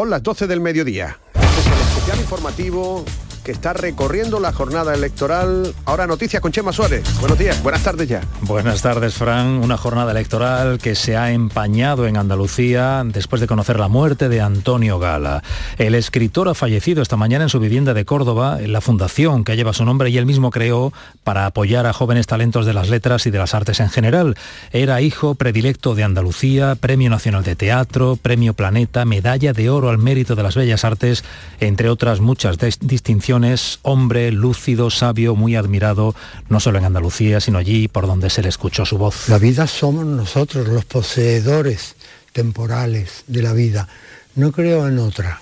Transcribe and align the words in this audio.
Son 0.00 0.08
las 0.08 0.22
12 0.22 0.46
del 0.46 0.62
mediodía. 0.62 1.18
Este 1.34 1.60
es 1.60 1.66
el 1.66 1.72
especial 1.74 2.20
informativo 2.20 3.04
está 3.50 3.72
recorriendo 3.72 4.40
la 4.40 4.52
jornada 4.52 4.94
electoral. 4.94 5.74
Ahora 5.84 6.06
noticias 6.06 6.40
con 6.40 6.52
Chema 6.52 6.72
Suárez. 6.72 7.02
Buenos 7.20 7.38
días, 7.38 7.62
buenas 7.62 7.82
tardes 7.82 8.08
ya. 8.08 8.22
Buenas 8.42 8.82
tardes, 8.82 9.14
Fran. 9.14 9.46
Una 9.62 9.76
jornada 9.76 10.12
electoral 10.12 10.78
que 10.78 10.94
se 10.94 11.16
ha 11.16 11.32
empañado 11.32 12.06
en 12.06 12.16
Andalucía 12.16 13.02
después 13.04 13.40
de 13.40 13.46
conocer 13.46 13.78
la 13.78 13.88
muerte 13.88 14.28
de 14.28 14.40
Antonio 14.40 14.98
Gala. 14.98 15.42
El 15.78 15.94
escritor 15.94 16.48
ha 16.48 16.54
fallecido 16.54 17.02
esta 17.02 17.16
mañana 17.16 17.44
en 17.44 17.50
su 17.50 17.60
vivienda 17.60 17.94
de 17.94 18.04
Córdoba, 18.04 18.58
la 18.64 18.80
fundación 18.80 19.44
que 19.44 19.56
lleva 19.56 19.72
su 19.72 19.84
nombre 19.84 20.10
y 20.10 20.18
él 20.18 20.26
mismo 20.26 20.50
creó 20.50 20.92
para 21.24 21.46
apoyar 21.46 21.86
a 21.86 21.92
jóvenes 21.92 22.26
talentos 22.26 22.66
de 22.66 22.74
las 22.74 22.88
letras 22.88 23.26
y 23.26 23.30
de 23.30 23.38
las 23.38 23.54
artes 23.54 23.80
en 23.80 23.90
general. 23.90 24.36
Era 24.72 25.00
hijo 25.00 25.34
predilecto 25.34 25.94
de 25.94 26.04
Andalucía, 26.04 26.76
Premio 26.76 27.10
Nacional 27.10 27.42
de 27.42 27.56
Teatro, 27.56 28.16
Premio 28.20 28.54
Planeta, 28.54 29.04
Medalla 29.04 29.52
de 29.52 29.70
Oro 29.70 29.90
al 29.90 29.98
Mérito 29.98 30.36
de 30.36 30.42
las 30.42 30.54
Bellas 30.54 30.84
Artes, 30.84 31.24
entre 31.58 31.88
otras 31.88 32.20
muchas 32.20 32.58
distinciones 32.80 33.39
hombre 33.82 34.30
lúcido, 34.32 34.90
sabio, 34.90 35.34
muy 35.34 35.56
admirado, 35.56 36.14
no 36.48 36.60
solo 36.60 36.78
en 36.78 36.84
Andalucía, 36.84 37.40
sino 37.40 37.58
allí 37.58 37.88
por 37.88 38.06
donde 38.06 38.30
se 38.30 38.42
le 38.42 38.48
escuchó 38.48 38.84
su 38.84 38.98
voz. 38.98 39.28
La 39.28 39.38
vida 39.38 39.66
somos 39.66 40.04
nosotros, 40.04 40.68
los 40.68 40.84
poseedores 40.84 41.96
temporales 42.32 43.24
de 43.26 43.42
la 43.42 43.52
vida. 43.52 43.88
No 44.34 44.52
creo 44.52 44.88
en 44.88 44.98
otra, 44.98 45.40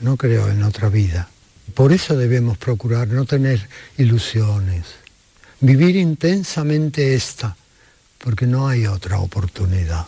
no 0.00 0.16
creo 0.16 0.48
en 0.48 0.62
otra 0.62 0.88
vida. 0.88 1.28
Por 1.74 1.92
eso 1.92 2.16
debemos 2.16 2.58
procurar 2.58 3.08
no 3.08 3.24
tener 3.24 3.68
ilusiones, 3.96 4.86
vivir 5.60 5.96
intensamente 5.96 7.14
esta, 7.14 7.56
porque 8.18 8.46
no 8.46 8.68
hay 8.68 8.86
otra 8.86 9.18
oportunidad. 9.20 10.06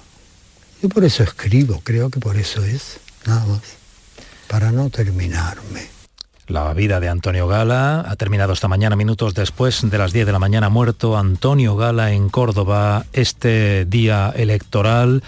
Yo 0.83 0.89
por 0.89 1.05
eso 1.05 1.23
escribo, 1.23 1.81
creo 1.85 2.11
que 2.11 2.21
por 2.21 2.37
eso 2.37 2.65
es, 2.65 2.99
nada 3.27 3.45
más, 3.47 3.61
para 4.49 4.73
no 4.73 4.91
terminarme. 4.91 6.00
La 6.51 6.75
vida 6.75 6.99
de 6.99 7.09
Antonio 7.09 7.47
Gala 7.47 8.01
ha 8.01 8.17
terminado 8.17 8.53
esta 8.53 8.67
mañana, 8.67 8.97
minutos 8.97 9.35
después 9.35 9.89
de 9.89 9.99
las 9.99 10.13
10 10.13 10.27
de 10.27 10.33
la 10.33 10.41
mañana, 10.41 10.69
muerto 10.69 11.17
Antonio 11.17 11.77
Gala 11.77 12.11
en 12.11 12.29
Córdoba, 12.29 13.05
este 13.13 13.85
día 13.85 14.33
electoral. 14.35 15.23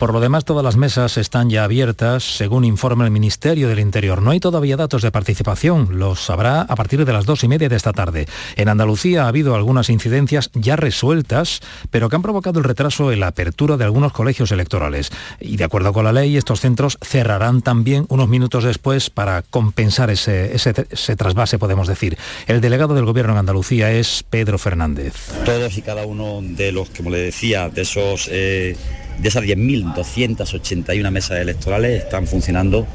Por 0.00 0.14
lo 0.14 0.20
demás, 0.20 0.46
todas 0.46 0.64
las 0.64 0.78
mesas 0.78 1.18
están 1.18 1.50
ya 1.50 1.62
abiertas, 1.62 2.24
según 2.24 2.64
informa 2.64 3.04
el 3.04 3.10
Ministerio 3.10 3.68
del 3.68 3.80
Interior. 3.80 4.22
No 4.22 4.30
hay 4.30 4.40
todavía 4.40 4.78
datos 4.78 5.02
de 5.02 5.10
participación, 5.10 5.98
los 5.98 6.30
habrá 6.30 6.62
a 6.62 6.74
partir 6.74 7.04
de 7.04 7.12
las 7.12 7.26
dos 7.26 7.44
y 7.44 7.48
media 7.48 7.68
de 7.68 7.76
esta 7.76 7.92
tarde. 7.92 8.26
En 8.56 8.70
Andalucía 8.70 9.24
ha 9.24 9.28
habido 9.28 9.54
algunas 9.54 9.90
incidencias 9.90 10.48
ya 10.54 10.76
resueltas, 10.76 11.60
pero 11.90 12.08
que 12.08 12.16
han 12.16 12.22
provocado 12.22 12.60
el 12.60 12.64
retraso 12.64 13.12
en 13.12 13.20
la 13.20 13.26
apertura 13.26 13.76
de 13.76 13.84
algunos 13.84 14.14
colegios 14.14 14.52
electorales. 14.52 15.10
Y 15.38 15.58
de 15.58 15.64
acuerdo 15.64 15.92
con 15.92 16.06
la 16.06 16.14
ley, 16.14 16.38
estos 16.38 16.60
centros 16.60 16.96
cerrarán 17.02 17.60
también 17.60 18.06
unos 18.08 18.30
minutos 18.30 18.64
después 18.64 19.10
para 19.10 19.42
compensar 19.42 20.08
ese, 20.08 20.56
ese, 20.56 21.16
trasvase, 21.16 21.58
podemos 21.58 21.88
decir. 21.88 22.16
El 22.46 22.62
delegado 22.62 22.94
del 22.94 23.04
Gobierno 23.04 23.34
en 23.34 23.40
Andalucía 23.40 23.92
es 23.92 24.24
Pedro 24.30 24.56
Fernández. 24.56 25.12
Todos 25.44 25.76
y 25.76 25.82
cada 25.82 26.06
uno 26.06 26.40
de 26.40 26.72
los, 26.72 26.88
como 26.88 27.10
le 27.10 27.18
decía, 27.18 27.68
de 27.68 27.82
esos... 27.82 28.30
Eh, 28.32 28.78
de 29.20 29.28
esas 29.28 29.44
10.281 29.44 31.10
mesas 31.10 31.38
electorales 31.38 32.02
están 32.04 32.26
funcionando 32.26 32.86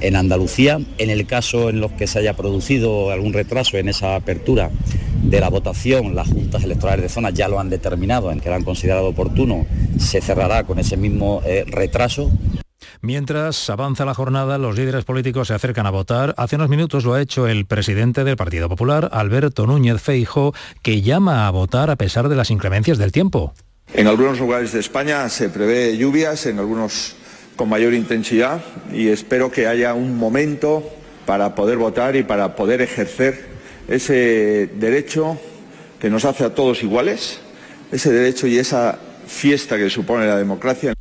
en 0.00 0.16
Andalucía. 0.16 0.78
En 0.98 1.10
el 1.10 1.26
caso 1.26 1.70
en 1.70 1.80
los 1.80 1.92
que 1.92 2.06
se 2.06 2.18
haya 2.18 2.34
producido 2.34 3.10
algún 3.10 3.32
retraso 3.32 3.76
en 3.76 3.88
esa 3.88 4.16
apertura 4.16 4.70
de 5.22 5.40
la 5.40 5.48
votación, 5.48 6.14
las 6.14 6.28
juntas 6.28 6.62
electorales 6.64 7.02
de 7.02 7.08
zona 7.08 7.30
ya 7.30 7.48
lo 7.48 7.58
han 7.58 7.70
determinado, 7.70 8.30
en 8.30 8.40
que 8.40 8.48
lo 8.48 8.54
han 8.54 8.64
considerado 8.64 9.08
oportuno, 9.08 9.66
se 9.98 10.20
cerrará 10.20 10.64
con 10.64 10.78
ese 10.78 10.96
mismo 10.96 11.42
eh, 11.44 11.64
retraso. 11.66 12.30
Mientras 13.00 13.68
avanza 13.70 14.04
la 14.04 14.14
jornada, 14.14 14.58
los 14.58 14.76
líderes 14.76 15.04
políticos 15.04 15.48
se 15.48 15.54
acercan 15.54 15.86
a 15.86 15.90
votar. 15.90 16.34
Hace 16.36 16.56
unos 16.56 16.68
minutos 16.68 17.04
lo 17.04 17.14
ha 17.14 17.20
hecho 17.20 17.46
el 17.46 17.66
presidente 17.66 18.24
del 18.24 18.36
Partido 18.36 18.68
Popular, 18.68 19.08
Alberto 19.12 19.66
Núñez 19.66 20.00
Feijo, 20.00 20.54
que 20.82 21.02
llama 21.02 21.46
a 21.46 21.50
votar 21.50 21.90
a 21.90 21.96
pesar 21.96 22.28
de 22.28 22.36
las 22.36 22.50
inclemencias 22.50 22.98
del 22.98 23.12
tiempo. 23.12 23.54
En 23.94 24.08
algunos 24.08 24.38
lugares 24.38 24.72
de 24.72 24.80
España 24.80 25.28
se 25.28 25.48
prevé 25.48 25.96
lluvias, 25.96 26.44
en 26.46 26.58
algunos 26.58 27.16
con 27.56 27.68
mayor 27.70 27.94
intensidad 27.94 28.60
y 28.92 29.08
espero 29.08 29.50
que 29.50 29.66
haya 29.66 29.94
un 29.94 30.18
momento 30.18 30.84
para 31.24 31.54
poder 31.54 31.78
votar 31.78 32.14
y 32.14 32.22
para 32.22 32.56
poder 32.56 32.82
ejercer 32.82 33.46
ese 33.88 34.68
derecho 34.74 35.38
que 35.98 36.10
nos 36.10 36.26
hace 36.26 36.44
a 36.44 36.54
todos 36.54 36.82
iguales, 36.82 37.38
ese 37.90 38.12
derecho 38.12 38.46
y 38.46 38.58
esa 38.58 38.98
fiesta 39.26 39.78
que 39.78 39.88
supone 39.88 40.26
la 40.26 40.36
democracia. 40.36 40.92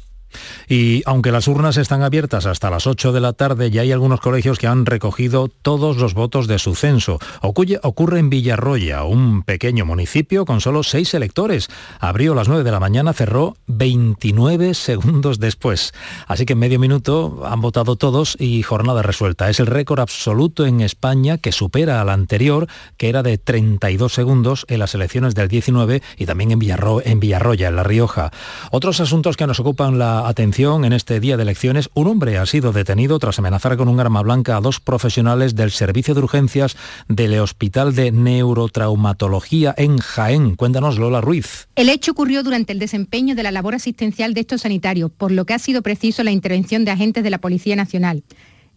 Y 0.67 1.03
aunque 1.05 1.31
las 1.31 1.47
urnas 1.47 1.77
están 1.77 2.01
abiertas 2.01 2.45
hasta 2.45 2.69
las 2.69 2.87
8 2.87 3.11
de 3.11 3.21
la 3.21 3.33
tarde, 3.33 3.69
ya 3.69 3.81
hay 3.81 3.91
algunos 3.91 4.19
colegios 4.19 4.57
que 4.57 4.67
han 4.67 4.85
recogido 4.85 5.47
todos 5.47 5.97
los 5.97 6.13
votos 6.13 6.47
de 6.47 6.59
su 6.59 6.75
censo. 6.75 7.19
Ocurre 7.41 8.19
en 8.19 8.29
Villarroya, 8.29 9.03
un 9.03 9.43
pequeño 9.43 9.85
municipio 9.85 10.45
con 10.45 10.61
solo 10.61 10.83
seis 10.83 11.13
electores. 11.13 11.69
Abrió 11.99 12.33
las 12.33 12.47
9 12.47 12.63
de 12.63 12.71
la 12.71 12.79
mañana, 12.79 13.13
cerró 13.13 13.55
29 13.67 14.73
segundos 14.73 15.39
después. 15.39 15.93
Así 16.27 16.45
que 16.45 16.53
en 16.53 16.59
medio 16.59 16.79
minuto 16.79 17.43
han 17.45 17.61
votado 17.61 17.95
todos 17.95 18.35
y 18.39 18.63
jornada 18.63 19.01
resuelta. 19.01 19.49
Es 19.49 19.59
el 19.59 19.67
récord 19.67 19.99
absoluto 19.99 20.65
en 20.65 20.81
España 20.81 21.37
que 21.37 21.51
supera 21.51 22.01
al 22.01 22.09
anterior, 22.09 22.67
que 22.97 23.09
era 23.09 23.23
de 23.23 23.37
32 23.37 24.13
segundos 24.13 24.65
en 24.69 24.79
las 24.79 24.95
elecciones 24.95 25.35
del 25.35 25.47
19 25.47 26.01
y 26.17 26.25
también 26.25 26.51
en, 26.51 26.59
en 27.05 27.19
Villarroya, 27.19 27.67
en 27.67 27.75
La 27.75 27.83
Rioja. 27.83 28.31
Otros 28.71 28.99
asuntos 28.99 29.37
que 29.37 29.47
nos 29.47 29.59
ocupan 29.59 29.99
la 29.99 30.27
atención 30.27 30.54
en 30.57 30.93
este 30.93 31.19
día 31.19 31.35
de 31.35 31.43
elecciones, 31.43 31.89
un 31.95 32.07
hombre 32.07 32.37
ha 32.37 32.45
sido 32.45 32.71
detenido 32.71 33.19
tras 33.19 33.39
amenazar 33.39 33.75
con 33.75 33.89
un 33.89 33.99
arma 33.99 34.21
blanca 34.21 34.55
a 34.55 34.61
dos 34.61 34.79
profesionales 34.79 35.53
del 35.53 35.69
servicio 35.69 36.13
de 36.13 36.21
urgencias 36.21 36.77
del 37.09 37.37
Hospital 37.39 37.93
de 37.93 38.13
Neurotraumatología 38.13 39.75
en 39.77 39.97
Jaén. 39.97 40.55
Cuéntanos, 40.55 40.97
Lola 40.97 41.19
Ruiz. 41.19 41.67
El 41.75 41.89
hecho 41.89 42.13
ocurrió 42.13 42.41
durante 42.41 42.71
el 42.71 42.79
desempeño 42.79 43.35
de 43.35 43.43
la 43.43 43.51
labor 43.51 43.75
asistencial 43.75 44.33
de 44.33 44.41
estos 44.41 44.61
sanitarios, 44.61 45.11
por 45.11 45.29
lo 45.29 45.43
que 45.43 45.55
ha 45.55 45.59
sido 45.59 45.81
preciso 45.81 46.23
la 46.23 46.31
intervención 46.31 46.85
de 46.85 46.91
agentes 46.91 47.25
de 47.25 47.31
la 47.31 47.39
Policía 47.39 47.75
Nacional. 47.75 48.23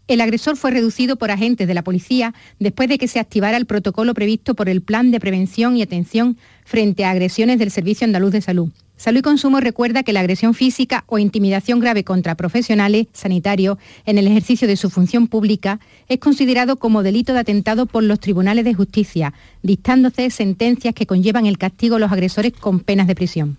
El 0.09 0.21
agresor 0.21 0.57
fue 0.57 0.73
reducido 0.73 1.15
por 1.15 1.31
agentes 1.31 1.69
de 1.69 1.75
la 1.75 1.85
policía 1.85 2.35
después 2.59 2.89
de 2.89 2.99
que 2.99 3.07
se 3.07 3.21
activara 3.21 3.57
el 3.57 3.67
protocolo 3.67 4.15
previsto 4.15 4.57
por 4.57 4.69
el 4.69 4.83
Plan 4.83 5.13
de 5.13 5.21
Prevención 5.21 5.77
y 5.77 5.83
Atención 5.83 6.39
frente 6.65 7.05
a 7.05 7.11
agresiones 7.11 7.61
del 7.61 7.71
Servicio 7.71 8.05
Andaluz 8.05 8.33
de 8.33 8.41
Salud. 8.41 8.71
Salud 8.99 9.21
y 9.21 9.23
Consumo 9.23 9.61
recuerda 9.61 10.03
que 10.03 10.13
la 10.13 10.19
agresión 10.19 10.55
física 10.55 11.05
o 11.07 11.21
intimidación 11.21 11.79
grave 11.79 12.03
contra 12.03 12.35
profesionales 12.35 13.07
sanitarios 13.13 13.79
en 14.07 14.19
el 14.19 14.27
ejercicio 14.27 14.67
de 14.67 14.77
su 14.77 14.91
función 14.91 15.29
pública 15.29 15.79
es 16.09 16.19
considerado 16.19 16.79
como 16.79 17.05
delito 17.05 17.33
de 17.33 17.39
atentado 17.39 17.87
por 17.87 18.03
los 18.03 18.19
tribunales 18.19 18.65
de 18.65 18.75
justicia, 18.75 19.35
dictándose 19.63 20.31
sentencias 20.31 20.95
que 20.95 21.07
conllevan 21.07 21.47
el 21.47 21.59
castigo 21.59 21.95
a 21.95 22.01
los 22.01 22.11
agresores 22.11 22.53
con 22.55 22.81
penas 22.81 23.07
de 23.07 23.15
prisión. 23.15 23.57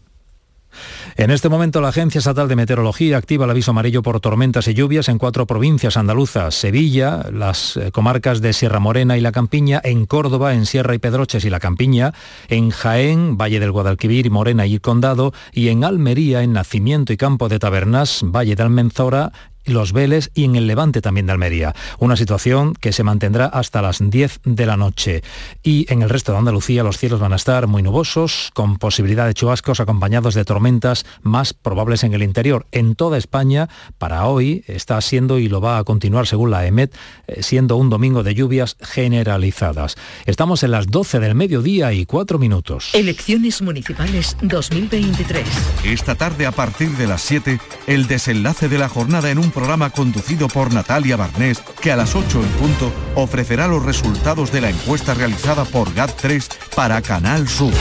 En 1.15 1.31
este 1.31 1.49
momento 1.49 1.81
la 1.81 1.89
Agencia 1.89 2.19
Estatal 2.19 2.47
de 2.47 2.55
Meteorología 2.55 3.17
activa 3.17 3.45
el 3.45 3.51
aviso 3.51 3.71
amarillo 3.71 4.01
por 4.01 4.19
tormentas 4.19 4.67
y 4.67 4.73
lluvias 4.73 5.09
en 5.09 5.17
cuatro 5.17 5.45
provincias 5.45 5.97
andaluzas, 5.97 6.55
Sevilla, 6.55 7.25
las 7.31 7.77
eh, 7.77 7.91
comarcas 7.91 8.41
de 8.41 8.53
Sierra 8.53 8.79
Morena 8.79 9.17
y 9.17 9.21
La 9.21 9.31
Campiña, 9.31 9.81
en 9.83 10.05
Córdoba, 10.05 10.53
en 10.53 10.65
Sierra 10.65 10.95
y 10.95 10.99
Pedroches 10.99 11.43
y 11.45 11.49
La 11.49 11.59
Campiña, 11.59 12.13
en 12.47 12.69
Jaén, 12.69 13.37
Valle 13.37 13.59
del 13.59 13.71
Guadalquivir, 13.71 14.31
Morena 14.31 14.65
y 14.65 14.79
Condado, 14.79 15.33
y 15.51 15.69
en 15.69 15.83
Almería, 15.83 16.43
en 16.43 16.53
Nacimiento 16.53 17.13
y 17.13 17.17
Campo 17.17 17.49
de 17.49 17.59
Tabernas, 17.59 18.21
Valle 18.23 18.55
de 18.55 18.63
Almenzora 18.63 19.31
los 19.69 19.93
Vélez 19.93 20.29
y 20.33 20.45
en 20.45 20.55
el 20.55 20.67
Levante 20.67 21.01
también 21.01 21.25
de 21.25 21.33
Almería. 21.33 21.75
Una 21.99 22.15
situación 22.15 22.73
que 22.73 22.91
se 22.91 23.03
mantendrá 23.03 23.45
hasta 23.45 23.81
las 23.81 23.99
10 24.01 24.41
de 24.43 24.65
la 24.65 24.77
noche. 24.77 25.23
Y 25.63 25.91
en 25.91 26.01
el 26.01 26.09
resto 26.09 26.31
de 26.31 26.39
Andalucía 26.39 26.83
los 26.83 26.97
cielos 26.97 27.19
van 27.19 27.33
a 27.33 27.37
estar 27.37 27.67
muy 27.67 27.81
nubosos, 27.81 28.51
con 28.53 28.77
posibilidad 28.77 29.25
de 29.25 29.33
chubascos 29.33 29.79
acompañados 29.79 30.33
de 30.33 30.45
tormentas 30.45 31.05
más 31.21 31.53
probables 31.53 32.03
en 32.03 32.13
el 32.13 32.23
interior. 32.23 32.67
En 32.71 32.95
toda 32.95 33.17
España, 33.17 33.69
para 33.97 34.25
hoy, 34.25 34.63
está 34.67 34.99
siendo 35.01 35.39
y 35.39 35.47
lo 35.47 35.61
va 35.61 35.77
a 35.77 35.83
continuar 35.83 36.27
según 36.27 36.51
la 36.51 36.65
EMET, 36.65 36.95
eh, 37.27 37.43
siendo 37.43 37.75
un 37.75 37.89
domingo 37.89 38.23
de 38.23 38.35
lluvias 38.35 38.77
generalizadas. 38.81 39.95
Estamos 40.25 40.63
en 40.63 40.71
las 40.71 40.87
12 40.87 41.19
del 41.19 41.35
mediodía 41.35 41.93
y 41.93 42.05
4 42.05 42.39
minutos. 42.39 42.89
Elecciones 42.93 43.61
municipales 43.61 44.37
2023. 44.41 45.47
Esta 45.83 46.15
tarde 46.15 46.45
a 46.45 46.51
partir 46.51 46.89
de 46.91 47.07
las 47.07 47.21
7, 47.21 47.59
el 47.87 48.07
desenlace 48.07 48.69
de 48.69 48.77
la 48.77 48.89
jornada 48.89 49.31
en 49.31 49.39
un 49.39 49.51
programa 49.59 49.89
conducido 49.89 50.47
por 50.47 50.73
Natalia 50.73 51.17
Barnés 51.17 51.61
que 51.81 51.91
a 51.91 51.97
las 51.97 52.15
8 52.15 52.41
en 52.41 52.49
punto 52.51 52.93
ofrecerá 53.15 53.67
los 53.67 53.83
resultados 53.83 54.53
de 54.53 54.61
la 54.61 54.69
encuesta 54.69 55.13
realizada 55.13 55.65
por 55.65 55.93
GAT3 55.93 56.47
para 56.77 57.01
Canal 57.01 57.45
Sur. 57.49 57.73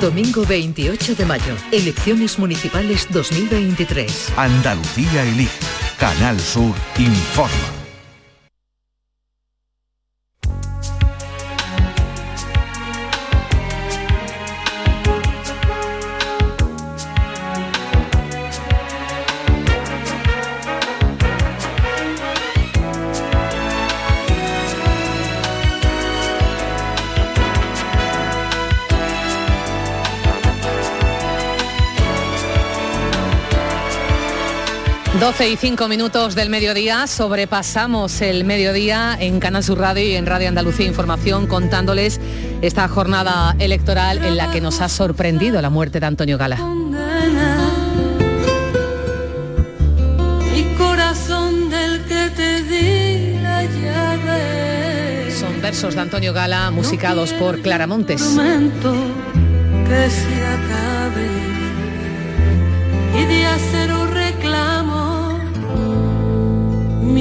Domingo 0.00 0.44
28 0.44 1.14
de 1.14 1.24
mayo, 1.24 1.54
elecciones 1.70 2.36
municipales 2.36 3.06
2023. 3.10 4.32
Andalucía 4.36 5.22
elige. 5.22 5.56
Canal 6.00 6.40
Sur 6.40 6.74
informa. 6.98 7.78
12 35.20 35.50
y 35.50 35.56
5 35.56 35.88
minutos 35.88 36.36
del 36.36 36.48
mediodía, 36.48 37.08
sobrepasamos 37.08 38.20
el 38.20 38.44
mediodía 38.44 39.16
en 39.18 39.40
Canal 39.40 39.64
Sur 39.64 39.78
Radio 39.78 40.04
y 40.04 40.14
en 40.14 40.26
Radio 40.26 40.46
Andalucía 40.48 40.86
Información 40.86 41.48
contándoles 41.48 42.20
esta 42.62 42.86
jornada 42.86 43.56
electoral 43.58 44.24
en 44.24 44.36
la 44.36 44.52
que 44.52 44.60
nos 44.60 44.80
ha 44.80 44.88
sorprendido 44.88 45.60
la 45.60 45.70
muerte 45.70 45.98
de 45.98 46.06
Antonio 46.06 46.38
Gala. 46.38 46.58
Son 55.36 55.60
versos 55.60 55.96
de 55.96 56.00
Antonio 56.00 56.32
Gala 56.32 56.70
musicados 56.70 57.32
por 57.32 57.60
Clara 57.60 57.88
Montes. 57.88 58.22
Que 58.22 60.10
se 60.10 60.46
acabe 60.46 61.28
y 63.20 63.24
de 63.24 63.46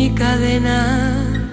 mi 0.07 0.15
cadena 0.15 1.43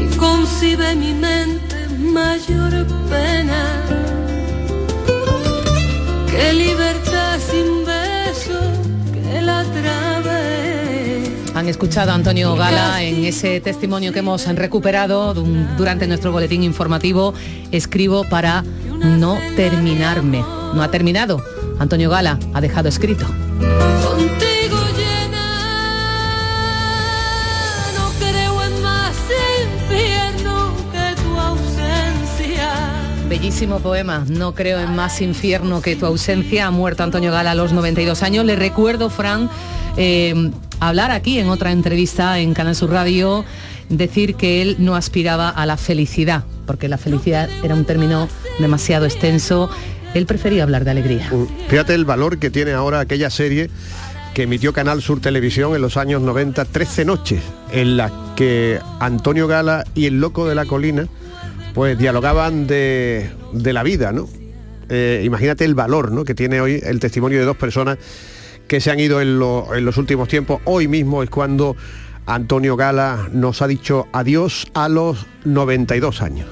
y 0.00 0.16
concibe 0.16 0.94
mi 0.96 1.12
mente 1.12 1.76
mayor 1.98 2.86
pena 3.10 3.62
que 6.30 6.52
libertad 6.54 7.38
sin 7.38 7.84
beso 7.84 8.58
que 9.12 9.42
la 9.42 9.64
trave. 9.64 11.24
Han 11.54 11.68
escuchado 11.68 12.12
a 12.12 12.14
Antonio 12.14 12.54
Gala 12.56 13.02
en 13.02 13.24
ese 13.24 13.60
testimonio 13.60 14.12
que 14.12 14.20
hemos 14.20 14.46
recuperado 14.46 15.34
durante 15.34 16.06
nuestro 16.06 16.32
boletín 16.32 16.62
informativo. 16.62 17.34
Escribo 17.70 18.24
para 18.24 18.64
no 18.98 19.38
terminarme. 19.56 20.38
No 20.38 20.82
ha 20.82 20.90
terminado. 20.90 21.42
Antonio 21.78 22.08
Gala 22.08 22.38
ha 22.54 22.60
dejado 22.60 22.88
escrito. 22.88 23.26
Bellísimo 33.38 33.78
poema, 33.78 34.24
no 34.28 34.52
creo 34.52 34.80
en 34.80 34.96
más 34.96 35.20
infierno 35.20 35.80
que 35.80 35.94
tu 35.94 36.06
ausencia. 36.06 36.66
Ha 36.66 36.70
muerto 36.72 37.04
Antonio 37.04 37.30
Gala 37.30 37.52
a 37.52 37.54
los 37.54 37.72
92 37.72 38.24
años. 38.24 38.44
Le 38.44 38.56
recuerdo, 38.56 39.10
Fran, 39.10 39.48
eh, 39.96 40.50
hablar 40.80 41.12
aquí 41.12 41.38
en 41.38 41.48
otra 41.48 41.70
entrevista 41.70 42.40
en 42.40 42.52
Canal 42.52 42.74
Sur 42.74 42.90
Radio, 42.90 43.44
decir 43.90 44.34
que 44.34 44.60
él 44.60 44.74
no 44.80 44.96
aspiraba 44.96 45.50
a 45.50 45.66
la 45.66 45.76
felicidad, 45.76 46.42
porque 46.66 46.88
la 46.88 46.98
felicidad 46.98 47.48
era 47.62 47.76
un 47.76 47.84
término 47.84 48.28
demasiado 48.58 49.06
extenso. 49.06 49.70
Él 50.14 50.26
prefería 50.26 50.64
hablar 50.64 50.84
de 50.84 50.90
alegría. 50.90 51.30
Mm, 51.30 51.68
fíjate 51.68 51.94
el 51.94 52.04
valor 52.04 52.38
que 52.38 52.50
tiene 52.50 52.72
ahora 52.72 52.98
aquella 52.98 53.30
serie 53.30 53.70
que 54.34 54.42
emitió 54.42 54.72
Canal 54.72 55.00
Sur 55.00 55.20
Televisión 55.20 55.76
en 55.76 55.82
los 55.82 55.96
años 55.96 56.22
90, 56.22 56.64
13 56.64 57.04
noches, 57.04 57.40
en 57.70 57.98
las 57.98 58.10
que 58.34 58.80
Antonio 58.98 59.46
Gala 59.46 59.84
y 59.94 60.06
el 60.06 60.18
loco 60.18 60.48
de 60.48 60.56
la 60.56 60.64
colina 60.64 61.06
pues 61.74 61.98
dialogaban 61.98 62.66
de, 62.66 63.30
la 63.52 63.82
vida, 63.82 64.12
¿no? 64.12 64.28
Eh, 64.88 65.22
imagínate 65.24 65.64
el 65.64 65.74
valor 65.74 66.12
¿no? 66.12 66.24
que 66.24 66.34
tiene 66.34 66.60
hoy 66.60 66.80
el 66.82 66.98
testimonio 66.98 67.38
de 67.38 67.44
dos 67.44 67.56
personas 67.56 67.98
que 68.66 68.80
se 68.80 68.90
han 68.90 68.98
ido 69.00 69.20
en, 69.20 69.28
en 69.28 69.84
los 69.84 69.96
últimos 69.96 70.28
tiempos. 70.28 70.60
Hoy 70.64 70.88
mismo 70.88 71.22
es 71.22 71.30
cuando 71.30 71.76
Antonio 72.26 72.76
Gala 72.76 73.28
nos 73.32 73.62
ha 73.62 73.66
dicho 73.66 74.06
adiós 74.12 74.66
a 74.74 74.88
los 74.88 75.26
92 75.44 76.22
años. 76.22 76.48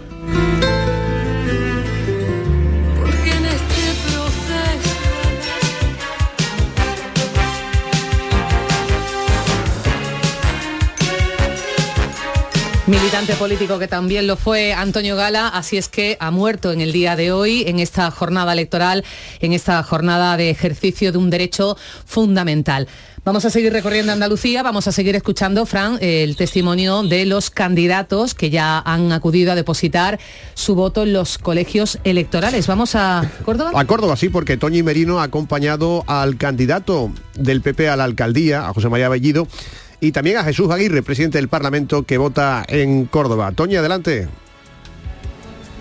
Militante 12.86 13.34
político 13.34 13.80
que 13.80 13.88
también 13.88 14.28
lo 14.28 14.36
fue 14.36 14.72
Antonio 14.72 15.16
Gala, 15.16 15.48
así 15.48 15.76
es 15.76 15.88
que 15.88 16.16
ha 16.20 16.30
muerto 16.30 16.70
en 16.70 16.80
el 16.80 16.92
día 16.92 17.16
de 17.16 17.32
hoy, 17.32 17.64
en 17.66 17.80
esta 17.80 18.08
jornada 18.12 18.52
electoral, 18.52 19.04
en 19.40 19.52
esta 19.52 19.82
jornada 19.82 20.36
de 20.36 20.50
ejercicio 20.50 21.10
de 21.10 21.18
un 21.18 21.28
derecho 21.28 21.76
fundamental. 22.04 22.86
Vamos 23.24 23.44
a 23.44 23.50
seguir 23.50 23.72
recorriendo 23.72 24.12
Andalucía, 24.12 24.62
vamos 24.62 24.86
a 24.86 24.92
seguir 24.92 25.16
escuchando, 25.16 25.66
Fran, 25.66 25.98
el 26.00 26.36
testimonio 26.36 27.02
de 27.02 27.26
los 27.26 27.50
candidatos 27.50 28.34
que 28.34 28.50
ya 28.50 28.78
han 28.78 29.10
acudido 29.10 29.50
a 29.50 29.56
depositar 29.56 30.20
su 30.54 30.76
voto 30.76 31.02
en 31.02 31.12
los 31.12 31.38
colegios 31.38 31.98
electorales. 32.04 32.68
Vamos 32.68 32.94
a 32.94 33.28
Córdoba. 33.44 33.72
A 33.74 33.84
Córdoba, 33.84 34.16
sí, 34.16 34.28
porque 34.28 34.56
Toñi 34.56 34.84
Merino 34.84 35.18
ha 35.18 35.24
acompañado 35.24 36.04
al 36.06 36.36
candidato 36.36 37.10
del 37.34 37.62
PP 37.62 37.88
a 37.88 37.96
la 37.96 38.04
alcaldía, 38.04 38.68
a 38.68 38.72
José 38.72 38.88
María 38.88 39.08
Bellido, 39.08 39.48
y 40.00 40.12
también 40.12 40.36
a 40.36 40.44
Jesús 40.44 40.70
Aguirre, 40.70 41.02
presidente 41.02 41.38
del 41.38 41.48
Parlamento 41.48 42.02
que 42.02 42.18
vota 42.18 42.64
en 42.68 43.06
Córdoba. 43.06 43.52
Toña, 43.52 43.80
adelante. 43.80 44.28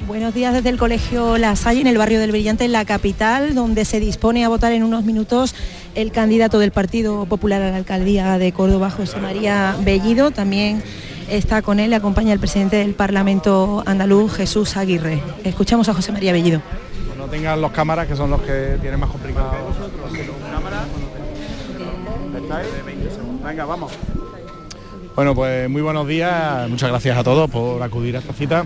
Buenos 0.08 0.36
días 0.36 0.54
desde 0.54 0.70
el 0.70 0.78
Colegio 0.78 1.38
La 1.40 1.56
Salle, 1.56 1.82
en 1.82 1.88
el 1.88 1.98
barrio 1.98 2.20
del 2.20 2.32
Brillante, 2.32 2.64
en 2.64 2.72
la 2.72 2.86
capital, 2.86 3.56
donde 3.56 3.86
se 3.86 4.00
dispone 4.00 4.46
a 4.46 4.50
votar 4.50 4.72
en 4.72 4.84
unos 4.84 5.04
minutos 5.04 5.56
el 5.96 6.12
candidato 6.12 6.60
del 6.60 6.72
Partido 6.72 7.26
Popular 7.26 7.62
a 7.64 7.72
la 7.72 7.78
alcaldía 7.78 8.38
de 8.38 8.52
Córdoba, 8.52 8.92
José 8.92 9.20
María 9.20 9.76
Bellido. 9.84 10.30
También 10.30 10.84
está 11.28 11.64
con 11.64 11.80
él, 11.80 11.90
le 11.90 11.96
acompaña 11.96 12.34
el 12.34 12.40
presidente 12.40 12.76
del 12.76 12.94
Parlamento 12.94 13.82
andaluz, 13.88 14.34
Jesús 14.34 14.78
Aguirre. 14.78 15.24
Escuchamos 15.44 15.90
a 15.90 15.96
José 15.96 16.12
María 16.12 16.34
Bellido. 16.34 16.62
No 17.18 17.26
tengan 17.26 17.60
los 17.60 17.72
cámaras, 17.72 18.08
que 18.08 18.16
son 18.16 18.30
los 18.30 18.42
que 18.44 18.78
tienen 18.80 19.00
más 19.00 19.10
complicado. 19.10 19.56
Venga, 23.46 23.66
vamos. 23.66 23.92
Bueno, 25.16 25.36
pues 25.36 25.70
muy 25.70 25.84
buenos 25.84 26.08
días, 26.08 26.68
muchas 26.68 26.90
gracias 26.90 27.16
a 27.16 27.24
todos 27.24 27.48
por 27.50 27.82
acudir 27.84 28.16
a 28.16 28.20
esta 28.20 28.34
cita. 28.34 28.66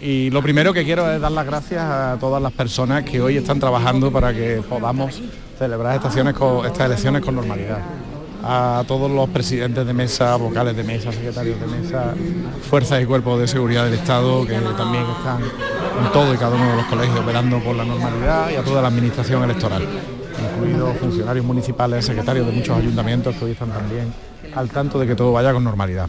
Y 0.00 0.30
lo 0.30 0.42
primero 0.42 0.72
que 0.72 0.82
quiero 0.82 1.10
es 1.12 1.20
dar 1.20 1.30
las 1.30 1.46
gracias 1.46 1.82
a 1.82 2.16
todas 2.18 2.42
las 2.42 2.52
personas 2.52 3.04
que 3.04 3.20
hoy 3.20 3.36
están 3.36 3.60
trabajando 3.60 4.10
para 4.10 4.34
que 4.34 4.62
podamos 4.68 5.22
celebrar 5.56 5.94
estas 5.94 6.16
elecciones 6.16 7.22
con, 7.22 7.36
normalidad. 7.36 7.78
A 8.42 8.82
todos 8.88 9.08
los 9.10 9.28
presidentes 9.28 9.86
de 9.86 9.92
mesa, 9.92 10.34
vocales 10.36 10.74
de 10.74 10.82
mesa, 10.82 11.12
secretarios 11.12 11.60
de 11.60 11.66
mesa, 11.68 12.14
fuerzas 12.68 13.02
y 13.02 13.06
cuerpos 13.06 13.38
de 13.38 13.46
seguridad 13.46 13.84
del 13.84 13.94
Estado 13.94 14.44
que 14.44 14.54
también 14.76 15.04
están 15.18 15.40
en 15.40 16.12
todo 16.12 16.34
y 16.34 16.36
cada 16.36 16.56
uno 16.56 16.70
de 16.70 16.76
los 16.78 16.86
colegios 16.86 17.20
operando 17.20 17.60
por 17.60 17.76
la 17.76 17.84
normalidad 17.84 18.50
y 18.50 18.56
a 18.56 18.62
toda 18.62 18.82
la 18.82 18.88
administración 18.88 19.44
electoral 19.44 19.86
incluidos 20.38 20.96
funcionarios 20.98 21.44
municipales, 21.44 22.04
secretarios 22.04 22.46
de 22.46 22.52
muchos 22.52 22.76
ayuntamientos 22.76 23.34
que 23.36 23.44
hoy 23.44 23.50
están 23.52 23.70
también 23.70 24.12
al 24.54 24.68
tanto 24.68 24.98
de 24.98 25.06
que 25.06 25.14
todo 25.14 25.32
vaya 25.32 25.52
con 25.52 25.64
normalidad. 25.64 26.08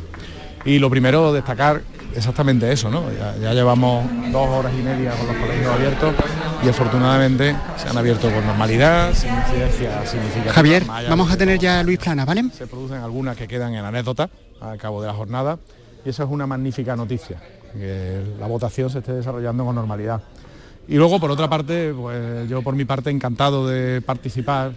Y 0.66 0.80
lo 0.80 0.90
primero, 0.90 1.34
destacar 1.34 1.82
exactamente 2.16 2.72
eso, 2.72 2.90
¿no? 2.90 3.04
Ya, 3.42 3.54
llevamos 3.54 4.06
dos 4.32 4.48
horas 4.48 4.72
y 4.78 4.82
media 4.82 5.12
con 5.12 5.28
los 5.28 5.36
colegios 5.36 5.74
abiertos 5.74 6.14
y 6.64 6.70
afortunadamente 6.70 7.56
se 7.78 7.90
han 7.90 7.98
abierto 7.98 8.32
con 8.32 8.46
normalidad, 8.46 9.14
sin 9.14 9.34
incidencia 9.34 10.06
significativa. 10.06 10.54
Javier, 10.54 10.84
vamos 11.10 11.32
a 11.32 11.38
tener 11.38 11.58
ya 11.58 11.82
Luis 11.84 11.98
Plana, 11.98 12.26
¿vale? 12.26 12.44
Se 12.54 12.68
producen 12.68 12.98
algunas 12.98 13.36
que 13.38 13.48
quedan 13.48 13.74
en 13.74 13.86
anécdota 13.86 14.30
al 14.60 14.78
cabo 14.78 15.02
de 15.02 15.08
la 15.08 15.14
jornada 15.14 15.58
y 16.06 16.10
eso 16.10 16.24
es 16.24 16.30
una 16.30 16.46
magnífica 16.46 16.96
noticia, 16.96 17.38
que 17.74 18.22
la 18.40 18.48
votación 18.48 18.90
se 18.90 19.00
esté 19.00 19.14
desarrollando 19.14 19.66
con 19.66 19.76
normalidad. 19.76 20.22
Y 20.88 20.96
luego, 20.96 21.20
por 21.20 21.32
otra 21.32 21.50
parte, 21.50 21.94
pues 21.94 22.50
yo 22.50 22.62
por 22.62 22.76
mi 22.76 22.86
parte 22.86 23.10
encantado 23.10 23.68
de 23.68 24.02
participar 24.02 24.74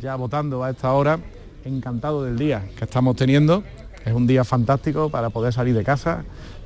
ya 0.00 0.16
votando 0.16 0.62
a 0.64 0.70
esta 0.70 0.92
hora, 0.92 1.18
encantado 1.64 2.24
del 2.24 2.36
día 2.36 2.64
que 2.76 2.84
estamos 2.84 3.16
teniendo. 3.16 3.62
Es 4.04 4.12
un 4.12 4.26
día 4.26 4.44
fantástico 4.44 5.08
para 5.08 5.30
poder 5.30 5.52
salir 5.52 5.74
de 5.74 5.84
casa, 5.84 6.24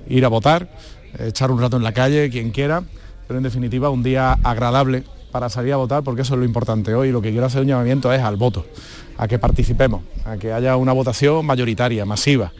ir 0.09 0.25
a 0.25 0.29
votar, 0.29 0.71
echar 1.21 1.51
un 1.51 1.61
rato 1.61 1.77
en 1.77 1.85
la 1.85 1.93
calle, 1.93 2.31
quien 2.31 2.51
quiera, 2.51 2.83
pero 3.29 3.39
en 3.39 3.45
definitiva 3.45 3.91
un 3.91 4.03
día 4.03 4.33
agradable 4.43 5.05
para 5.31 5.49
salir 5.49 5.73
a 5.75 5.77
votar 5.77 6.03
porque 6.03 6.23
eso 6.23 6.35
es 6.35 6.41
lo 6.41 6.45
importante 6.45 6.95
hoy. 6.95 7.13
Lo 7.13 7.23
que 7.23 7.31
quiero 7.31 7.47
hacer 7.47 7.61
un 7.61 7.69
llamamiento 7.69 8.13
es 8.13 8.23
al 8.23 8.37
voto, 8.37 8.67
a 9.17 9.29
que 9.29 9.39
participemos, 9.39 10.03
a 10.25 10.37
que 10.37 10.53
haya 10.53 10.75
una 10.77 10.93
votación 10.93 11.47
mayoritaria, 11.47 12.05
masiva 12.05 12.53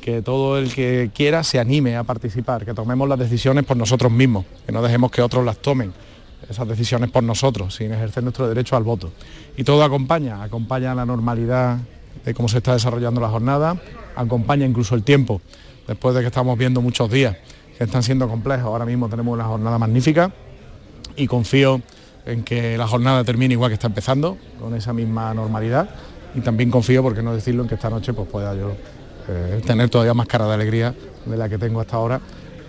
que 0.00 0.22
todo 0.22 0.58
el 0.58 0.72
que 0.72 1.10
quiera 1.14 1.44
se 1.44 1.58
anime 1.58 1.96
a 1.96 2.04
participar, 2.04 2.64
que 2.64 2.74
tomemos 2.74 3.08
las 3.08 3.18
decisiones 3.18 3.64
por 3.64 3.76
nosotros 3.76 4.10
mismos, 4.10 4.44
que 4.66 4.72
no 4.72 4.82
dejemos 4.82 5.10
que 5.10 5.22
otros 5.22 5.44
las 5.44 5.58
tomen, 5.58 5.92
esas 6.48 6.66
decisiones 6.66 7.10
por 7.10 7.22
nosotros, 7.22 7.74
sin 7.74 7.92
ejercer 7.92 8.22
nuestro 8.22 8.48
derecho 8.48 8.76
al 8.76 8.82
voto. 8.82 9.12
Y 9.56 9.64
todo 9.64 9.84
acompaña, 9.84 10.42
acompaña 10.42 10.94
la 10.94 11.06
normalidad 11.06 11.78
de 12.24 12.34
cómo 12.34 12.48
se 12.48 12.58
está 12.58 12.72
desarrollando 12.72 13.20
la 13.20 13.28
jornada, 13.28 13.80
acompaña 14.16 14.66
incluso 14.66 14.94
el 14.94 15.02
tiempo, 15.02 15.40
después 15.86 16.14
de 16.14 16.22
que 16.22 16.26
estamos 16.26 16.58
viendo 16.58 16.80
muchos 16.80 17.10
días 17.10 17.36
que 17.78 17.84
están 17.84 18.02
siendo 18.02 18.28
complejos, 18.28 18.66
ahora 18.66 18.84
mismo 18.84 19.08
tenemos 19.08 19.32
una 19.32 19.44
jornada 19.44 19.78
magnífica 19.78 20.30
y 21.16 21.26
confío 21.26 21.80
en 22.26 22.44
que 22.44 22.76
la 22.76 22.86
jornada 22.86 23.24
termine 23.24 23.54
igual 23.54 23.70
que 23.70 23.74
está 23.74 23.86
empezando, 23.86 24.36
con 24.60 24.74
esa 24.74 24.92
misma 24.92 25.32
normalidad, 25.32 25.88
y 26.34 26.40
también 26.40 26.70
confío, 26.70 27.02
por 27.02 27.14
qué 27.14 27.22
no 27.22 27.34
decirlo, 27.34 27.62
en 27.62 27.68
que 27.68 27.76
esta 27.76 27.90
noche 27.90 28.12
pues, 28.12 28.28
pueda 28.28 28.54
yo 28.54 28.72
eh, 29.28 29.60
tener 29.66 29.88
todavía 29.88 30.14
más 30.14 30.26
cara 30.26 30.46
de 30.46 30.54
alegría 30.54 30.94
de 31.24 31.36
la 31.36 31.48
que 31.48 31.58
tengo 31.58 31.80
hasta 31.80 31.96
ahora 31.96 32.20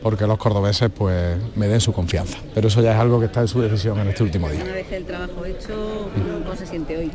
porque 0.01 0.25
los 0.25 0.37
cordobeses 0.37 0.89
pues 0.89 1.37
me 1.55 1.67
den 1.67 1.79
su 1.79 1.93
confianza. 1.93 2.37
Pero 2.53 2.67
eso 2.67 2.81
ya 2.81 2.93
es 2.93 2.99
algo 2.99 3.19
que 3.19 3.27
está 3.27 3.41
en 3.41 3.47
su 3.47 3.61
decisión 3.61 3.99
en 3.99 4.07
este 4.07 4.23
último 4.23 4.49
día. 4.49 4.63
Una 4.63 4.73
vez 4.73 4.91
el 4.91 5.05
trabajo 5.05 5.45
hecho, 5.45 6.09
¿cómo 6.43 6.55
se 6.55 6.65
siente 6.65 6.97
hoy? 6.97 7.11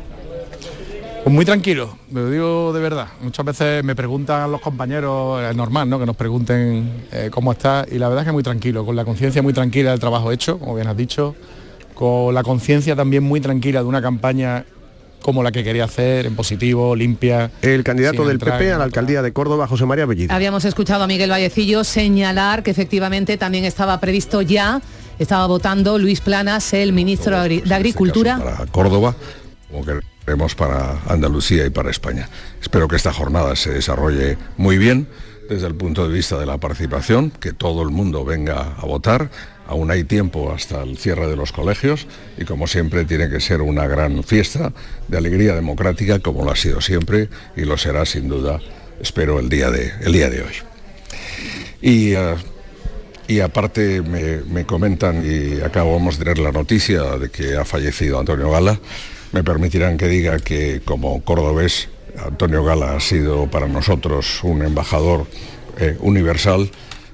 Pues 1.23 1.35
muy 1.35 1.43
tranquilo, 1.43 1.97
me 2.09 2.21
lo 2.21 2.29
digo 2.29 2.73
de 2.73 2.79
verdad. 2.79 3.07
Muchas 3.21 3.45
veces 3.45 3.83
me 3.83 3.95
preguntan 3.95 4.49
los 4.49 4.61
compañeros, 4.61 5.43
es 5.43 5.55
normal, 5.55 5.89
¿no? 5.89 5.99
Que 5.99 6.05
nos 6.05 6.15
pregunten 6.15 7.05
eh, 7.11 7.29
cómo 7.31 7.51
está 7.51 7.85
y 7.91 7.97
la 7.97 8.07
verdad 8.07 8.23
es 8.23 8.27
que 8.27 8.31
muy 8.31 8.43
tranquilo, 8.43 8.85
con 8.85 8.95
la 8.95 9.03
conciencia 9.03 9.41
muy 9.41 9.51
tranquila 9.51 9.91
del 9.91 9.99
trabajo 9.99 10.31
hecho, 10.31 10.57
como 10.57 10.75
bien 10.75 10.87
has 10.87 10.95
dicho, 10.95 11.35
con 11.93 12.33
la 12.33 12.43
conciencia 12.43 12.95
también 12.95 13.23
muy 13.23 13.41
tranquila 13.41 13.81
de 13.81 13.87
una 13.87 14.01
campaña 14.01 14.65
como 15.21 15.43
la 15.43 15.51
que 15.51 15.63
quería 15.63 15.85
hacer, 15.85 16.25
en 16.25 16.35
positivo, 16.35 16.95
limpia. 16.95 17.51
El 17.61 17.83
candidato 17.83 18.23
del 18.23 18.33
entrar 18.33 18.57
PP 18.57 18.73
a 18.73 18.77
la 18.77 18.83
alcaldía 18.85 19.21
de 19.21 19.33
Córdoba, 19.33 19.67
José 19.67 19.85
María 19.85 20.05
Bellido. 20.05 20.33
Habíamos 20.33 20.65
escuchado 20.65 21.03
a 21.03 21.07
Miguel 21.07 21.29
Vallecillo 21.29 21.83
señalar 21.83 22.63
que 22.63 22.71
efectivamente 22.71 23.37
también 23.37 23.65
estaba 23.65 23.99
previsto 23.99 24.41
ya, 24.41 24.81
estaba 25.19 25.47
votando 25.47 25.97
Luis 25.97 26.21
Planas, 26.21 26.73
el 26.73 26.93
ministro 26.93 27.41
de 27.43 27.73
Agricultura. 27.73 28.37
para 28.37 28.65
Córdoba, 28.67 29.15
como 29.69 29.83
queremos 30.25 30.55
para 30.55 31.01
Andalucía 31.07 31.65
y 31.65 31.69
para 31.69 31.89
España. 31.89 32.29
Espero 32.61 32.87
que 32.87 32.95
esta 32.95 33.11
jornada 33.13 33.55
se 33.55 33.71
desarrolle 33.71 34.37
muy 34.57 34.77
bien 34.77 35.07
desde 35.49 35.67
el 35.67 35.75
punto 35.75 36.07
de 36.07 36.13
vista 36.13 36.37
de 36.37 36.45
la 36.45 36.57
participación, 36.57 37.31
que 37.31 37.53
todo 37.53 37.81
el 37.81 37.89
mundo 37.89 38.25
venga 38.25 38.75
a 38.77 38.85
votar. 38.85 39.29
Aún 39.67 39.91
hay 39.91 40.05
tiempo 40.05 40.51
hasta 40.51 40.81
el 40.81 40.97
cierre 40.97 41.27
de 41.27 41.35
los 41.35 41.51
colegios 41.51 42.07
y 42.37 42.45
como 42.45 42.67
siempre 42.67 43.03
tiene 43.03 43.29
que 43.29 43.41
ser 43.41 43.61
una 43.61 43.85
gran 43.85 44.23
fiesta 44.23 44.71
de 45.07 45.17
alegría 45.17 45.53
democrática 45.55 46.19
como 46.19 46.45
lo 46.45 46.51
ha 46.51 46.55
sido 46.55 46.79
siempre 46.79 47.29
y 47.55 47.61
lo 47.61 47.77
será 47.77 48.05
sin 48.05 48.29
duda, 48.29 48.59
espero, 49.01 49.39
el 49.39 49.49
día 49.49 49.69
de, 49.69 49.91
el 50.01 50.13
día 50.13 50.29
de 50.29 50.41
hoy. 50.41 50.53
Y, 51.81 52.13
eh, 52.13 52.35
y 53.27 53.41
aparte 53.41 54.01
me, 54.01 54.37
me 54.43 54.65
comentan, 54.65 55.23
y 55.25 55.59
acabamos 55.61 56.17
de 56.17 56.23
tener 56.23 56.39
la 56.39 56.53
noticia 56.53 57.17
de 57.17 57.29
que 57.29 57.57
ha 57.57 57.65
fallecido 57.65 58.19
Antonio 58.19 58.49
Gala, 58.49 58.79
me 59.33 59.43
permitirán 59.43 59.97
que 59.97 60.07
diga 60.07 60.39
que 60.39 60.81
como 60.85 61.21
cordobés, 61.23 61.89
Antonio 62.25 62.63
Gala 62.63 62.95
ha 62.95 62.99
sido 63.01 63.47
para 63.51 63.67
nosotros 63.67 64.39
un 64.43 64.63
embajador 64.63 65.27
eh, 65.77 65.97
universal 65.99 66.71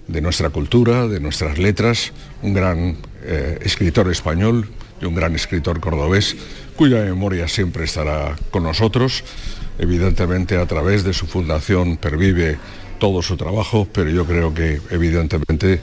de 0.07 0.22
nuestra 0.22 0.50
cultura, 0.50 1.07
de 1.07 1.19
nuestras 1.19 1.57
letras, 1.57 2.13
un 2.41 2.53
gran 2.53 2.98
eh, 3.24 3.60
escritor 3.62 4.12
español 4.12 4.69
y 5.01 5.05
un 5.05 5.15
gran 5.15 5.36
escritor 5.36 5.79
cordobés, 5.79 6.36
cuya 6.75 7.01
memoria 7.03 7.48
siempre 7.48 7.86
estará 7.86 8.36
con 8.51 8.63
nosotros. 8.63 9.24
Evidentemente 9.79 10.57
a 10.57 10.65
través 10.65 11.03
de 11.03 11.13
su 11.13 11.25
fundación 11.25 11.98
pervive 11.98 12.57
todo 13.00 13.22
su 13.22 13.38
trabajo, 13.38 13.88
pero 13.91 14.10
yo 14.10 14.25
creo 14.25 14.53
que 14.53 14.79
evidentemente 14.89 15.81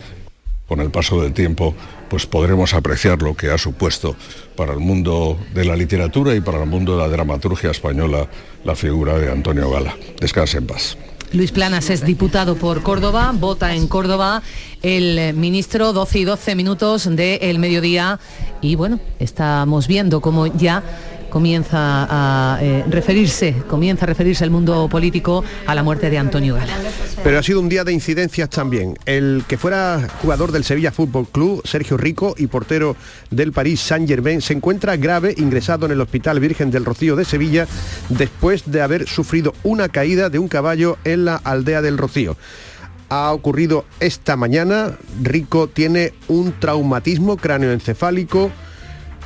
con 0.67 0.81
el 0.81 0.91
paso 0.91 1.21
del 1.21 1.33
tiempo 1.33 1.75
pues 2.09 2.27
podremos 2.27 2.75
apreciar 2.75 3.23
lo 3.23 3.37
que 3.37 3.51
ha 3.51 3.59
supuesto 3.59 4.15
para 4.57 4.73
el 4.73 4.79
mundo 4.79 5.39
de 5.53 5.65
la 5.65 5.77
literatura 5.77 6.35
y 6.35 6.41
para 6.41 6.63
el 6.63 6.69
mundo 6.69 6.97
de 6.97 7.03
la 7.03 7.09
dramaturgia 7.09 7.71
española 7.71 8.29
la 8.65 8.77
figura 8.77 9.19
de 9.19 9.31
Antonio 9.31 9.71
Gala. 9.71 9.97
Descanse 10.21 10.59
en 10.59 10.67
paz. 10.67 10.97
Luis 11.33 11.53
Planas 11.53 11.91
es 11.91 12.05
diputado 12.05 12.57
por 12.57 12.83
Córdoba, 12.83 13.33
vota 13.33 13.75
en 13.75 13.87
Córdoba 13.87 14.43
el 14.83 15.33
ministro 15.35 15.93
12 15.93 16.19
y 16.19 16.25
12 16.25 16.55
minutos 16.57 17.09
del 17.15 17.59
mediodía. 17.61 18.19
Y 18.61 18.75
bueno, 18.75 18.99
estamos 19.21 19.87
viendo 19.87 20.21
cómo 20.21 20.49
ya 20.49 20.83
comienza 21.31 22.07
a 22.11 22.59
eh, 22.61 22.85
referirse, 22.89 23.55
comienza 23.69 24.05
a 24.05 24.09
referirse 24.09 24.45
el 24.45 24.51
mundo 24.51 24.89
político 24.89 25.43
a 25.67 25.75
la 25.75 25.83
muerte 25.83 26.11
de 26.11 26.19
Antonio 26.19 26.57
Gala. 26.57 26.75
Pero 27.23 27.39
ha 27.39 27.43
sido 27.43 27.61
un 27.61 27.69
día 27.69 27.85
de 27.85 27.93
incidencias 27.93 28.51
también. 28.51 28.99
El 29.07 29.45
que 29.49 29.57
fuera 29.57 30.09
jugador 30.21 30.53
del 30.53 30.65
Sevilla 30.65 30.93
Fútbol 30.93 31.27
Club, 31.29 31.63
Sergio 31.65 31.97
Rico, 31.97 32.35
y 32.37 32.47
portero 32.47 32.97
del 33.31 33.53
París 33.53 33.81
Saint-Germain, 33.81 34.41
se 34.41 34.53
encuentra 34.53 34.97
grave 34.97 35.35
ingresado 35.37 35.87
en 35.87 35.93
el 35.93 36.01
Hospital 36.01 36.41
Virgen 36.41 36.71
del 36.71 36.85
Rocío 36.85 37.17
de 37.17 37.25
Sevilla 37.25 37.67
después 38.09 38.71
de 38.71 38.83
haber 38.83 39.09
sufrido 39.09 39.55
una 39.63 39.89
caída 39.89 40.29
de 40.31 40.39
un 40.39 40.49
caballo 40.49 40.99
en 41.05 41.25
la 41.25 41.37
aldea 41.37 41.83
del 41.83 41.99
Rocío. 41.99 42.37
Ha 43.09 43.33
ocurrido 43.33 43.85
esta 43.99 44.37
mañana. 44.37 44.97
Rico 45.23 45.69
tiene 45.69 46.13
un 46.29 46.53
traumatismo 46.59 47.37
cráneoencefálico 47.37 48.51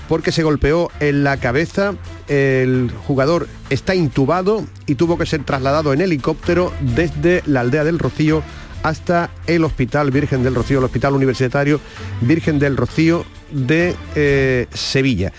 porque 0.08 0.32
se 0.32 0.42
golpeó 0.42 0.90
en 1.00 1.24
la 1.24 1.36
cabeza. 1.36 1.94
El 2.28 2.90
jugador 3.06 3.48
está 3.70 3.94
intubado 3.94 4.64
y 4.86 4.94
tuvo 4.94 5.18
que 5.18 5.26
ser 5.26 5.44
trasladado 5.44 5.92
en 5.92 6.00
helicóptero 6.00 6.72
desde 6.80 7.42
la 7.46 7.60
aldea 7.60 7.84
del 7.84 7.98
Rocío 7.98 8.42
hasta 8.82 9.30
el 9.46 9.64
Hospital 9.64 10.10
Virgen 10.10 10.42
del 10.42 10.54
Rocío, 10.54 10.78
el 10.78 10.84
Hospital 10.84 11.14
Universitario 11.14 11.80
Virgen 12.20 12.58
del 12.58 12.76
Rocío 12.76 13.24
de 13.50 13.96
eh, 14.14 14.66
Sevilla. 14.72 15.32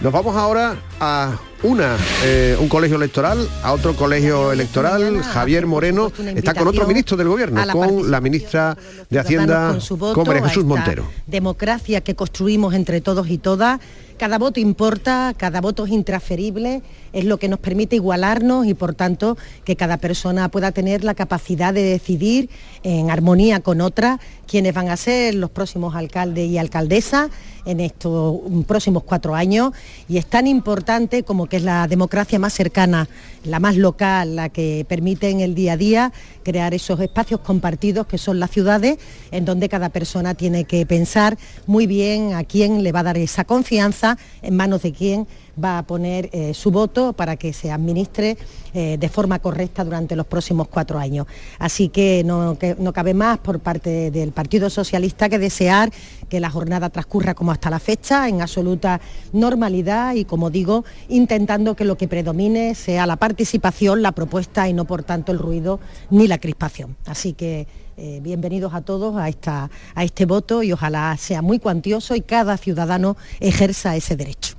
Nos 0.00 0.12
vamos 0.12 0.36
ahora 0.36 0.76
a 1.00 1.36
una, 1.62 1.96
eh, 2.24 2.56
un 2.60 2.68
colegio 2.68 2.96
electoral, 2.96 3.48
a 3.62 3.72
otro 3.72 3.96
colegio 3.96 4.52
electoral. 4.52 5.22
Javier 5.22 5.66
Moreno 5.66 6.12
está 6.36 6.54
con 6.54 6.68
otro 6.68 6.86
ministro 6.86 7.16
del 7.16 7.28
gobierno, 7.28 7.64
la 7.64 7.72
con 7.72 8.10
la 8.10 8.20
ministra 8.20 8.76
de 9.08 9.18
Hacienda, 9.18 9.68
con 9.70 9.80
su 9.80 9.96
voto 9.96 10.14
con 10.14 10.26
María 10.26 10.44
a 10.44 10.48
Jesús 10.48 10.64
Montero. 10.64 11.06
Democracia 11.26 12.02
que 12.02 12.14
construimos 12.14 12.74
entre 12.74 13.00
todos 13.00 13.28
y 13.30 13.38
todas. 13.38 13.80
Cada 14.18 14.38
voto 14.38 14.60
importa, 14.60 15.34
cada 15.36 15.60
voto 15.60 15.86
es 15.86 15.92
intransferible, 15.92 16.82
es 17.12 17.24
lo 17.24 17.38
que 17.38 17.48
nos 17.48 17.58
permite 17.58 17.96
igualarnos 17.96 18.66
y 18.66 18.74
por 18.74 18.94
tanto 18.94 19.36
que 19.64 19.74
cada 19.74 19.96
persona 19.96 20.48
pueda 20.48 20.70
tener 20.70 21.02
la 21.02 21.14
capacidad 21.14 21.74
de 21.74 21.82
decidir 21.82 22.48
en 22.84 23.10
armonía 23.10 23.60
con 23.60 23.80
otra 23.80 24.20
quiénes 24.46 24.74
van 24.74 24.88
a 24.88 24.96
ser 24.96 25.34
los 25.34 25.50
próximos 25.50 25.94
alcaldes 25.96 26.48
y 26.48 26.58
alcaldesas 26.58 27.30
en 27.66 27.80
estos 27.80 28.40
próximos 28.66 29.04
cuatro 29.04 29.34
años. 29.34 29.72
Y 30.08 30.18
es 30.18 30.26
tan 30.26 30.46
importante 30.46 31.22
como 31.22 31.46
que 31.46 31.56
es 31.56 31.62
la 31.62 31.86
democracia 31.88 32.38
más 32.38 32.52
cercana, 32.52 33.08
la 33.44 33.60
más 33.60 33.76
local, 33.76 34.36
la 34.36 34.48
que 34.48 34.84
permite 34.88 35.30
en 35.30 35.40
el 35.40 35.54
día 35.54 35.72
a 35.72 35.76
día 35.76 36.12
crear 36.42 36.74
esos 36.74 37.00
espacios 37.00 37.40
compartidos 37.40 38.06
que 38.06 38.18
son 38.18 38.38
las 38.38 38.50
ciudades, 38.50 38.98
en 39.30 39.44
donde 39.44 39.68
cada 39.68 39.88
persona 39.88 40.34
tiene 40.34 40.64
que 40.64 40.84
pensar 40.86 41.38
muy 41.66 41.86
bien 41.86 42.34
a 42.34 42.44
quién 42.44 42.82
le 42.82 42.92
va 42.92 43.00
a 43.00 43.04
dar 43.04 43.18
esa 43.18 43.44
confianza, 43.44 44.03
en 44.42 44.56
manos 44.56 44.82
de 44.82 44.92
quién 44.92 45.26
va 45.62 45.78
a 45.78 45.86
poner 45.86 46.28
eh, 46.32 46.52
su 46.54 46.70
voto 46.70 47.12
para 47.12 47.36
que 47.36 47.52
se 47.52 47.70
administre 47.70 48.36
eh, 48.72 48.96
de 48.98 49.08
forma 49.08 49.38
correcta 49.38 49.84
durante 49.84 50.16
los 50.16 50.26
próximos 50.26 50.68
cuatro 50.68 50.98
años. 50.98 51.26
Así 51.58 51.88
que 51.88 52.22
no, 52.24 52.58
que 52.58 52.76
no 52.78 52.92
cabe 52.92 53.14
más 53.14 53.38
por 53.38 53.60
parte 53.60 54.10
del 54.10 54.32
Partido 54.32 54.68
Socialista 54.68 55.28
que 55.28 55.38
desear 55.38 55.90
que 56.28 56.40
la 56.40 56.50
jornada 56.50 56.90
transcurra 56.90 57.34
como 57.34 57.52
hasta 57.52 57.70
la 57.70 57.78
fecha, 57.78 58.28
en 58.28 58.42
absoluta 58.42 59.00
normalidad 59.32 60.14
y, 60.14 60.24
como 60.24 60.50
digo, 60.50 60.84
intentando 61.08 61.76
que 61.76 61.84
lo 61.84 61.96
que 61.96 62.08
predomine 62.08 62.74
sea 62.74 63.06
la 63.06 63.16
participación, 63.16 64.02
la 64.02 64.12
propuesta 64.12 64.68
y 64.68 64.72
no, 64.72 64.84
por 64.84 65.02
tanto, 65.04 65.32
el 65.32 65.38
ruido 65.38 65.80
ni 66.10 66.26
la 66.26 66.38
crispación. 66.38 66.96
Así 67.06 67.32
que 67.32 67.66
eh, 67.96 68.20
bienvenidos 68.22 68.74
a 68.74 68.80
todos 68.80 69.16
a, 69.16 69.28
esta, 69.28 69.70
a 69.94 70.04
este 70.04 70.26
voto 70.26 70.62
y 70.62 70.72
ojalá 70.72 71.16
sea 71.18 71.42
muy 71.42 71.58
cuantioso 71.58 72.14
y 72.14 72.20
cada 72.20 72.56
ciudadano 72.56 73.16
ejerza 73.40 73.96
ese 73.96 74.16
derecho. 74.16 74.54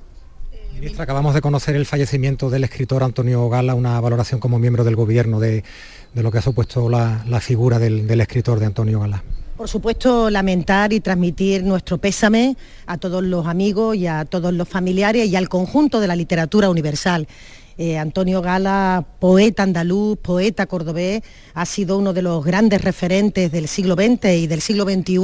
Ministra, 0.74 1.04
acabamos 1.04 1.34
de 1.34 1.40
conocer 1.40 1.74
el 1.76 1.86
fallecimiento 1.86 2.50
del 2.50 2.64
escritor 2.64 3.02
Antonio 3.02 3.48
Gala, 3.48 3.74
una 3.74 3.98
valoración 4.00 4.40
como 4.40 4.58
miembro 4.58 4.84
del 4.84 4.94
gobierno 4.94 5.40
de, 5.40 5.64
de 6.12 6.22
lo 6.22 6.30
que 6.30 6.38
ha 6.38 6.42
supuesto 6.42 6.88
la, 6.88 7.24
la 7.26 7.40
figura 7.40 7.78
del, 7.78 8.06
del 8.06 8.20
escritor 8.20 8.58
de 8.60 8.66
Antonio 8.66 9.00
Gala. 9.00 9.22
Por 9.56 9.68
supuesto, 9.70 10.28
lamentar 10.28 10.92
y 10.92 11.00
transmitir 11.00 11.64
nuestro 11.64 11.96
pésame 11.96 12.58
a 12.86 12.98
todos 12.98 13.24
los 13.24 13.46
amigos 13.46 13.96
y 13.96 14.06
a 14.06 14.26
todos 14.26 14.52
los 14.52 14.68
familiares 14.68 15.28
y 15.28 15.36
al 15.36 15.48
conjunto 15.48 15.98
de 15.98 16.06
la 16.06 16.14
literatura 16.14 16.68
universal. 16.68 17.26
Eh, 17.78 17.98
Antonio 17.98 18.40
Gala, 18.40 19.04
poeta 19.18 19.62
andaluz, 19.62 20.16
poeta 20.16 20.64
cordobés, 20.64 21.22
ha 21.52 21.66
sido 21.66 21.98
uno 21.98 22.14
de 22.14 22.22
los 22.22 22.42
grandes 22.42 22.80
referentes 22.80 23.52
del 23.52 23.68
siglo 23.68 23.94
XX 23.96 24.24
y 24.34 24.46
del 24.46 24.62
siglo 24.62 24.84
XXI 24.84 25.18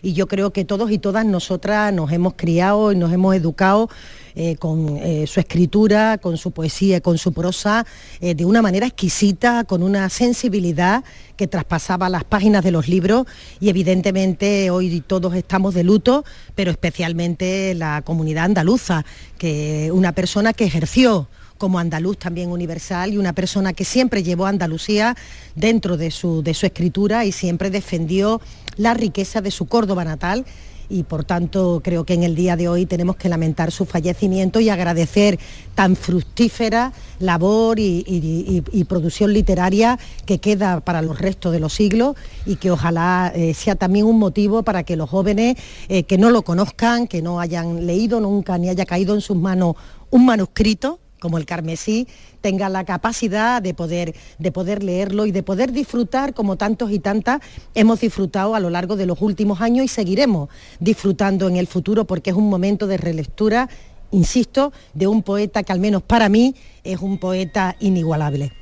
y 0.00 0.12
yo 0.12 0.28
creo 0.28 0.52
que 0.52 0.64
todos 0.64 0.92
y 0.92 0.98
todas 0.98 1.26
nosotras 1.26 1.92
nos 1.92 2.12
hemos 2.12 2.34
criado 2.34 2.92
y 2.92 2.96
nos 2.96 3.12
hemos 3.12 3.34
educado 3.34 3.90
eh, 4.36 4.54
con 4.54 4.98
eh, 4.98 5.26
su 5.26 5.40
escritura, 5.40 6.18
con 6.18 6.36
su 6.36 6.52
poesía, 6.52 7.00
con 7.00 7.18
su 7.18 7.32
prosa, 7.32 7.84
de 8.20 8.44
una 8.44 8.62
manera 8.62 8.86
exquisita, 8.86 9.64
con 9.64 9.82
una 9.82 10.08
sensibilidad 10.10 11.02
que 11.36 11.48
traspasaba 11.48 12.08
las 12.08 12.22
páginas 12.22 12.62
de 12.62 12.70
los 12.70 12.86
libros 12.86 13.26
y 13.58 13.68
evidentemente 13.68 14.70
hoy 14.70 15.00
todos 15.00 15.34
estamos 15.34 15.74
de 15.74 15.82
luto, 15.82 16.24
pero 16.54 16.70
especialmente 16.70 17.74
la 17.74 18.02
comunidad 18.02 18.44
andaluza, 18.44 19.04
que 19.38 19.90
una 19.92 20.12
persona 20.12 20.52
que 20.52 20.66
ejerció 20.66 21.28
como 21.60 21.78
andaluz 21.78 22.16
también 22.16 22.50
universal 22.50 23.12
y 23.12 23.18
una 23.18 23.34
persona 23.34 23.74
que 23.74 23.84
siempre 23.84 24.22
llevó 24.22 24.46
a 24.46 24.48
Andalucía 24.48 25.14
dentro 25.54 25.98
de 25.98 26.10
su, 26.10 26.42
de 26.42 26.54
su 26.54 26.64
escritura 26.64 27.26
y 27.26 27.32
siempre 27.32 27.70
defendió 27.70 28.40
la 28.78 28.94
riqueza 28.94 29.42
de 29.42 29.50
su 29.50 29.66
Córdoba 29.66 30.04
natal. 30.04 30.46
Y 30.88 31.04
por 31.04 31.22
tanto 31.22 31.82
creo 31.84 32.04
que 32.04 32.14
en 32.14 32.24
el 32.24 32.34
día 32.34 32.56
de 32.56 32.66
hoy 32.66 32.86
tenemos 32.86 33.14
que 33.14 33.28
lamentar 33.28 33.70
su 33.70 33.84
fallecimiento 33.84 34.58
y 34.58 34.70
agradecer 34.70 35.38
tan 35.76 35.94
fructífera 35.94 36.92
labor 37.20 37.78
y, 37.78 38.84
producción 38.88 39.32
literaria 39.32 40.00
que 40.26 40.38
queda 40.38 40.80
para 40.80 41.02
los 41.02 41.20
restos 41.20 41.52
de 41.52 41.60
los 41.60 41.74
siglos 41.74 42.16
y 42.44 42.56
que 42.56 42.72
ojalá 42.72 43.30
eh, 43.36 43.54
sea 43.54 43.76
también 43.76 44.06
un 44.06 44.18
motivo 44.18 44.64
para 44.64 44.82
que 44.82 44.96
los 44.96 45.08
jóvenes 45.08 45.56
eh, 45.88 46.04
que 46.04 46.18
no 46.18 46.30
lo 46.30 46.42
conozcan, 46.42 47.06
que 47.06 47.22
no 47.22 47.38
hayan 47.38 47.86
leído 47.86 48.18
nunca 48.18 48.58
ni 48.58 48.68
haya 48.68 48.86
caído 48.86 49.14
en 49.14 49.20
sus 49.20 49.36
manos 49.36 49.76
un 50.10 50.24
manuscrito 50.24 50.98
como 51.20 51.38
el 51.38 51.46
carmesí, 51.46 52.08
tenga 52.40 52.68
la 52.68 52.84
capacidad 52.84 53.62
de 53.62 53.74
poder, 53.74 54.14
de 54.38 54.50
poder 54.50 54.82
leerlo 54.82 55.26
y 55.26 55.32
de 55.32 55.42
poder 55.42 55.72
disfrutar 55.72 56.34
como 56.34 56.56
tantos 56.56 56.90
y 56.90 56.98
tantas 56.98 57.40
hemos 57.74 58.00
disfrutado 58.00 58.54
a 58.54 58.60
lo 58.60 58.70
largo 58.70 58.96
de 58.96 59.06
los 59.06 59.20
últimos 59.20 59.60
años 59.60 59.84
y 59.84 59.88
seguiremos 59.88 60.48
disfrutando 60.80 61.48
en 61.48 61.56
el 61.56 61.66
futuro 61.66 62.04
porque 62.06 62.30
es 62.30 62.36
un 62.36 62.48
momento 62.48 62.86
de 62.86 62.96
relectura, 62.96 63.68
insisto, 64.10 64.72
de 64.94 65.06
un 65.06 65.22
poeta 65.22 65.62
que 65.62 65.72
al 65.72 65.80
menos 65.80 66.02
para 66.02 66.28
mí 66.28 66.56
es 66.82 66.98
un 67.00 67.18
poeta 67.18 67.76
inigualable. 67.78 68.52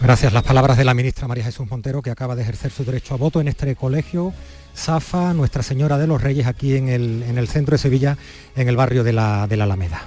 Gracias. 0.00 0.32
Las 0.32 0.42
palabras 0.42 0.76
de 0.76 0.84
la 0.84 0.94
ministra 0.94 1.26
María 1.26 1.44
Jesús 1.44 1.68
Montero, 1.70 2.02
que 2.02 2.10
acaba 2.10 2.36
de 2.36 2.42
ejercer 2.42 2.70
su 2.70 2.84
derecho 2.84 3.14
a 3.14 3.16
voto 3.16 3.40
en 3.40 3.48
este 3.48 3.74
colegio. 3.76 4.32
Zafa, 4.76 5.32
Nuestra 5.32 5.62
Señora 5.62 5.96
de 5.96 6.06
los 6.06 6.22
Reyes, 6.22 6.46
aquí 6.46 6.76
en 6.76 6.88
el, 6.88 7.22
en 7.22 7.38
el 7.38 7.48
centro 7.48 7.72
de 7.72 7.78
Sevilla, 7.78 8.18
en 8.54 8.68
el 8.68 8.76
barrio 8.76 9.04
de 9.04 9.14
la, 9.14 9.46
de 9.46 9.56
la 9.56 9.64
Alameda. 9.64 10.02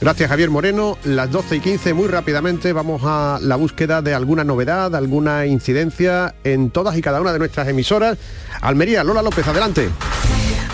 Gracias 0.00 0.28
Javier 0.28 0.50
Moreno. 0.50 0.98
Las 1.04 1.30
12 1.30 1.56
y 1.56 1.60
15, 1.60 1.94
muy 1.94 2.08
rápidamente 2.08 2.72
vamos 2.72 3.02
a 3.04 3.38
la 3.40 3.56
búsqueda 3.56 4.02
de 4.02 4.14
alguna 4.14 4.44
novedad, 4.44 4.94
alguna 4.94 5.46
incidencia 5.46 6.34
en 6.44 6.70
todas 6.70 6.96
y 6.96 7.02
cada 7.02 7.20
una 7.20 7.32
de 7.32 7.38
nuestras 7.38 7.66
emisoras. 7.68 8.18
Almería, 8.60 9.02
Lola 9.04 9.22
López, 9.22 9.46
adelante. 9.46 9.88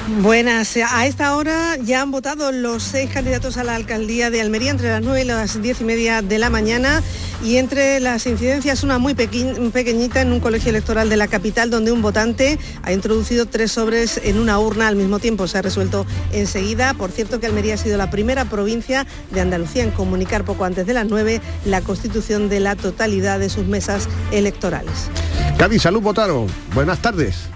Buenas, 0.08 0.76
a 0.76 1.06
esta 1.06 1.36
hora 1.36 1.76
ya 1.76 2.02
han 2.02 2.10
votado 2.10 2.50
los 2.50 2.82
seis 2.82 3.08
candidatos 3.10 3.56
a 3.56 3.62
la 3.62 3.76
alcaldía 3.76 4.30
de 4.30 4.40
Almería 4.40 4.72
entre 4.72 4.88
las 4.88 5.00
9 5.00 5.22
y 5.22 5.24
las 5.24 5.62
10 5.62 5.80
y 5.80 5.84
media 5.84 6.22
de 6.22 6.40
la 6.40 6.50
mañana 6.50 7.00
y 7.44 7.56
entre 7.56 8.00
las 8.00 8.26
incidencias 8.26 8.82
una 8.82 8.98
muy 8.98 9.14
pequeñita 9.14 10.20
en 10.20 10.32
un 10.32 10.40
colegio 10.40 10.70
electoral 10.70 11.08
de 11.08 11.16
la 11.16 11.28
capital 11.28 11.70
donde 11.70 11.92
un 11.92 12.02
votante 12.02 12.58
ha 12.82 12.92
introducido 12.92 13.46
tres 13.46 13.72
sobres 13.72 14.20
en 14.24 14.38
una 14.38 14.58
urna 14.58 14.88
al 14.88 14.96
mismo 14.96 15.20
tiempo. 15.20 15.46
Se 15.46 15.58
ha 15.58 15.62
resuelto 15.62 16.04
enseguida. 16.32 16.94
Por 16.94 17.12
cierto 17.12 17.38
que 17.38 17.46
Almería 17.46 17.74
ha 17.74 17.78
sido 17.78 17.96
la 17.96 18.10
primera 18.10 18.44
provincia 18.44 19.06
de 19.30 19.40
Andalucía 19.40 19.84
en 19.84 19.92
comunicar 19.92 20.44
poco 20.44 20.64
antes 20.64 20.84
de 20.84 20.94
las 20.94 21.06
9 21.06 21.40
la 21.64 21.80
constitución 21.80 22.48
de 22.48 22.58
la 22.58 22.74
totalidad 22.74 23.38
de 23.38 23.48
sus 23.48 23.66
mesas 23.66 24.08
electorales. 24.32 25.10
Cádiz, 25.58 25.82
salud, 25.82 26.00
votaron. 26.00 26.48
Buenas 26.74 27.00
tardes. 27.00 27.48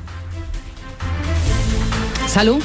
Salud. 2.36 2.62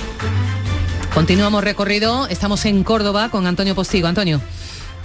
Continuamos 1.13 1.63
recorrido. 1.63 2.27
Estamos 2.27 2.65
en 2.65 2.83
Córdoba 2.83 3.29
con 3.29 3.47
Antonio 3.47 3.73
Postigo. 3.73 4.05
Antonio. 4.05 4.41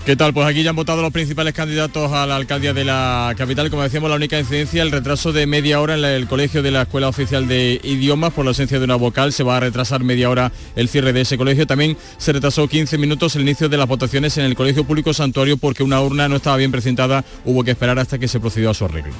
¿Qué 0.05 0.17
tal? 0.17 0.35
Pues 0.35 0.45
aquí 0.45 0.65
ya 0.65 0.71
han 0.71 0.77
votado 0.77 1.03
los 1.03 1.13
principales 1.13 1.55
candidatos 1.55 2.11
a 2.11 2.27
la 2.27 2.35
alcaldía 2.35 2.73
de 2.73 2.85
la 2.85 3.33
capital. 3.39 3.71
Como 3.71 3.85
decíamos, 3.85 4.11
la 4.11 4.17
única 4.17 4.41
incidencia, 4.41 4.83
el 4.83 4.91
retraso 4.91 5.33
de 5.33 5.47
media 5.47 5.81
hora 5.81 5.95
en 5.95 6.05
el 6.05 6.27
colegio 6.27 6.65
de 6.65 6.73
la 6.73 6.83
Escuela 6.83 7.07
Oficial 7.07 7.47
de 7.47 7.81
Idiomas 7.85 8.33
por 8.33 8.45
la 8.45 8.49
ausencia 8.49 8.81
de 8.81 8.85
una 8.85 8.97
vocal. 8.97 9.33
Se 9.33 9.45
va 9.45 9.59
a 9.59 9.61
retrasar 9.61 10.03
media 10.03 10.29
hora 10.31 10.51
el 10.75 10.89
cierre 10.89 11.13
de 11.13 11.21
ese 11.21 11.39
colegio. 11.39 11.65
También 11.69 11.97
se 12.19 12.33
retrasó 12.33 12.67
15 12.67 12.99
minutos 12.99 13.37
el 13.37 13.43
inicio 13.43 13.69
de 13.69 13.77
las 13.77 13.87
votaciones 13.87 14.37
en 14.37 14.47
el 14.47 14.57
Colegio 14.57 14.83
Público 14.83 15.15
Santuario 15.15 15.59
porque 15.59 15.85
una 15.85 16.01
urna 16.01 16.29
no 16.29 16.35
estaba 16.35 16.57
bien 16.57 16.73
presentada. 16.73 17.25
Hubo 17.45 17.63
que 17.63 17.71
esperar 17.71 18.01
hasta 18.01 18.19
que 18.19 18.27
se 18.27 18.41
procedió 18.41 18.71
a 18.71 18.75
su 18.75 18.85
arreglo. 18.85 19.15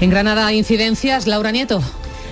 En 0.00 0.10
Granada, 0.10 0.52
incidencias. 0.52 1.26
Laura 1.26 1.50
Nieto. 1.50 1.82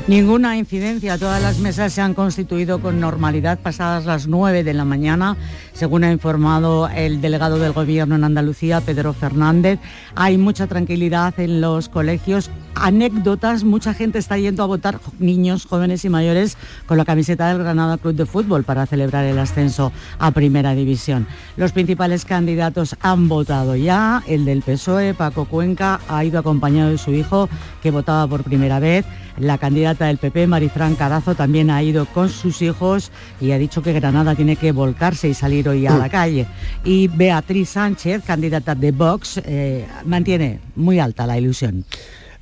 Ninguna 0.09 0.57
incidencia, 0.57 1.19
todas 1.19 1.41
las 1.41 1.59
mesas 1.59 1.93
se 1.93 2.01
han 2.01 2.15
constituido 2.15 2.81
con 2.81 2.99
normalidad 2.99 3.61
pasadas 3.61 4.07
las 4.07 4.27
9 4.27 4.65
de 4.65 4.75
la 4.75 4.85
mañana, 4.85 5.37
según 5.73 6.03
ha 6.03 6.11
informado 6.11 6.89
el 6.89 7.21
delegado 7.21 7.59
del 7.59 7.73
Gobierno 7.73 8.17
en 8.17 8.25
Andalucía, 8.25 8.81
Pedro 8.81 9.13
Fernández. 9.13 9.79
Hay 10.17 10.37
mucha 10.37 10.67
tranquilidad 10.67 11.39
en 11.39 11.61
los 11.61 11.89
colegios, 11.89 12.51
anécdotas, 12.75 13.65
mucha 13.65 13.95
gente 13.95 14.19
está 14.19 14.39
yendo 14.39 14.63
a 14.63 14.67
votar, 14.67 15.01
niños, 15.19 15.67
jóvenes 15.67 16.05
y 16.05 16.09
mayores, 16.09 16.57
con 16.87 16.99
la 16.99 17.05
camiseta 17.05 17.49
del 17.49 17.59
Granada 17.59 17.99
Club 17.99 18.15
de 18.15 18.27
Fútbol 18.27 18.65
para 18.65 18.87
celebrar 18.87 19.25
el 19.25 19.39
ascenso 19.39 19.93
a 20.19 20.31
Primera 20.31 20.75
División. 20.75 21.27
Los 21.57 21.73
principales 21.73 22.25
candidatos 22.25 22.97
han 23.01 23.29
votado 23.29 23.77
ya, 23.77 24.23
el 24.27 24.45
del 24.45 24.63
PSOE, 24.63 25.15
Paco 25.15 25.45
Cuenca, 25.45 26.01
ha 26.09 26.25
ido 26.25 26.39
acompañado 26.39 26.91
de 26.91 26.99
su 26.99 27.13
hijo, 27.13 27.49
que 27.83 27.91
votaba 27.91 28.27
por 28.27 28.43
primera 28.45 28.79
vez. 28.81 29.05
La 29.39 29.57
candidata 29.57 30.07
del 30.07 30.19
PP, 30.19 30.47
Marifran 30.47 30.97
Carazo, 30.97 31.35
también 31.35 31.71
ha 31.71 31.83
ido 31.83 32.05
con 32.07 32.29
sus 32.29 32.61
hijos 32.61 33.11
y 33.41 33.53
ha 33.53 33.59
dicho 33.59 33.83
que 33.83 33.93
Granada 33.93 34.35
tiene 34.35 34.57
que 34.57 34.73
volcarse 34.73 35.29
y 35.29 35.35
salir 35.35 35.69
hoy 35.69 35.87
a 35.87 35.97
la 35.97 36.07
Mm. 36.07 36.11
calle. 36.11 36.47
Y 36.85 37.09
Beatriz 37.09 37.71
Sánchez, 37.71 38.23
candidata 38.27 38.75
de 38.75 38.93
Vox, 38.93 39.41
eh, 39.45 39.87
mantiene 40.05 40.61
muy 40.77 40.99
alta 40.99 41.27
la 41.27 41.39
ilusión. 41.39 41.85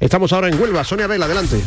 Estamos 0.01 0.33
ahora 0.33 0.49
en 0.49 0.61
Huelva. 0.61 0.85
Sonia 0.85 1.07
Vela, 1.07 1.27
adelante. 1.27 1.61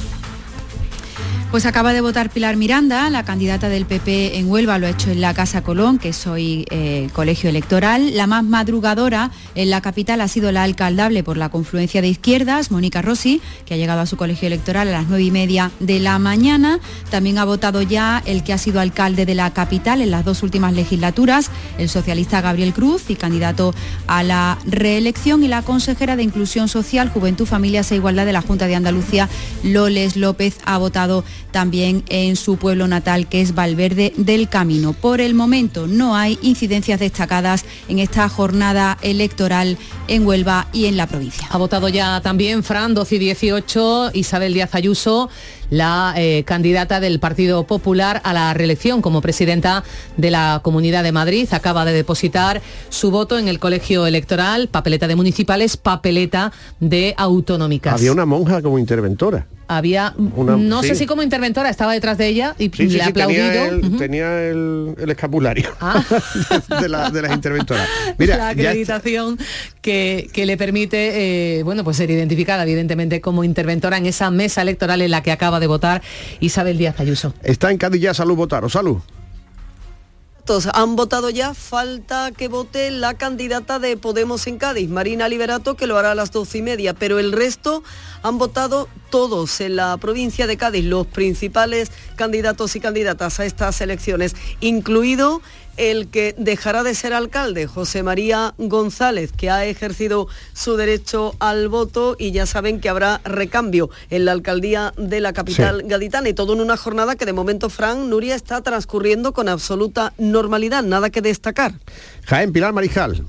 Pues 1.51 1.65
acaba 1.65 1.91
de 1.91 1.99
votar 1.99 2.29
Pilar 2.29 2.55
Miranda, 2.55 3.09
la 3.09 3.25
candidata 3.25 3.67
del 3.67 3.85
PP 3.85 4.37
en 4.37 4.49
Huelva, 4.49 4.77
lo 4.77 4.87
ha 4.87 4.91
hecho 4.91 5.11
en 5.11 5.19
la 5.19 5.33
Casa 5.33 5.61
Colón, 5.63 5.99
que 5.99 6.09
es 6.09 6.25
hoy 6.25 6.65
eh, 6.71 7.09
colegio 7.11 7.49
electoral. 7.49 8.15
La 8.15 8.25
más 8.25 8.45
madrugadora 8.45 9.31
en 9.53 9.69
la 9.69 9.81
capital 9.81 10.21
ha 10.21 10.29
sido 10.29 10.53
la 10.53 10.63
alcaldable 10.63 11.25
por 11.25 11.35
la 11.35 11.49
confluencia 11.49 12.01
de 12.01 12.07
izquierdas, 12.07 12.71
Mónica 12.71 13.01
Rossi, 13.01 13.41
que 13.65 13.73
ha 13.73 13.77
llegado 13.77 13.99
a 13.99 14.05
su 14.05 14.15
colegio 14.15 14.47
electoral 14.47 14.87
a 14.87 14.91
las 14.91 15.07
nueve 15.09 15.25
y 15.25 15.31
media 15.31 15.71
de 15.81 15.99
la 15.99 16.19
mañana. 16.19 16.79
También 17.09 17.37
ha 17.37 17.43
votado 17.43 17.81
ya 17.81 18.23
el 18.25 18.45
que 18.45 18.53
ha 18.53 18.57
sido 18.57 18.79
alcalde 18.79 19.25
de 19.25 19.35
la 19.35 19.51
capital 19.51 20.01
en 20.01 20.11
las 20.11 20.23
dos 20.23 20.43
últimas 20.43 20.71
legislaturas, 20.71 21.51
el 21.77 21.89
socialista 21.89 22.39
Gabriel 22.39 22.71
Cruz 22.71 23.09
y 23.09 23.15
candidato 23.15 23.75
a 24.07 24.23
la 24.23 24.57
reelección, 24.65 25.43
y 25.43 25.49
la 25.49 25.63
consejera 25.63 26.15
de 26.15 26.23
Inclusión 26.23 26.69
Social, 26.69 27.09
Juventud, 27.09 27.45
Familias 27.45 27.91
e 27.91 27.97
Igualdad 27.97 28.25
de 28.25 28.31
la 28.31 28.41
Junta 28.41 28.67
de 28.67 28.75
Andalucía, 28.75 29.27
Loles 29.63 30.15
López, 30.15 30.57
ha 30.63 30.77
votado 30.77 31.25
también 31.51 32.03
en 32.09 32.35
su 32.35 32.57
pueblo 32.57 32.87
natal, 32.87 33.27
que 33.27 33.41
es 33.41 33.55
Valverde 33.55 34.13
del 34.17 34.49
Camino. 34.49 34.93
Por 34.93 35.21
el 35.21 35.33
momento 35.33 35.87
no 35.87 36.15
hay 36.15 36.37
incidencias 36.41 36.99
destacadas 36.99 37.65
en 37.87 37.99
esta 37.99 38.29
jornada 38.29 38.97
electoral 39.01 39.77
en 40.07 40.25
Huelva 40.25 40.67
y 40.73 40.85
en 40.85 40.97
la 40.97 41.07
provincia. 41.07 41.47
Ha 41.49 41.57
votado 41.57 41.89
ya 41.89 42.21
también 42.21 42.63
Fran 42.63 42.93
12 42.93 43.15
y 43.15 43.19
18, 43.19 44.11
Isabel 44.13 44.53
Díaz 44.53 44.75
Ayuso, 44.75 45.29
la 45.71 46.13
eh, 46.17 46.43
candidata 46.45 46.99
del 46.99 47.19
Partido 47.19 47.65
Popular 47.65 48.21
a 48.23 48.33
la 48.33 48.53
reelección 48.53 49.01
como 49.01 49.21
presidenta 49.21 49.83
de 50.17 50.29
la 50.29 50.59
Comunidad 50.63 51.01
de 51.03 51.11
Madrid. 51.11 51.47
Acaba 51.51 51.83
de 51.85 51.93
depositar 51.93 52.61
su 52.89 53.09
voto 53.09 53.39
en 53.39 53.47
el 53.47 53.57
colegio 53.57 54.05
electoral, 54.05 54.67
papeleta 54.67 55.07
de 55.07 55.15
municipales, 55.15 55.77
papeleta 55.77 56.51
de 56.79 57.15
autonómicas. 57.17 57.93
Había 57.95 58.11
una 58.11 58.25
monja 58.27 58.61
como 58.61 58.77
interventora. 58.77 59.47
Había, 59.67 60.13
Una- 60.35 60.57
no 60.57 60.81
sí. 60.81 60.89
sé 60.89 60.95
si 60.95 61.05
como 61.05 61.23
interventora, 61.23 61.69
estaba 61.69 61.93
detrás 61.93 62.17
de 62.17 62.27
ella 62.27 62.55
y 62.59 62.65
Sí, 62.65 62.71
sí, 62.75 62.87
le 62.89 63.03
ha 63.03 63.07
aplaudido. 63.07 63.45
tenía, 63.47 63.65
el, 63.69 63.79
Ujú. 63.85 63.97
tenía 63.97 64.41
el- 64.49 64.95
el 65.01 65.09
escapulario 65.11 65.69
de, 66.81 66.89
la- 66.89 67.09
de 67.09 67.21
las 67.21 67.31
interventoras. 67.31 67.87
la 68.07 68.15
Mira, 68.17 68.33
está- 68.33 68.49
acreditación 68.49 69.39
que, 69.81 70.29
que 70.33 70.45
le 70.45 70.57
permite 70.57 71.59
eh, 71.59 71.63
bueno, 71.63 71.85
pues 71.85 71.95
ser 71.95 72.11
identificada 72.11 72.63
evidentemente 72.63 73.21
como 73.21 73.45
interventora 73.45 73.95
en 73.97 74.07
esa 74.07 74.29
mesa 74.29 74.61
electoral 74.61 75.01
en 75.01 75.11
la 75.11 75.23
que 75.23 75.31
acaba 75.31 75.60
de 75.60 75.60
votar 75.67 76.01
Isabel 76.39 76.77
Díaz 76.77 76.99
Ayuso. 76.99 77.33
está 77.43 77.71
en 77.71 77.77
Cádiz 77.77 78.01
ya 78.01 78.13
Salud 78.13 78.35
Votar. 78.35 78.63
¿O 78.65 78.69
Salud? 78.69 78.97
Todos 80.45 80.67
han 80.73 80.95
votado 80.95 81.29
ya, 81.29 81.53
falta 81.53 82.31
que 82.31 82.47
vote 82.47 82.89
la 82.89 83.13
candidata 83.13 83.77
de 83.77 83.95
Podemos 83.95 84.47
en 84.47 84.57
Cádiz, 84.57 84.89
Marina 84.89 85.29
Liberato, 85.29 85.75
que 85.75 85.85
lo 85.85 85.97
hará 85.97 86.11
a 86.11 86.15
las 86.15 86.31
doce 86.31 86.57
y 86.57 86.61
media, 86.63 86.95
pero 86.95 87.19
el 87.19 87.31
resto 87.31 87.83
han 88.23 88.39
votado 88.39 88.89
todos 89.11 89.61
en 89.61 89.75
la 89.75 89.95
provincia 89.97 90.47
de 90.47 90.57
Cádiz, 90.57 90.85
los 90.85 91.05
principales 91.05 91.91
candidatos 92.15 92.75
y 92.75 92.79
candidatas 92.79 93.39
a 93.39 93.45
estas 93.45 93.79
elecciones, 93.81 94.35
incluido 94.61 95.41
el 95.77 96.07
que 96.07 96.33
dejará 96.37 96.83
de 96.83 96.95
ser 96.95 97.13
alcalde, 97.13 97.67
José 97.67 98.03
María 98.03 98.53
González, 98.57 99.31
que 99.31 99.49
ha 99.49 99.65
ejercido 99.65 100.27
su 100.53 100.75
derecho 100.77 101.35
al 101.39 101.69
voto 101.69 102.15
y 102.17 102.31
ya 102.31 102.45
saben 102.45 102.79
que 102.79 102.89
habrá 102.89 103.21
recambio 103.23 103.89
en 104.09 104.25
la 104.25 104.31
alcaldía 104.31 104.93
de 104.97 105.19
la 105.19 105.33
capital 105.33 105.83
gaditana 105.83 106.29
y 106.29 106.33
todo 106.33 106.53
en 106.53 106.61
una 106.61 106.77
jornada 106.77 107.15
que 107.15 107.25
de 107.25 107.33
momento, 107.33 107.69
Fran, 107.69 108.09
Nuria 108.09 108.35
está 108.35 108.61
transcurriendo 108.61 109.33
con 109.33 109.49
absoluta 109.49 110.13
normalidad, 110.17 110.83
nada 110.83 111.09
que 111.09 111.21
destacar. 111.21 111.73
Jaén 112.25 112.53
Pilar 112.53 112.73
Marijal. 112.73 113.25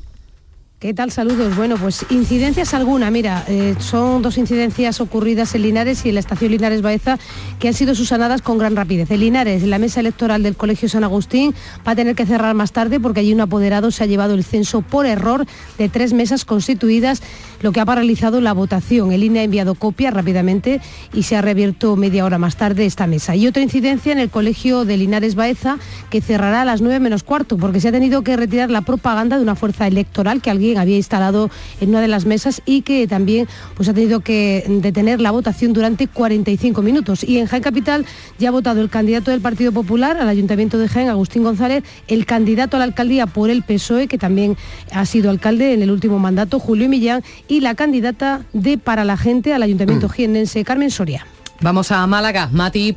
¿Qué 0.83 0.95
tal? 0.95 1.12
Saludos. 1.12 1.55
Bueno, 1.55 1.77
pues 1.77 2.05
incidencias 2.11 2.75
alguna. 2.75 3.09
Mira, 3.12 3.45
eh, 3.47 3.77
son 3.79 4.21
dos 4.21 4.37
incidencias 4.37 5.01
ocurridas 5.01 5.55
en 5.55 5.62
Linares 5.62 6.05
y 6.05 6.09
en 6.09 6.14
la 6.14 6.21
estación 6.21 6.51
Linares 6.51 6.83
Baeza 6.83 7.21
que 7.61 7.68
han 7.68 7.75
sido 7.75 7.95
subsanadas 7.95 8.42
con 8.42 8.59
gran 8.59 8.75
rapidez. 8.75 9.09
En 9.12 9.21
Linares, 9.21 9.62
la 9.62 9.79
mesa 9.79 10.01
electoral 10.01 10.42
del 10.42 10.57
Colegio 10.57 10.88
San 10.88 11.05
Agustín 11.05 11.55
va 11.87 11.92
a 11.92 11.95
tener 11.95 12.16
que 12.16 12.27
cerrar 12.27 12.57
más 12.57 12.73
tarde 12.73 12.99
porque 12.99 13.21
allí 13.21 13.33
un 13.33 13.42
apoderado 13.42 13.92
se 13.92 14.03
ha 14.03 14.09
llevado 14.09 14.35
el 14.35 14.42
censo 14.42 14.83
por 14.83 15.07
error 15.07 15.47
de 15.79 15.88
tres 15.88 16.14
mesas 16.14 16.45
constituidas 16.45 17.23
lo 17.62 17.72
que 17.72 17.81
ha 17.81 17.85
paralizado 17.85 18.40
la 18.40 18.53
votación. 18.53 19.12
El 19.12 19.25
INE 19.25 19.40
ha 19.40 19.44
enviado 19.44 19.75
copia 19.75 20.11
rápidamente 20.11 20.81
y 21.14 21.22
se 21.22 21.37
ha 21.37 21.42
reabierto 21.42 21.96
media 21.96 22.25
hora 22.25 22.38
más 22.38 22.57
tarde 22.57 22.85
esta 22.85 23.07
mesa. 23.07 23.35
Y 23.37 23.46
otra 23.46 23.62
incidencia 23.62 24.12
en 24.12 24.18
el 24.18 24.31
colegio 24.31 24.85
de 24.85 24.96
Linares 24.96 25.35
Baeza, 25.35 25.79
que 26.11 26.20
cerrará 26.20 26.62
a 26.62 26.64
las 26.64 26.83
9 26.83 27.01
menos 27.01 27.22
cuarto, 27.22 27.57
porque 27.57 27.81
se 27.81 27.88
ha 27.88 27.92
tenido 27.92 28.22
que 28.22 28.37
retirar 28.37 28.70
la 28.70 28.83
propaganda 28.83 29.37
de 29.37 29.42
una 29.42 29.55
fuerza 29.55 29.87
electoral 29.87 30.42
que 30.42 30.51
alguien 30.51 30.79
había 30.79 30.96
instalado 30.96 31.51
en 31.81 31.90
una 31.90 32.01
de 32.01 32.09
las 32.09 32.27
mesas 32.27 32.62
y 32.66 32.83
que 32.83 33.07
también 33.07 33.46
pues, 33.77 33.88
ha 33.88 33.94
tenido 33.94 34.20
que 34.20 34.64
detener 34.68 35.20
la 35.20 35.31
votación 35.31 35.72
durante 35.72 36.09
45 36.09 36.83
minutos. 36.83 37.25
Y 37.25 37.38
en 37.38 37.46
Jaén 37.46 37.62
Capital 37.62 38.05
ya 38.38 38.48
ha 38.48 38.53
votado 38.53 38.81
el 38.81 38.90
candidato 38.90 39.31
del 39.31 39.40
Partido 39.40 39.72
Popular 39.72 40.16
al 40.16 40.29
Ayuntamiento 40.29 40.79
de 40.79 40.88
Jaén, 40.88 41.09
Agustín 41.09 41.42
González, 41.42 41.85
el 42.09 42.27
candidato 42.27 42.77
a 42.77 42.79
la 42.79 42.85
alcaldía 42.85 43.27
por 43.27 43.51
el 43.51 43.62
PSOE, 43.62 44.09
que 44.09 44.18
también 44.18 44.57
ha 44.92 45.07
sido 45.07 45.31
alcalde 45.31 45.75
en 45.75 45.83
el 45.83 45.90
último 45.90 46.18
mandato, 46.18 46.59
Julio 46.59 46.88
Millán, 46.88 47.22
y 47.53 47.61
la 47.61 47.75
candidata 47.75 48.41
de 48.55 48.79
Para 48.79 49.05
la 49.05 49.19
Gente 49.19 49.53
al 49.53 49.62
Ayuntamiento 49.62 50.09
jiennense, 50.09 50.65
Carmen 50.65 50.91
Soria. 50.91 51.27
Vamos 51.61 51.93
a 51.93 52.07
Málaga, 52.07 52.49
Mati 52.51 52.88
y 52.88 52.93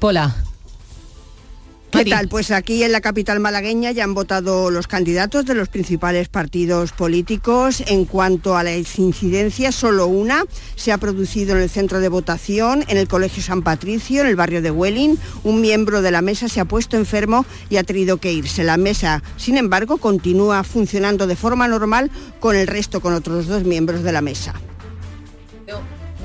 Pola. 1.95 2.03
¿Qué 2.03 2.09
tal? 2.09 2.27
Pues 2.27 2.51
aquí 2.51 2.83
en 2.83 2.91
la 2.91 2.99
capital 2.99 3.39
malagueña 3.39 3.91
ya 3.91 4.03
han 4.03 4.13
votado 4.13 4.69
los 4.69 4.85
candidatos 4.85 5.45
de 5.45 5.55
los 5.55 5.69
principales 5.69 6.27
partidos 6.27 6.91
políticos. 6.91 7.81
En 7.87 8.03
cuanto 8.03 8.57
a 8.57 8.63
las 8.63 8.99
incidencias, 8.99 9.75
solo 9.75 10.07
una 10.07 10.43
se 10.75 10.91
ha 10.91 10.97
producido 10.97 11.55
en 11.55 11.61
el 11.61 11.69
centro 11.69 12.01
de 12.01 12.09
votación, 12.09 12.83
en 12.89 12.97
el 12.97 13.07
Colegio 13.07 13.41
San 13.41 13.61
Patricio, 13.61 14.21
en 14.21 14.27
el 14.27 14.35
barrio 14.35 14.61
de 14.61 14.71
Welling. 14.71 15.17
Un 15.43 15.61
miembro 15.61 16.01
de 16.01 16.11
la 16.11 16.21
mesa 16.21 16.49
se 16.49 16.59
ha 16.59 16.65
puesto 16.65 16.97
enfermo 16.97 17.45
y 17.69 17.77
ha 17.77 17.83
tenido 17.83 18.17
que 18.17 18.33
irse. 18.33 18.65
La 18.65 18.75
mesa, 18.75 19.23
sin 19.37 19.57
embargo, 19.57 19.97
continúa 19.97 20.63
funcionando 20.65 21.27
de 21.27 21.37
forma 21.37 21.67
normal 21.69 22.11
con 22.41 22.57
el 22.57 22.67
resto, 22.67 22.99
con 22.99 23.13
otros 23.13 23.47
dos 23.47 23.63
miembros 23.63 24.03
de 24.03 24.11
la 24.11 24.21
mesa. 24.21 24.53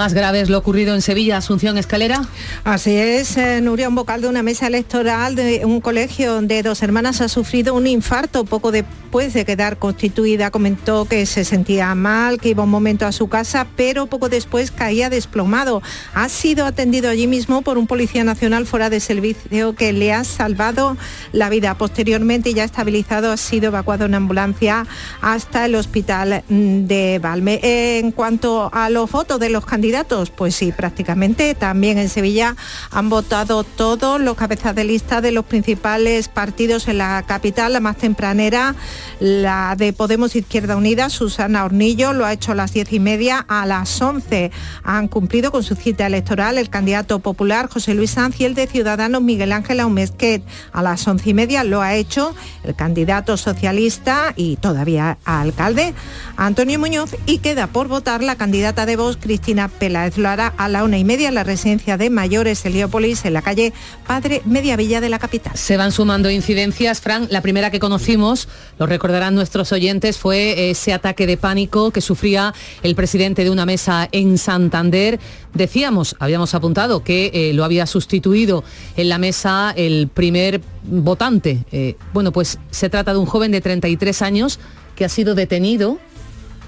Más 0.01 0.15
grave 0.15 0.41
es 0.41 0.49
lo 0.49 0.57
ocurrido 0.57 0.95
en 0.95 1.03
Sevilla, 1.03 1.37
Asunción 1.37 1.77
Escalera. 1.77 2.23
Así 2.65 2.97
es, 2.97 3.37
eh, 3.37 3.61
Nuria, 3.61 3.87
un 3.87 3.95
vocal 3.95 4.23
de 4.23 4.29
una 4.29 4.43
mesa 4.43 4.67
electoral 4.67 5.35
de 5.35 5.67
un 5.67 5.83
colegio 5.83 6.41
de 6.41 6.63
dos 6.63 6.83
hermanas 6.83 7.21
ha 7.21 7.29
sufrido 7.29 7.75
un 7.75 7.87
infarto 7.87 8.47
poco 8.47 8.73
después 8.73 9.00
de 9.11 9.45
quedar 9.45 9.77
constituida. 9.77 10.51
Comentó 10.51 11.05
que 11.05 11.27
se 11.27 11.45
sentía 11.45 11.95
mal, 11.97 12.39
que 12.41 12.51
iba 12.51 12.63
un 12.63 12.71
momento 12.71 13.07
a 13.07 13.13
su 13.13 13.29
casa, 13.29 13.67
pero 13.77 14.07
poco 14.07 14.29
después 14.29 14.71
caía 14.71 15.11
desplomado. 15.11 15.83
Ha 16.15 16.29
sido 16.29 16.65
atendido 16.65 17.11
allí 17.11 17.27
mismo 17.27 17.63
por 17.63 17.77
un 17.77 17.89
policía 17.89 18.23
nacional 18.23 18.67
fuera 18.67 18.89
de 18.89 19.01
servicio 19.01 19.75
que 19.75 19.93
le 19.93 20.13
ha 20.13 20.23
salvado 20.23 20.97
la 21.33 21.51
vida. 21.51 21.77
Posteriormente, 21.77 22.55
ya 22.55 22.63
estabilizado, 22.63 23.33
ha 23.33 23.37
sido 23.37 23.67
evacuado 23.67 24.07
en 24.07 24.15
ambulancia 24.15 24.87
hasta 25.21 25.67
el 25.67 25.75
hospital 25.75 26.45
de 26.49 27.19
Valme. 27.21 27.61
En 27.63 28.13
cuanto 28.13 28.71
a 28.73 28.91
los 28.91 29.11
votos 29.11 29.41
de 29.41 29.51
los 29.51 29.67
candidatos, 29.67 30.31
pues 30.31 30.55
sí, 30.55 30.71
prácticamente. 30.73 31.55
También 31.57 31.99
en 31.99 32.09
Sevilla 32.09 32.55
han 32.93 33.09
votado 33.09 33.65
todos 33.65 34.21
los 34.21 34.37
cabezas 34.37 34.75
de 34.75 34.85
lista 34.85 35.21
de 35.21 35.33
los 35.33 35.45
principales 35.45 36.29
partidos 36.29 36.87
en 36.87 36.99
la 36.99 37.25
capital, 37.27 37.73
la 37.73 37.81
más 37.81 37.97
tempranera, 37.97 38.77
la 39.19 39.75
de 39.77 39.93
Podemos 39.93 40.37
Izquierda 40.37 40.77
Unida, 40.77 41.11
Susana 41.11 41.65
Hornillo, 41.65 42.13
lo 42.13 42.25
ha 42.25 42.33
hecho 42.33 42.53
a 42.53 42.55
las 42.55 42.73
diez 42.73 42.93
y 42.93 43.01
media, 43.01 43.45
a 43.49 43.67
las 43.67 44.01
once 44.01 44.51
han 44.83 45.09
cumplido 45.09 45.51
con 45.51 45.63
su 45.63 45.75
cita 45.75 46.07
electoral 46.07 46.59
el 46.59 46.71
candidato 46.71 47.19
popular 47.19 47.69
José 47.69 47.95
Luis 47.95 48.13
Sanz 48.13 48.41
y 48.41 48.45
el 48.45 48.55
de 48.55 48.67
Ciudadanos 48.67 49.23
Miguel 49.23 49.53
Ángel 49.53 49.81
Aumesquet. 49.81 50.43
A 50.73 50.83
las 50.83 51.07
once 51.07 51.31
y 51.31 51.35
media 51.35 51.65
lo 51.65 51.83
ha 51.83 51.95
hecho 51.95 52.35
el 52.65 52.75
candidato 52.75 53.37
socialista 53.37 54.33
y 54.37 54.57
todavía 54.57 55.19
alcalde 55.25 55.95
Antonio 56.37 56.79
Muñoz 56.79 57.17
y 57.27 57.39
queda 57.39 57.67
por 57.67 57.89
votar 57.89 58.23
la 58.23 58.37
candidata 58.37 58.87
de 58.87 58.97
Vox 58.97 59.19
Cristina 59.21 59.69
Peláez. 59.69 60.17
Lo 60.17 60.29
hará 60.29 60.53
a 60.57 60.69
la 60.69 60.85
una 60.85 60.99
y 60.99 61.05
media 61.05 61.29
en 61.29 61.35
la 61.35 61.45
residencia 61.45 61.97
de 61.97 62.11
mayores 62.11 62.65
Heliópolis, 62.65 63.25
en 63.25 63.35
la 63.35 63.43
calle 63.43 63.73
Padre 64.07 64.43
Mediavilla 64.45 65.01
de 65.01 65.09
la 65.09 65.19
capital. 65.19 65.57
Se 65.57 65.77
van 65.77 65.93
sumando 65.93 66.31
incidencias, 66.31 67.01
Fran. 67.01 67.29
La 67.31 67.41
primera 67.43 67.71
que 67.71 67.81
conocimos, 67.81 68.49
lo 68.79 68.87
recordarán 68.91 69.35
nuestros 69.35 69.73
oyentes, 69.73 70.19
fue 70.19 70.71
ese 70.71 70.93
ataque 70.93 71.27
de 71.27 71.37
pánico 71.37 71.93
que 71.93 72.01
sufría 72.01 72.53
el 72.83 72.95
presidente 72.95 73.45
de 73.45 73.51
una 73.51 73.65
mesa 73.65 74.09
en 74.13 74.37
Santander. 74.37 75.19
Decíamos, 75.55 76.17
habíamos 76.19 76.55
apuntado 76.55 77.03
que 77.03 77.31
eh, 77.33 77.55
lo 77.55 77.65
había 77.65 77.87
sustituido 77.87 78.65
en 78.97 79.09
la 79.09 79.19
mesa 79.19 79.73
el 79.77 80.09
primer 80.13 80.61
votante. 80.83 81.65
Eh, 81.71 81.97
bueno, 82.13 82.33
pues 82.33 82.59
se 82.71 82.91
trata 82.91 83.13
de 83.13 83.19
un 83.19 83.27
joven 83.27 83.53
de 83.53 83.61
33 83.61 84.23
años 84.23 84.59
que 84.97 85.05
ha 85.05 85.09
sido 85.09 85.35
detenido 85.35 85.99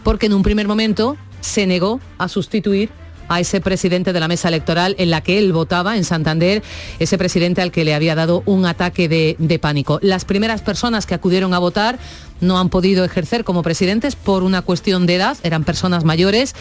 porque 0.04 0.26
en 0.26 0.34
un 0.34 0.42
primer 0.42 0.68
momento 0.68 1.16
se 1.40 1.66
negó 1.66 2.00
a 2.18 2.28
sustituir 2.28 2.90
a 3.28 3.40
ese 3.40 3.60
presidente 3.60 4.12
de 4.12 4.20
la 4.20 4.28
mesa 4.28 4.48
electoral 4.48 4.94
en 4.98 5.10
la 5.10 5.20
que 5.20 5.38
él 5.38 5.52
votaba 5.52 5.96
en 5.96 6.04
Santander, 6.04 6.62
ese 6.98 7.18
presidente 7.18 7.62
al 7.62 7.70
que 7.72 7.84
le 7.84 7.94
había 7.94 8.14
dado 8.14 8.42
un 8.46 8.66
ataque 8.66 9.08
de, 9.08 9.58
pánico. 9.60 9.98
Las 10.02 10.24
primeras 10.24 10.62
personas 10.62 11.06
que 11.06 11.14
acudieron 11.14 11.54
a 11.54 11.58
votar 11.58 11.98
no 12.40 12.58
han 12.58 12.68
podido 12.68 13.04
ejercer 13.04 13.44
como 13.44 13.62
presidentes 13.62 14.16
por 14.16 14.42
una 14.42 14.62
cuestión 14.62 15.06
de 15.06 15.16
edad, 15.16 15.36
eran 15.42 15.64
personas 15.64 16.04
mayores. 16.04 16.54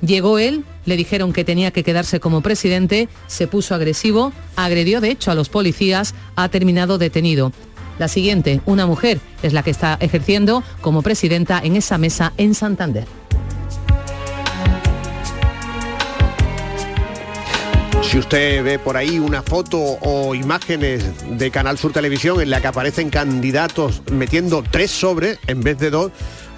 Llegó 0.00 0.38
él, 0.38 0.64
le 0.84 0.96
dijeron 0.96 1.32
que 1.32 1.44
tenía 1.44 1.70
que 1.70 1.82
quedarse 1.82 2.20
como 2.20 2.42
presidente, 2.42 3.08
se 3.26 3.46
puso 3.46 3.74
agresivo, 3.74 4.32
agredió 4.56 5.00
de 5.00 5.10
hecho 5.10 5.30
a 5.30 5.34
los 5.34 5.48
policías, 5.48 6.14
ha 6.36 6.48
terminado 6.48 6.98
detenido. 6.98 7.52
La 7.98 8.08
siguiente, 8.08 8.60
una 8.66 8.86
mujer, 8.86 9.20
es 9.42 9.52
la 9.52 9.62
que 9.62 9.70
está 9.70 9.96
ejerciendo 10.00 10.62
como 10.80 11.02
presidenta 11.02 11.60
en 11.62 11.76
esa 11.76 11.96
mesa 11.96 12.32
en 12.36 12.54
Santander. 12.54 13.23
Si 18.10 18.18
usted 18.18 18.62
ve 18.62 18.78
por 18.78 18.96
ahí 18.96 19.18
una 19.18 19.42
foto 19.42 19.78
o 19.78 20.34
imágenes 20.34 21.04
de 21.38 21.50
Canal 21.50 21.78
Sur 21.78 21.92
Televisión 21.92 22.40
en 22.40 22.50
la 22.50 22.60
que 22.60 22.68
aparecen 22.68 23.10
candidatos 23.10 24.02
metiendo 24.12 24.62
tres 24.62 24.90
sobres 24.90 25.38
en 25.46 25.62
vez 25.62 25.78
de 25.78 25.90
dos, 25.90 26.12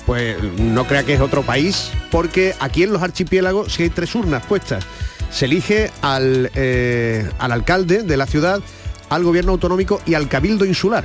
pues 0.04 0.36
no 0.58 0.86
crea 0.86 1.04
que 1.04 1.14
es 1.14 1.20
otro 1.20 1.42
país, 1.42 1.90
porque 2.10 2.54
aquí 2.60 2.82
en 2.82 2.92
los 2.92 3.02
archipiélagos 3.02 3.72
sí 3.72 3.84
hay 3.84 3.90
tres 3.90 4.14
urnas 4.14 4.44
puestas. 4.44 4.84
Se 5.30 5.46
elige 5.46 5.90
al, 6.02 6.50
eh, 6.54 7.28
al 7.38 7.52
alcalde 7.52 8.02
de 8.02 8.16
la 8.16 8.26
ciudad, 8.26 8.60
al 9.08 9.24
gobierno 9.24 9.52
autonómico 9.52 10.00
y 10.04 10.14
al 10.14 10.28
cabildo 10.28 10.64
insular 10.64 11.04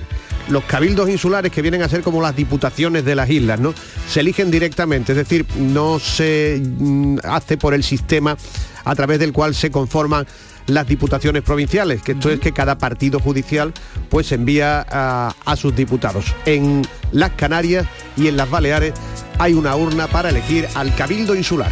los 0.49 0.63
cabildos 0.65 1.09
insulares 1.09 1.51
que 1.51 1.61
vienen 1.61 1.81
a 1.81 1.89
ser 1.89 2.01
como 2.01 2.21
las 2.21 2.35
diputaciones 2.35 3.05
de 3.05 3.15
las 3.15 3.29
islas, 3.29 3.59
¿no? 3.59 3.73
Se 4.07 4.21
eligen 4.21 4.51
directamente, 4.51 5.11
es 5.13 5.17
decir, 5.17 5.45
no 5.57 5.99
se 5.99 6.61
mm, 6.61 7.19
hace 7.23 7.57
por 7.57 7.73
el 7.73 7.83
sistema 7.83 8.37
a 8.83 8.95
través 8.95 9.19
del 9.19 9.33
cual 9.33 9.55
se 9.55 9.71
conforman 9.71 10.25
las 10.67 10.87
diputaciones 10.87 11.41
provinciales, 11.41 12.01
que 12.01 12.13
esto 12.13 12.29
es 12.29 12.39
que 12.39 12.51
cada 12.51 12.77
partido 12.77 13.19
judicial 13.19 13.73
pues 14.09 14.31
envía 14.31 14.85
a, 14.89 15.33
a, 15.45 15.55
sus 15.55 15.75
diputados. 15.75 16.25
En 16.45 16.83
las 17.11 17.31
Canarias 17.31 17.87
y 18.15 18.27
en 18.27 18.37
las 18.37 18.49
Baleares 18.49 18.93
hay 19.39 19.53
una 19.53 19.75
urna 19.75 20.07
para 20.07 20.29
elegir 20.29 20.67
al 20.75 20.93
Cabildo 20.95 21.35
Insular. 21.35 21.71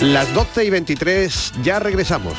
Las 0.00 0.32
12 0.32 0.64
y 0.64 0.70
23 0.70 1.52
ya 1.62 1.78
regresamos. 1.78 2.34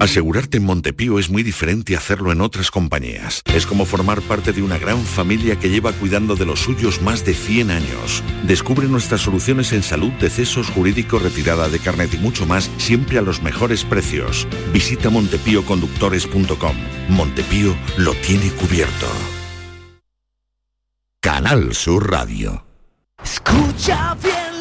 Asegurarte 0.00 0.58
en 0.58 0.64
Montepío 0.64 1.18
es 1.18 1.28
muy 1.28 1.42
diferente 1.42 1.94
a 1.94 1.98
hacerlo 1.98 2.30
en 2.30 2.40
otras 2.40 2.70
compañías. 2.70 3.42
Es 3.52 3.66
como 3.66 3.84
formar 3.84 4.20
parte 4.22 4.52
de 4.52 4.62
una 4.62 4.78
gran 4.78 5.04
familia 5.04 5.56
que 5.56 5.70
lleva 5.70 5.92
cuidando 5.92 6.36
de 6.36 6.46
los 6.46 6.60
suyos 6.60 7.02
más 7.02 7.24
de 7.24 7.34
100 7.34 7.70
años. 7.70 8.22
Descubre 8.44 8.86
nuestras 8.86 9.22
soluciones 9.22 9.72
en 9.72 9.82
salud, 9.82 10.12
decesos, 10.20 10.70
jurídico, 10.70 11.18
retirada 11.18 11.68
de 11.68 11.80
carnet 11.80 12.14
y 12.14 12.18
mucho 12.18 12.46
más, 12.46 12.70
siempre 12.78 13.18
a 13.18 13.22
los 13.22 13.42
mejores 13.42 13.84
precios. 13.84 14.46
Visita 14.72 15.10
montepíoconductores.com. 15.10 16.76
Montepío 17.08 17.76
lo 17.96 18.14
tiene 18.14 18.50
cubierto. 18.52 19.06
Canal 21.20 21.74
Sur 21.74 22.10
Radio. 22.10 22.64
Escucha 23.22 24.16
bien 24.22 24.37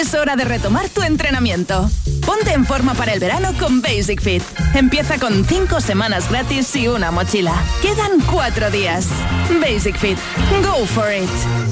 Es 0.00 0.14
hora 0.14 0.36
de 0.36 0.44
retomar 0.44 0.88
tu 0.88 1.02
entrenamiento. 1.02 1.88
Ponte 2.26 2.52
en 2.52 2.66
forma 2.66 2.94
para 2.94 3.12
el 3.12 3.20
verano 3.20 3.52
con 3.58 3.82
Basic 3.82 4.20
Fit. 4.20 4.42
Empieza 4.74 5.18
con 5.18 5.44
5 5.44 5.80
semanas 5.80 6.28
gratis 6.28 6.74
y 6.74 6.88
una 6.88 7.10
mochila. 7.10 7.54
Quedan 7.82 8.20
4 8.30 8.70
días. 8.70 9.06
Basic 9.60 9.96
Fit. 9.96 10.18
Go 10.64 10.86
for 10.86 11.12
it. 11.12 11.71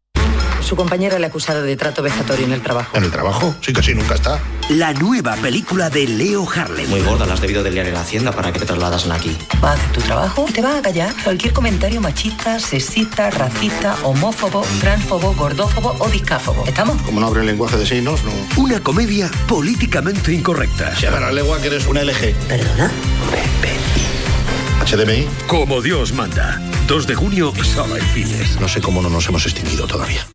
Su 0.71 0.77
compañera 0.77 1.19
le 1.19 1.25
ha 1.25 1.27
acusado 1.27 1.63
de 1.63 1.75
trato 1.75 2.01
vejatorio 2.01 2.45
en 2.45 2.53
el 2.53 2.61
trabajo. 2.61 2.95
¿En 2.95 3.03
el 3.03 3.11
trabajo? 3.11 3.53
Sí, 3.59 3.73
casi 3.73 3.93
nunca 3.93 4.15
está. 4.15 4.39
La 4.69 4.93
nueva 4.93 5.35
película 5.35 5.89
de 5.89 6.07
Leo 6.07 6.47
Harlem. 6.49 6.89
Muy 6.89 7.01
gorda, 7.01 7.25
la 7.25 7.33
has 7.33 7.41
debido 7.41 7.61
del 7.61 7.73
diario 7.73 7.91
La 7.91 7.99
Hacienda 7.99 8.31
para 8.31 8.53
que 8.53 8.59
te 8.59 8.65
trasladas 8.65 9.05
aquí. 9.07 9.37
Va 9.61 9.71
a 9.71 9.73
hacer 9.73 9.91
tu 9.91 9.99
trabajo 9.99 10.45
y 10.47 10.53
te 10.53 10.61
va 10.61 10.77
a 10.77 10.81
callar 10.81 11.13
cualquier 11.25 11.51
comentario 11.51 11.99
machista, 11.99 12.57
sexista, 12.57 13.29
racista, 13.31 13.97
homófobo, 14.03 14.65
transfobo, 14.79 15.33
gordófobo 15.33 15.93
o 15.99 16.07
discáfobo. 16.07 16.63
¿Estamos? 16.65 17.01
Como 17.01 17.19
no 17.19 17.27
abre 17.27 17.41
el 17.41 17.47
lenguaje 17.47 17.75
de 17.75 17.85
signos, 17.85 18.23
no. 18.23 18.31
Una 18.55 18.79
comedia 18.79 19.29
políticamente 19.49 20.31
incorrecta. 20.31 20.95
Se 20.95 21.11
la 21.11 21.33
legua 21.33 21.59
que 21.59 21.67
eres 21.67 21.85
una 21.85 22.01
LG. 22.01 22.33
¿Perdona? 22.47 22.89
HDMI. 24.89 25.27
Como 25.47 25.81
Dios 25.81 26.13
manda. 26.13 26.61
2 26.87 27.07
de 27.07 27.15
junio, 27.15 27.51
sala 27.61 27.97
en 27.97 28.05
cines. 28.13 28.57
No 28.61 28.69
sé 28.69 28.79
cómo 28.79 29.01
no 29.01 29.09
nos 29.09 29.27
hemos 29.27 29.45
extinguido 29.45 29.85
todavía. 29.85 30.25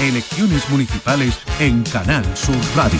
Elecciones 0.00 0.68
municipales 0.68 1.38
en 1.60 1.82
Canal 1.84 2.24
Sur 2.36 2.56
Radio. 2.74 2.98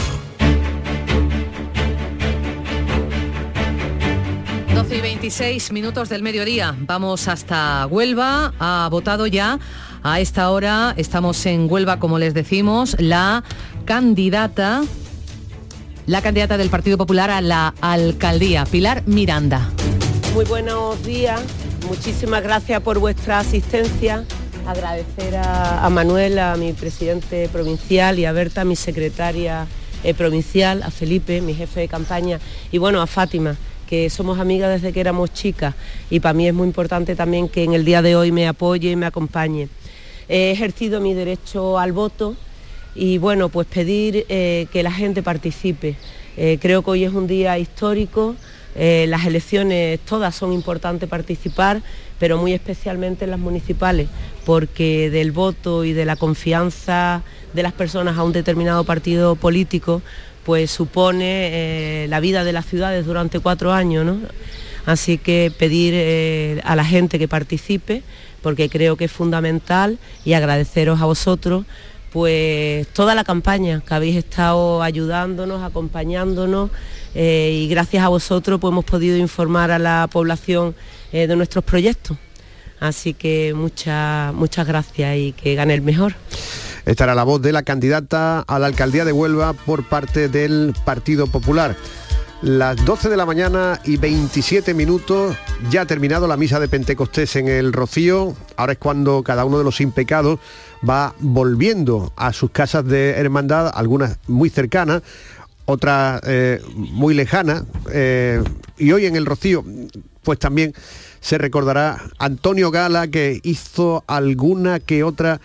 12 4.75 4.97
y 4.97 5.01
26 5.01 5.73
minutos 5.73 6.09
del 6.09 6.23
mediodía. 6.23 6.77
Vamos 6.81 7.27
hasta 7.29 7.87
Huelva. 7.87 8.53
Ha 8.59 8.89
votado 8.91 9.27
ya. 9.27 9.59
A 10.03 10.21
esta 10.21 10.51
hora 10.51 10.95
estamos 10.97 11.45
en 11.47 11.67
Huelva, 11.71 11.99
como 11.99 12.19
les 12.19 12.35
decimos, 12.35 12.97
la 12.99 13.43
candidata, 13.85 14.83
la 16.07 16.23
candidata 16.23 16.57
del 16.57 16.71
Partido 16.71 16.99
Popular 16.99 17.31
a 17.31 17.41
la 17.41 17.75
alcaldía, 17.81 18.65
Pilar 18.67 19.03
Miranda. 19.07 19.71
Muy 20.35 20.45
buenos 20.45 21.03
días. 21.05 21.41
Muchísimas 21.89 22.43
gracias 22.43 22.81
por 22.81 22.99
vuestra 22.99 23.41
asistencia 23.41 24.25
agradecer 24.67 25.37
a, 25.37 25.85
a, 25.85 25.91
Manuel, 25.91 26.39
a 26.39 26.57
mi 26.57 26.73
presidente 26.73 27.49
provincial 27.49 28.19
y 28.19 28.25
a 28.25 28.33
Berta, 28.33 28.65
mi 28.65 28.77
secretaria 28.77 29.67
eh, 30.05 30.15
provincial, 30.15 30.83
a 30.83 30.91
Felipe, 30.91 31.41
mi 31.41 31.55
jefe 31.55 31.81
de 31.81 31.89
campaña 31.89 32.41
y 32.71 32.79
bueno, 32.79 33.01
a 33.01 33.07
Fátima 33.07 33.57
que 33.93 34.09
somos 34.09 34.39
amigas 34.39 34.71
desde 34.71 34.93
que 34.93 35.01
éramos 35.01 35.35
chicas 35.35 35.75
y 36.09 36.21
para 36.21 36.33
mí 36.33 36.49
es 36.49 36.55
muy 36.55 36.67
importante 36.67 37.15
también 37.15 37.49
que 37.49 37.63
en 37.63 37.75
el 37.75 37.85
día 37.85 38.01
de 38.01 38.17
hoy 38.17 38.33
me 38.33 38.49
apoye 38.49 38.91
y 38.91 38.97
me 38.97 39.07
acompañe. 39.07 39.69
He 40.29 40.51
ejercido 40.51 41.01
mi 41.01 41.13
derecho 41.13 41.79
al 41.79 41.93
voto 41.93 42.35
y 42.95 43.19
bueno, 43.19 43.49
pues 43.49 43.67
pedir 43.67 44.25
eh, 44.29 44.67
que 44.73 44.83
la 44.83 44.93
gente 44.93 45.23
participe. 45.23 45.97
Eh, 46.37 46.59
creo 46.61 46.83
que 46.83 46.91
hoy 46.91 47.05
es 47.05 47.13
un 47.13 47.27
día 47.27 47.59
histórico, 47.59 48.35
eh, 48.75 49.07
las 49.09 49.27
elecciones 49.27 50.01
todas 50.01 50.35
son 50.35 50.53
importantes 50.53 51.09
participar, 51.09 51.83
pero 52.19 52.39
muy 52.39 52.53
especialmente 52.53 53.25
en 53.25 53.31
las 53.31 53.41
municipales, 53.41 54.09
porque 54.47 55.11
del 55.11 55.33
voto 55.33 55.85
y 55.85 55.93
de 55.93 56.05
la 56.05 56.17
confianza 56.17 57.23
de 57.53 57.63
las 57.63 57.73
personas 57.73 58.17
a 58.17 58.25
un 58.25 58.33
determinado 58.33 58.85
partido 58.85 59.37
político, 59.37 60.03
pues 60.45 60.71
supone 60.71 62.05
eh, 62.05 62.07
la 62.09 62.21
vida 62.21 62.45
de 62.45 62.53
las 62.53 62.67
ciudades 62.67 63.07
durante 63.07 63.41
cuatro 63.41 63.73
años. 63.73 64.05
¿no? 64.05 64.19
Así 64.87 65.19
que 65.19 65.53
pedir 65.57 65.95
eh, 65.97 66.61
a 66.65 66.75
la 66.75 66.85
gente 66.85 67.19
que 67.19 67.29
participe, 67.29 68.03
porque 68.43 68.69
creo 68.69 68.97
que 68.97 69.05
es 69.05 69.13
fundamental, 69.13 69.99
y 70.25 70.33
agradeceros 70.33 71.01
a 71.01 71.05
vosotros 71.05 71.65
pues 72.13 72.87
toda 72.89 73.15
la 73.15 73.25
campaña 73.25 73.83
que 73.87 73.95
habéis 73.95 74.17
estado 74.17 74.83
ayudándonos, 74.83 75.63
acompañándonos 75.63 76.71
eh, 77.15 77.51
y 77.53 77.69
gracias 77.69 78.05
a 78.05 78.09
vosotros 78.09 78.61
pues 78.61 78.71
hemos 78.71 78.85
podido 78.85 79.17
informar 79.17 79.71
a 79.71 79.79
la 79.79 80.09
población 80.13 80.75
eh, 81.13 81.27
de 81.27 81.37
nuestros 81.37 81.65
proyectos. 81.65 82.19
Así 82.81 83.15
que 83.15 83.55
muchas 83.55 84.35
muchas 84.35 84.67
gracias 84.67 85.17
y 85.17 85.33
que 85.33 85.55
gane 85.55 85.75
el 85.75 85.83
mejor. 85.83 86.15
Esta 86.85 87.05
era 87.05 87.15
la 87.15 87.23
voz 87.23 87.41
de 87.41 87.53
la 87.53 87.63
candidata 87.63 88.41
a 88.41 88.59
la 88.59 88.67
alcaldía 88.67 89.05
de 89.05 89.13
Huelva 89.13 89.53
por 89.53 89.89
parte 89.89 90.29
del 90.29 90.75
Partido 90.85 91.29
Popular. 91.29 91.77
Las 92.43 92.85
12 92.85 93.09
de 93.09 93.17
la 93.17 93.25
mañana 93.25 93.81
y 93.85 93.99
27 93.99 94.75
minutos, 94.75 95.37
ya 95.71 95.83
ha 95.83 95.87
terminado 95.87 96.27
la 96.27 96.37
misa 96.37 96.59
de 96.59 96.67
Pentecostés 96.67 97.37
en 97.37 97.47
el 97.47 97.73
Rocío. 97.73 98.35
Ahora 98.57 98.73
es 98.73 98.79
cuando 98.79 99.23
cada 99.23 99.45
uno 99.45 99.59
de 99.59 99.65
los 99.65 99.81
impecados 99.81 100.41
va 100.89 101.15
volviendo 101.21 102.13
a 102.17 102.33
sus 102.33 102.51
casas 102.51 102.85
de 102.85 103.11
hermandad, 103.11 103.71
algunas 103.73 104.19
muy 104.27 104.51
cercanas, 104.51 105.03
otras 105.67 106.21
eh, 106.27 106.61
muy 106.75 107.15
lejanas. 107.15 107.63
Eh, 107.93 108.43
y 108.77 108.91
hoy 108.91 109.07
en 109.07 109.15
el 109.15 109.25
Rocío, 109.25 109.65
pues 110.25 110.41
también 110.41 110.75
se 111.21 111.39
recordará 111.39 112.03
Antonio 112.19 112.73
Gala, 112.73 113.07
que 113.07 113.39
hizo 113.45 114.03
alguna 114.09 114.81
que 114.81 115.05
otra 115.05 115.41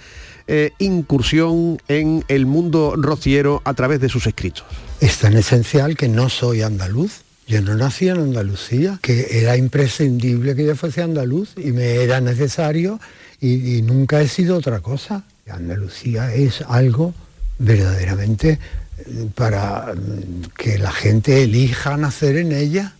eh, 0.47 0.71
incursión 0.79 1.79
en 1.89 2.25
el 2.27 2.47
mundo 2.47 2.95
rociero 2.97 3.61
a 3.65 3.75
través 3.75 3.99
de 3.99 4.09
sus 4.09 4.25
escritos. 4.25 4.65
Es 4.99 5.19
tan 5.19 5.37
esencial 5.37 5.95
que 5.95 6.07
no 6.07 6.27
soy 6.27 6.63
andaluz. 6.63 7.21
Yo 7.47 7.61
no 7.61 7.75
nací 7.75 8.09
en 8.09 8.17
Andalucía, 8.17 8.99
que 9.01 9.39
era 9.39 9.55
imprescindible 9.55 10.55
que 10.55 10.65
yo 10.65 10.75
fuese 10.75 11.03
andaluz 11.03 11.51
y 11.55 11.71
me 11.71 12.03
era 12.03 12.19
necesario 12.19 12.99
y, 13.39 13.83
nunca 13.83 14.21
he 14.21 14.27
sido 14.27 14.57
otra 14.57 14.79
cosa. 14.79 15.23
Andalucía 15.49 16.33
es 16.33 16.61
algo 16.61 17.13
verdaderamente 17.59 18.59
eh, 18.97 19.29
para 19.33 19.93
mm, 19.93 20.49
que 20.57 20.79
la 20.79 20.91
gente 20.91 21.43
elija 21.43 21.95
nacer 21.95 22.37
en 22.37 22.51
ella. 22.51 22.93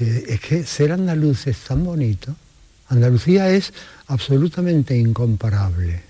Es 0.00 0.40
que 0.40 0.64
ser 0.64 0.92
andaluz 0.92 1.46
es 1.46 1.58
tan 1.58 1.84
bonito. 1.84 2.34
Andalucía 2.88 3.50
es 3.50 3.72
absolutamente 4.06 4.96
incomparable. 4.96 6.02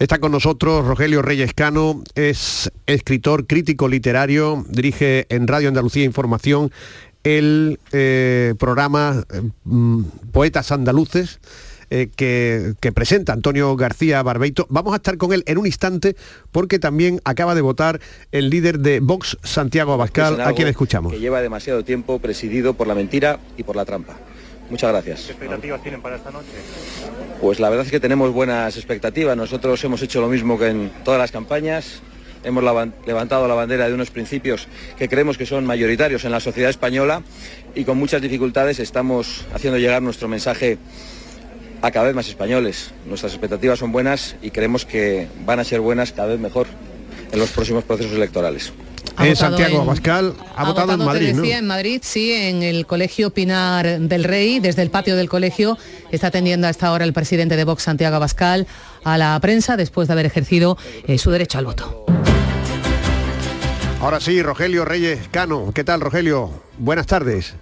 Está 0.00 0.18
con 0.18 0.32
nosotros 0.32 0.86
Rogelio 0.86 1.20
Reyes 1.20 1.52
Cano, 1.52 2.02
es 2.14 2.72
escritor, 2.86 3.46
crítico 3.46 3.86
literario, 3.86 4.64
dirige 4.70 5.26
en 5.28 5.46
Radio 5.46 5.68
Andalucía 5.68 6.04
Información 6.04 6.72
el 7.22 7.78
eh, 7.92 8.54
programa 8.58 9.22
eh, 9.30 9.42
Poetas 10.32 10.72
Andaluces. 10.72 11.38
Eh, 11.92 12.08
que, 12.14 12.74
que, 12.78 12.92
presenta 12.92 13.32
Antonio 13.32 13.74
García 13.74 14.22
Barbeito. 14.22 14.64
Vamos 14.70 14.92
a 14.92 14.96
estar 14.98 15.16
con 15.16 15.32
él 15.32 15.42
en 15.46 15.58
un 15.58 15.66
instante 15.66 16.14
porque 16.52 16.78
también 16.78 17.20
acaba 17.24 17.56
de 17.56 17.62
votar 17.62 18.00
el 18.30 18.48
líder 18.48 18.78
de 18.78 19.00
Vox, 19.00 19.36
Santiago 19.42 19.92
Abascal, 19.92 20.40
a 20.40 20.52
quien 20.52 20.68
escuchamos. 20.68 21.12
Que 21.12 21.18
lleva 21.18 21.42
demasiado 21.42 21.82
tiempo 21.82 22.20
presidido 22.20 22.74
por 22.74 22.86
la 22.86 22.94
mentira 22.94 23.40
y 23.58 23.64
por 23.64 23.74
la 23.74 23.84
trampa. 23.84 24.16
Muchas 24.70 24.90
gracias. 24.92 25.22
¿Qué 25.22 25.32
expectativas 25.32 25.82
tienen 25.82 26.00
para 26.00 26.16
esta 26.16 26.30
noche? 26.30 26.46
Pues 27.40 27.58
la 27.58 27.68
verdad 27.68 27.84
es 27.84 27.90
que 27.90 28.00
tenemos 28.00 28.32
buenas 28.32 28.76
expectativas. 28.76 29.36
Nosotros 29.36 29.82
hemos 29.84 30.00
hecho 30.02 30.20
lo 30.20 30.28
mismo 30.28 30.58
que 30.58 30.68
en 30.68 30.90
todas 31.04 31.18
las 31.18 31.32
campañas. 31.32 32.00
Hemos 32.42 32.64
levantado 33.06 33.46
la 33.46 33.54
bandera 33.54 33.86
de 33.86 33.92
unos 33.92 34.10
principios 34.10 34.66
que 34.96 35.10
creemos 35.10 35.36
que 35.36 35.44
son 35.44 35.66
mayoritarios 35.66 36.24
en 36.24 36.30
la 36.30 36.40
sociedad 36.40 36.70
española 36.70 37.22
y 37.74 37.84
con 37.84 37.98
muchas 37.98 38.22
dificultades 38.22 38.78
estamos 38.78 39.44
haciendo 39.52 39.78
llegar 39.78 40.00
nuestro 40.00 40.26
mensaje 40.26 40.78
a 41.82 41.90
cada 41.90 42.06
vez 42.06 42.14
más 42.14 42.28
españoles. 42.28 42.92
Nuestras 43.04 43.32
expectativas 43.32 43.78
son 43.78 43.92
buenas 43.92 44.36
y 44.40 44.52
creemos 44.52 44.86
que 44.86 45.28
van 45.44 45.60
a 45.60 45.64
ser 45.64 45.80
buenas 45.80 46.12
cada 46.12 46.28
vez 46.28 46.40
mejor 46.40 46.66
en 47.30 47.38
los 47.38 47.50
próximos 47.50 47.84
procesos 47.84 48.12
electorales. 48.12 48.72
En 49.18 49.36
Santiago 49.36 49.82
Abascal 49.82 50.34
ha, 50.54 50.62
ha 50.62 50.64
votado, 50.64 50.86
votado, 50.86 50.92
en 50.92 51.06
Madrid, 51.06 51.34
¿no? 51.34 51.44
en 51.44 51.66
Madrid, 51.66 52.00
sí, 52.02 52.32
en 52.32 52.62
el 52.62 52.86
Colegio 52.86 53.30
Pinar 53.30 54.00
del 54.00 54.24
Rey, 54.24 54.60
desde 54.60 54.82
el 54.82 54.90
patio 54.90 55.16
del 55.16 55.28
colegio, 55.28 55.76
está 56.10 56.28
atendiendo 56.28 56.66
a 56.66 56.70
esta 56.70 56.92
hora 56.92 57.04
el 57.04 57.12
presidente 57.12 57.56
de 57.56 57.64
Vox, 57.64 57.82
Santiago 57.82 58.16
Abascal, 58.16 58.66
a 59.04 59.18
la 59.18 59.38
prensa 59.40 59.76
después 59.76 60.08
de 60.08 60.12
haber 60.12 60.26
ejercido 60.26 60.78
eh, 61.06 61.18
su 61.18 61.30
derecho 61.30 61.58
al 61.58 61.66
voto. 61.66 62.04
Ahora 64.00 64.18
sí, 64.20 64.42
Rogelio 64.42 64.86
Reyes 64.86 65.28
Cano. 65.30 65.72
¿Qué 65.74 65.84
tal, 65.84 66.00
Rogelio? 66.00 66.50
Buenas 66.78 67.06
tardes. 67.06 67.54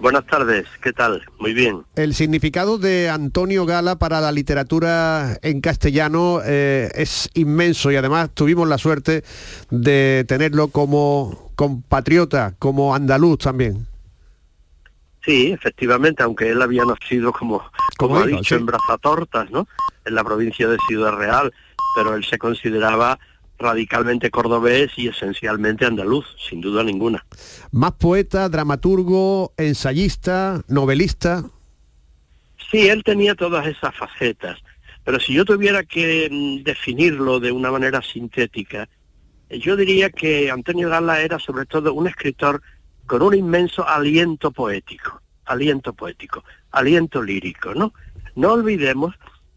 Buenas 0.00 0.24
tardes, 0.26 0.66
¿qué 0.82 0.94
tal? 0.94 1.22
Muy 1.38 1.52
bien. 1.52 1.84
El 1.94 2.14
significado 2.14 2.78
de 2.78 3.10
Antonio 3.10 3.66
Gala 3.66 3.96
para 3.98 4.22
la 4.22 4.32
literatura 4.32 5.36
en 5.42 5.60
castellano 5.60 6.40
eh, 6.42 6.90
es 6.94 7.28
inmenso 7.34 7.92
y 7.92 7.96
además 7.96 8.30
tuvimos 8.32 8.66
la 8.66 8.78
suerte 8.78 9.22
de 9.68 10.24
tenerlo 10.26 10.68
como 10.68 11.52
compatriota, 11.54 12.54
como 12.58 12.94
andaluz 12.94 13.40
también. 13.40 13.86
Sí, 15.22 15.52
efectivamente, 15.52 16.22
aunque 16.22 16.48
él 16.48 16.62
había 16.62 16.86
nacido 16.86 17.30
como, 17.30 17.62
como, 17.98 18.16
ha 18.16 18.26
dicho, 18.26 18.56
en 18.56 18.64
Brazatortas, 18.64 19.50
¿no? 19.50 19.68
En 20.06 20.14
la 20.14 20.24
provincia 20.24 20.66
de 20.66 20.78
Ciudad 20.88 21.12
Real, 21.12 21.52
pero 21.94 22.14
él 22.14 22.24
se 22.24 22.38
consideraba 22.38 23.18
radicalmente 23.60 24.30
cordobés 24.30 24.90
y 24.96 25.08
esencialmente 25.08 25.84
andaluz, 25.84 26.26
sin 26.48 26.60
duda 26.60 26.82
ninguna. 26.82 27.24
Más 27.70 27.92
poeta, 27.92 28.48
dramaturgo, 28.48 29.52
ensayista, 29.56 30.62
novelista. 30.66 31.44
Sí, 32.70 32.88
él 32.88 33.04
tenía 33.04 33.34
todas 33.34 33.66
esas 33.66 33.94
facetas, 33.94 34.58
pero 35.04 35.20
si 35.20 35.34
yo 35.34 35.44
tuviera 35.44 35.84
que 35.84 36.28
mm, 36.30 36.64
definirlo 36.64 37.38
de 37.38 37.52
una 37.52 37.70
manera 37.70 38.00
sintética, 38.00 38.88
yo 39.50 39.76
diría 39.76 40.10
que 40.10 40.50
Antonio 40.50 40.88
Gala 40.88 41.20
era 41.20 41.38
sobre 41.38 41.66
todo 41.66 41.92
un 41.92 42.06
escritor 42.06 42.62
con 43.06 43.22
un 43.22 43.34
inmenso 43.34 43.86
aliento 43.86 44.52
poético, 44.52 45.20
aliento 45.44 45.92
poético, 45.92 46.44
aliento 46.70 47.22
lírico, 47.22 47.74
¿no? 47.74 47.92
No 48.36 48.52
olvidemos 48.52 49.16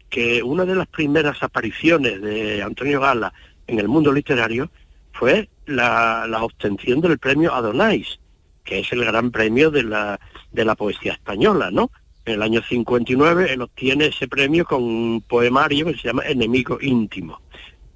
que 0.10 0.42
una 0.42 0.66
de 0.66 0.76
las 0.76 0.88
primeras 0.88 1.42
apariciones 1.44 2.22
de 2.22 2.64
Antonio 2.64 3.00
Gala 3.00 3.34
en 3.68 3.80
el 3.80 3.88
mundo 3.88 4.12
literario 4.12 4.70
fue 5.14 5.50
la, 5.66 6.28
obtención 6.42 7.02
del 7.02 7.20
premio 7.20 7.54
Adonais, 7.54 8.20
que 8.64 8.80
es 8.80 8.92
el 8.92 9.06
gran 9.06 9.32
premio 9.32 9.72
de 9.72 9.84
la, 9.84 10.20
de 10.52 10.66
la 10.66 10.76
poesía 10.76 11.14
española, 11.14 11.70
¿no? 11.72 11.92
En 12.26 12.36
el 12.36 12.42
año 12.42 12.62
59 12.62 13.54
él 13.54 13.62
obtiene 13.62 14.08
ese 14.08 14.28
premio 14.28 14.66
con 14.66 14.84
un 14.84 15.22
poemario 15.22 15.86
que 15.88 15.96
se 15.96 16.08
llama 16.08 16.24
Enemigo 16.26 16.78
íntimo. 16.82 17.42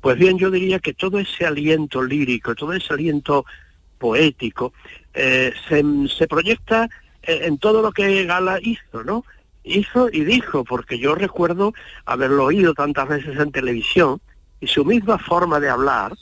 Pues 0.02 0.18
bien, 0.18 0.38
yo 0.38 0.52
diría 0.52 0.80
que 0.80 0.94
todo 0.94 1.20
ese 1.20 1.46
aliento 1.46 2.04
lírico, 2.04 2.54
todo 2.54 2.74
ese 2.74 2.94
aliento 2.94 3.46
poético, 3.98 4.74
eh, 5.14 5.54
se, 5.68 5.84
se, 6.16 6.28
proyecta 6.28 6.90
eh, 7.24 7.42
en 7.44 7.58
todo 7.58 7.82
lo 7.82 7.92
que 7.92 8.26
Gala 8.26 8.60
hizo, 8.62 9.04
¿no? 9.04 9.26
Hizo 9.64 10.10
y 10.12 10.24
dijo, 10.24 10.64
porque 10.64 11.00
yo 11.00 11.16
recuerdo 11.16 11.74
haberlo 12.06 12.46
oído 12.46 12.74
tantas 12.74 13.08
veces 13.08 13.40
en 13.40 13.52
televisión, 13.52 14.22
y 14.60 14.68
su 14.68 14.84
misma 14.86 15.18
forma 15.18 15.60
de 15.60 15.70
hablar 15.70 16.14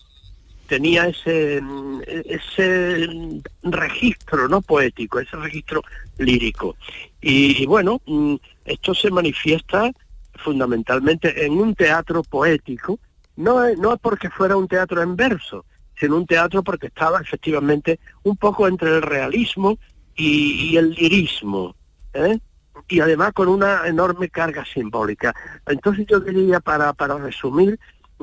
tenía 0.68 1.08
ese, 1.08 1.62
ese 2.08 3.42
registro 3.64 4.48
no 4.48 4.62
poético, 4.62 5.20
ese 5.20 5.38
registro 5.38 5.84
lírico. 6.18 6.76
Y, 7.22 7.66
bueno, 7.66 8.02
mm, 8.06 8.36
esto 8.66 8.94
se 8.94 9.12
manifiesta 9.12 9.92
fundamentalmente 10.36 11.46
en 11.46 11.54
un 11.54 11.76
teatro 11.76 12.24
poético, 12.24 13.00
no, 13.38 13.74
no 13.76 13.98
porque 13.98 14.30
fuera 14.30 14.58
un 14.58 14.68
teatro 14.68 15.02
en 15.02 15.16
verso, 15.16 15.66
sino 16.00 16.18
un 16.18 16.26
teatro 16.26 16.64
porque 16.64 16.88
estaba 16.88 17.22
efectivamente 17.22 18.00
un 18.24 18.38
poco 18.38 18.68
entre 18.68 18.90
el 18.90 19.02
realismo 19.02 19.78
y, 20.16 20.78
el 20.78 20.92
lirismo, 20.92 21.76
¿eh? 22.14 22.40
y 22.88 23.00
además 23.00 23.34
con 23.34 23.48
una 23.48 23.88
enorme 23.88 24.30
carga 24.30 24.64
simbólica. 24.66 25.34
Entonces 25.66 26.06
yo 26.08 26.20
diría, 26.20 26.60
para, 26.60 26.94
para 26.94 27.18
resumir, 27.18 27.80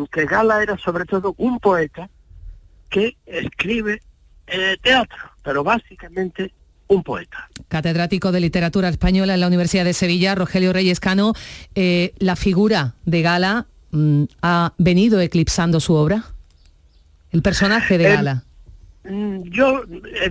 que 0.06 0.24
Gala 0.26 0.62
era 0.62 0.76
sobre 0.78 1.04
todo 1.04 1.34
un 1.38 1.58
poeta 1.58 2.08
que 2.88 3.16
escribe 3.26 4.02
eh, 4.46 4.76
teatro, 4.82 5.18
pero 5.42 5.64
básicamente 5.64 6.52
un 6.88 7.02
poeta. 7.02 7.48
Catedrático 7.68 8.32
de 8.32 8.40
Literatura 8.40 8.88
Española 8.88 9.34
en 9.34 9.40
la 9.40 9.46
Universidad 9.46 9.84
de 9.84 9.94
Sevilla, 9.94 10.34
Rogelio 10.34 10.72
Reyes 10.72 11.00
Cano, 11.00 11.32
eh, 11.74 12.12
¿la 12.18 12.36
figura 12.36 12.94
de 13.04 13.22
Gala 13.22 13.66
mm, 13.92 14.24
ha 14.42 14.72
venido 14.78 15.20
eclipsando 15.20 15.80
su 15.80 15.94
obra? 15.94 16.24
¿El 17.30 17.40
personaje 17.40 17.96
de 17.96 18.04
Gala? 18.04 18.44
Mm, 19.04 19.42
yo, 19.44 19.82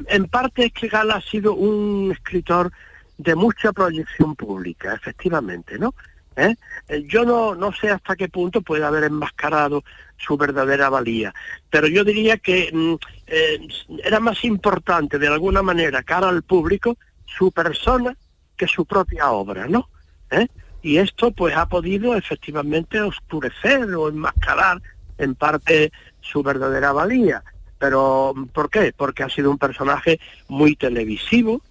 en 0.08 0.26
parte 0.26 0.66
es 0.66 0.74
que 0.74 0.88
Gala 0.88 1.16
ha 1.16 1.22
sido 1.22 1.56
un 1.56 2.12
escritor 2.12 2.72
de 3.18 3.36
mucha 3.36 3.72
proyección 3.74 4.36
pública, 4.36 4.94
efectivamente, 4.94 5.78
¿no? 5.78 5.94
¿Eh? 6.36 6.56
Eh, 6.88 7.04
yo 7.08 7.26
no, 7.26 7.56
no 7.56 7.72
sé 7.74 7.90
hasta 7.90 8.16
qué 8.16 8.30
punto 8.30 8.62
puede 8.62 8.86
haber 8.86 9.04
enmascarado 9.06 9.84
su 10.18 10.38
verdadera 10.38 10.90
valía, 10.90 11.34
pero 11.70 11.88
yo 11.88 12.04
diría 12.04 12.38
que 12.38 12.70
mm, 12.72 12.94
eh, 13.28 13.68
era 14.04 14.20
más 14.20 14.44
importante 14.44 15.18
de 15.18 15.28
alguna 15.28 15.62
manera 15.62 16.04
cara 16.04 16.30
al 16.30 16.44
público 16.44 16.98
su 17.26 17.52
persona 17.52 18.16
que 18.56 18.68
su 18.68 18.86
propia 18.86 19.32
obra, 19.32 19.68
¿no? 19.68 19.90
Y 20.84 20.98
esto 20.98 21.32
pues 21.32 21.56
ha 21.56 21.68
podido 21.68 22.16
efectivamente 22.16 23.00
oscurecer 23.02 23.84
o 23.94 24.10
enmascarar 24.10 24.82
en 25.18 25.36
parte 25.36 25.92
su 26.22 26.42
verdadera 26.42 26.92
valía. 26.92 27.44
Pero 27.78 28.34
¿por 28.54 28.70
qué? 28.70 28.94
Porque 28.96 29.24
ha 29.24 29.30
sido 29.30 29.52
un 29.52 29.58
personaje 29.58 30.20
muy 30.48 30.76
televisivo, 30.76 31.62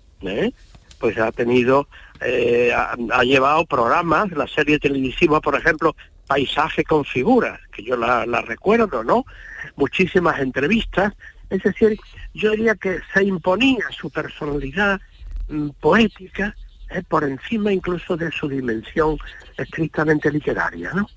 pues 0.98 1.18
ha 1.18 1.32
tenido 1.32 1.88
eh, 2.20 2.72
ha, 2.72 3.22
llevado 3.22 3.64
programas, 3.64 4.30
la 4.32 4.46
serie 4.46 4.78
televisiva, 4.78 5.40
por 5.40 5.56
ejemplo, 5.56 5.94
Paisaje 6.26 6.84
con 6.84 7.04
figuras, 7.04 7.58
que 7.72 7.82
yo 7.82 7.96
la, 7.96 8.24
recuerdo, 8.42 9.02
¿no? 9.02 9.24
Muchísimas 9.74 10.38
entrevistas. 10.38 11.12
Es 11.48 11.62
decir, 11.62 11.98
yo 12.34 12.52
diría 12.52 12.76
que 12.76 13.00
se 13.12 13.24
imponía 13.24 13.84
su 13.90 14.10
personalidad 14.10 15.00
mm, 15.48 15.70
poética 15.80 16.54
eh, 16.90 17.02
por 17.08 17.24
encima 17.24 17.72
incluso 17.72 18.16
de 18.16 18.30
su 18.30 18.48
dimensión 18.48 19.18
estrictamente 19.56 20.30
literaria, 20.30 20.92
¿no? 20.94 21.08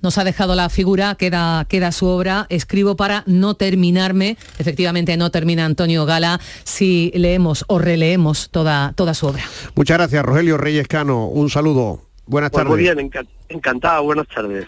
Nos 0.00 0.18
ha 0.18 0.24
dejado 0.24 0.54
la 0.54 0.68
figura, 0.68 1.14
queda, 1.14 1.64
queda 1.68 1.92
su 1.92 2.06
obra. 2.06 2.46
Escribo 2.48 2.96
para 2.96 3.24
no 3.26 3.54
terminarme. 3.54 4.36
Efectivamente, 4.58 5.16
no 5.16 5.30
termina 5.30 5.64
Antonio 5.64 6.06
Gala 6.06 6.40
si 6.64 7.10
leemos 7.14 7.64
o 7.68 7.78
releemos 7.78 8.50
toda, 8.50 8.92
toda 8.94 9.14
su 9.14 9.26
obra. 9.26 9.42
Muchas 9.74 9.98
gracias, 9.98 10.24
Rogelio 10.24 10.56
Reyes 10.56 10.88
Cano. 10.88 11.26
Un 11.26 11.50
saludo. 11.50 12.02
Buenas 12.26 12.50
pues 12.50 12.64
tardes. 12.64 12.70
Muy 12.70 12.82
bien, 12.82 13.10
encantado. 13.48 14.04
Buenas 14.04 14.28
tardes. 14.28 14.66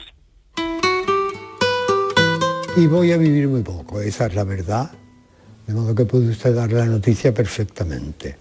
Y 2.77 2.87
voy 2.87 3.13
a 3.13 3.17
vivir 3.17 3.49
muy 3.49 3.63
poco, 3.63 4.01
esa 4.01 4.27
es 4.27 4.35
la 4.35 4.45
verdad. 4.45 4.91
De 5.67 5.75
modo 5.75 5.95
que 5.95 6.05
puede 6.05 6.31
usted 6.31 6.55
dar 6.55 6.73
la 6.73 6.87
noticia 6.87 7.35
perfectamente. 7.35 8.37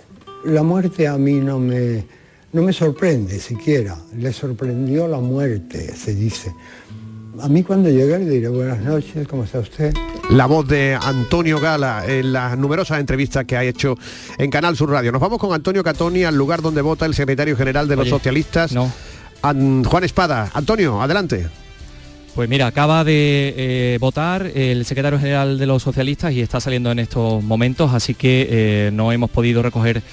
La 0.46 0.64
muerte 0.64 1.08
a 1.08 1.18
mí 1.18 1.34
no 1.34 1.60
me, 1.60 2.06
no 2.52 2.64
me 2.64 2.74
sorprende 2.74 3.40
siquiera. 3.40 3.98
Le 4.16 4.34
sorprendió 4.34 5.08
la 5.08 5.20
muerte, 5.20 5.96
se 5.96 6.16
dice. 6.16 6.54
A 7.42 7.48
mí 7.48 7.64
cuando 7.64 7.90
llegue 7.90 8.20
le 8.20 8.30
diré 8.30 8.50
buenas 8.50 8.80
noches, 8.80 9.28
¿cómo 9.28 9.46
está 9.46 9.60
usted? 9.60 9.94
La 10.32 10.46
voz 10.46 10.68
de 10.68 10.98
Antonio 11.02 11.60
Gala 11.60 12.04
en 12.06 12.34
las 12.34 12.58
numerosas 12.58 13.00
entrevistas 13.00 13.46
que 13.46 13.56
ha 13.56 13.64
hecho 13.64 13.96
en 14.38 14.52
Canal 14.52 14.76
Sur 14.76 14.90
Radio. 14.90 15.12
Nos 15.12 15.22
vamos 15.22 15.40
con 15.40 15.54
Antonio 15.54 15.84
Catoni 15.84 16.24
al 16.24 16.36
lugar 16.36 16.62
donde 16.62 16.82
vota 16.82 17.06
el 17.06 17.14
secretario 17.14 17.56
general 17.56 17.88
de 17.88 17.96
los 17.96 18.10
socialistas, 18.10 18.74
Juan 19.42 20.04
Espada. 20.04 20.52
Antonio, 20.54 21.02
adelante. 21.02 21.48
Pues 22.36 22.50
mira, 22.50 22.68
acaba 22.68 23.04
de 23.04 23.54
eh, 23.58 23.98
votar 24.00 24.52
el 24.54 24.86
secretario 24.86 25.20
general 25.20 25.58
de 25.58 25.66
los 25.66 25.84
socialistas 25.84 26.34
y 26.34 26.42
está 26.42 26.60
saliendo 26.60 26.92
en 26.92 27.00
estos 27.00 27.44
momentos, 27.44 27.94
así 27.94 28.14
que 28.14 28.48
eh, 28.50 28.92
no 28.94 29.12
hemos 29.12 29.30
podido 29.30 29.62
recoger 29.62 30.04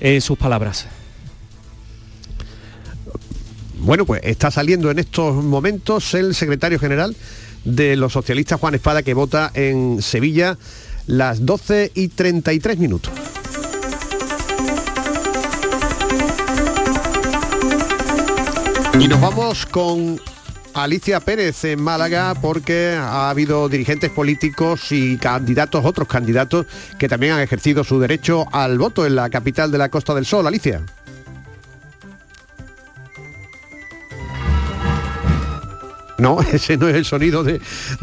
eh, 0.00 0.20
sus 0.20 0.36
palabras. 0.36 0.88
Bueno, 3.84 4.06
pues 4.06 4.22
está 4.24 4.50
saliendo 4.50 4.90
en 4.90 4.98
estos 4.98 5.44
momentos 5.44 6.14
el 6.14 6.34
secretario 6.34 6.78
general 6.78 7.14
de 7.64 7.96
los 7.96 8.14
socialistas, 8.14 8.58
Juan 8.58 8.74
Espada, 8.74 9.02
que 9.02 9.12
vota 9.12 9.50
en 9.52 10.00
Sevilla 10.00 10.56
las 11.06 11.44
12 11.44 11.92
y 11.94 12.08
33 12.08 12.78
minutos. 12.78 13.12
Y 18.98 19.06
nos 19.06 19.20
vamos 19.20 19.66
con 19.66 20.18
Alicia 20.72 21.20
Pérez 21.20 21.62
en 21.64 21.82
Málaga 21.82 22.34
porque 22.40 22.96
ha 22.98 23.28
habido 23.28 23.68
dirigentes 23.68 24.10
políticos 24.10 24.92
y 24.92 25.18
candidatos, 25.18 25.84
otros 25.84 26.08
candidatos, 26.08 26.64
que 26.98 27.06
también 27.06 27.34
han 27.34 27.40
ejercido 27.40 27.84
su 27.84 28.00
derecho 28.00 28.46
al 28.50 28.78
voto 28.78 29.04
en 29.04 29.14
la 29.14 29.28
capital 29.28 29.70
de 29.70 29.76
la 29.76 29.90
Costa 29.90 30.14
del 30.14 30.24
Sol. 30.24 30.46
Alicia. 30.46 30.80
No, 36.18 36.40
ese 36.52 36.76
no 36.76 36.88
es 36.88 36.96
el 36.96 37.04
sonido 37.04 37.42
de, 37.44 37.60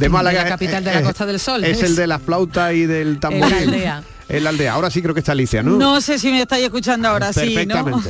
Málaga. 0.09 0.43
la 0.43 0.49
capital 0.49 0.84
de 0.84 0.93
la 0.93 0.99
eh, 0.99 1.03
Costa 1.03 1.26
del 1.26 1.39
Sol. 1.39 1.64
Es, 1.64 1.82
el 1.84 1.95
de 1.95 2.07
la 2.07 2.20
flauta 2.20 2.74
y 2.74 2.86
del 2.86 3.20
tamboril. 3.20 3.74
en 4.30 4.43
la 4.43 4.49
aldea. 4.49 4.74
Ahora 4.74 4.89
sí 4.89 5.01
creo 5.01 5.14
que 5.14 5.20
está 5.20 5.34
Alicia, 5.34 5.62
¿no? 5.62 5.78
No 5.78 5.99
sé 5.99 6.18
si 6.18 6.32
me 6.32 6.41
estáis 6.41 6.64
escuchando 6.64 7.09
ahora, 7.09 7.34
sí, 7.34 7.55
¿no? 7.66 8.01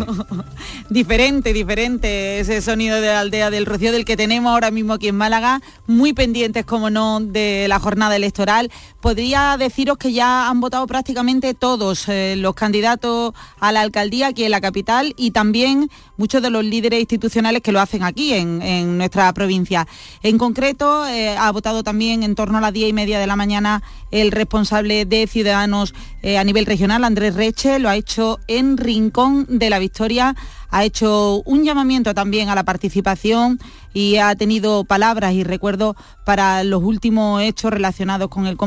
Diferente, 0.90 1.52
diferente 1.54 2.40
ese 2.40 2.62
sonido 2.62 3.02
de 3.02 3.08
la 3.08 3.22
aldea 3.22 3.50
del 3.50 3.66
Rocío 3.66 3.92
del 3.92 4.06
que 4.06 4.18
tenemos 4.18 4.52
ahora 4.52 4.72
mismo 4.72 4.94
aquí 4.94 5.08
en 5.08 5.16
Málaga, 5.16 5.62
muy 5.88 6.14
pendientes, 6.14 6.66
como 6.66 6.90
no, 6.90 7.20
de 7.22 7.66
la 7.68 7.80
jornada 7.80 8.16
electoral. 8.16 8.72
Podría 9.00 9.56
deciros 9.58 9.98
que 9.98 10.14
ya 10.14 10.50
han 10.50 10.60
votado 10.62 10.86
prácticamente 10.86 11.56
todos 11.56 12.08
eh, 12.08 12.36
los 12.38 12.54
candidatos 12.54 13.34
a 13.60 13.72
la 13.72 13.82
alcaldía 13.82 14.28
aquí 14.28 14.44
en 14.44 14.52
la 14.52 14.62
capital 14.62 15.14
y 15.18 15.32
también 15.32 15.90
muchos 16.22 16.44
de 16.44 16.52
los 16.52 16.64
líderes 16.64 17.00
institucionales 17.00 17.64
que 17.64 17.72
lo 17.72 17.80
hacen 17.80 18.04
aquí 18.04 18.34
en, 18.34 18.96
nuestra 18.96 19.34
provincia. 19.34 19.88
En 20.22 20.38
concreto, 20.38 21.08
eh, 21.08 21.36
ha 21.36 21.50
votado 21.52 21.84
también 21.84 22.22
en 22.22 22.36
torno 22.36 22.60
a 22.60 22.62
las 22.62 22.72
diez 22.74 22.90
y 22.90 22.94
media 22.94 23.20
de 23.20 23.26
la 23.26 23.36
mañana 23.36 23.82
el 24.12 24.32
responsable 24.32 25.06
de 25.06 25.26
Ciudadanos 25.26 25.96
eh, 26.22 26.38
a 26.38 26.44
nivel 26.44 26.66
regional, 26.66 27.04
Andrés 27.04 27.36
Reche, 27.36 27.80
lo 27.80 27.90
ha 27.90 27.96
hecho 27.96 28.40
en 28.48 28.78
Rincón 28.78 29.46
de 29.50 29.70
la 29.70 29.80
Victoria, 29.80 30.36
ha 30.70 30.86
hecho 30.86 31.42
un 31.46 31.64
llamamiento 31.64 32.14
también 32.14 32.50
a 32.50 32.56
la 32.56 32.64
participación 32.64 33.60
y 33.94 34.18
ha 34.18 34.36
tenido 34.36 34.84
palabras 34.84 35.34
y 35.34 35.44
recuerdos 35.44 35.96
para 36.26 36.64
los 36.64 36.84
últimos 36.84 37.42
hechos 37.42 37.72
relacionados 37.72 38.30
con 38.30 38.48
el 38.48 38.58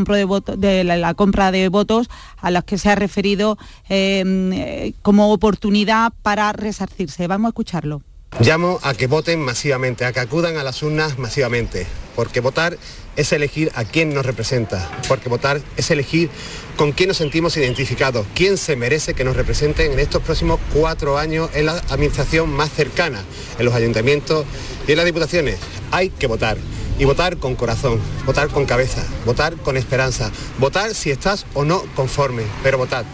de, 0.58 0.84
la, 0.84 1.14
compra 1.14 1.50
de 1.50 1.68
votos 1.68 2.08
a 2.38 2.50
los 2.50 2.64
que 2.64 2.76
se 2.76 2.90
ha 2.90 2.94
referido 2.94 3.56
eh, 3.88 4.92
como 5.02 5.32
oportunidad 5.32 6.12
para 6.22 6.52
resarcirse. 6.52 7.26
Vamos 7.26 7.48
a 7.48 7.50
escucharlo. 7.50 8.02
Llamo 8.40 8.80
a 8.82 8.94
que 8.94 9.06
voten 9.06 9.40
masivamente, 9.40 10.04
a 10.04 10.12
que 10.12 10.18
acudan 10.18 10.56
a 10.56 10.64
las 10.64 10.82
urnas 10.82 11.18
masivamente, 11.18 11.86
porque 12.16 12.40
votar 12.40 12.76
es 13.14 13.32
elegir 13.32 13.70
a 13.76 13.84
quién 13.84 14.12
nos 14.12 14.26
representa, 14.26 14.90
porque 15.06 15.28
votar 15.28 15.60
es 15.76 15.90
elegir 15.92 16.30
con 16.76 16.92
quién 16.92 17.08
nos 17.08 17.18
sentimos 17.18 17.56
identificados, 17.56 18.26
quién 18.34 18.56
se 18.56 18.76
merece 18.76 19.14
que 19.14 19.24
nos 19.24 19.36
representen 19.36 19.92
en 19.92 19.98
estos 19.98 20.22
próximos 20.22 20.58
cuatro 20.72 21.18
años 21.18 21.50
en 21.54 21.66
la 21.66 21.72
administración 21.90 22.50
más 22.50 22.70
cercana, 22.72 23.22
en 23.58 23.64
los 23.64 23.74
ayuntamientos 23.74 24.44
y 24.86 24.92
en 24.92 24.96
las 24.96 25.06
diputaciones. 25.06 25.58
Hay 25.90 26.10
que 26.10 26.26
votar. 26.26 26.56
Y 26.96 27.04
votar 27.06 27.38
con 27.38 27.56
corazón, 27.56 28.00
votar 28.24 28.48
con 28.48 28.66
cabeza, 28.66 29.04
votar 29.26 29.56
con 29.56 29.76
esperanza, 29.76 30.30
votar 30.58 30.94
si 30.94 31.10
estás 31.10 31.44
o 31.54 31.64
no 31.64 31.82
conforme, 31.96 32.44
pero 32.62 32.78
votar. 32.78 33.04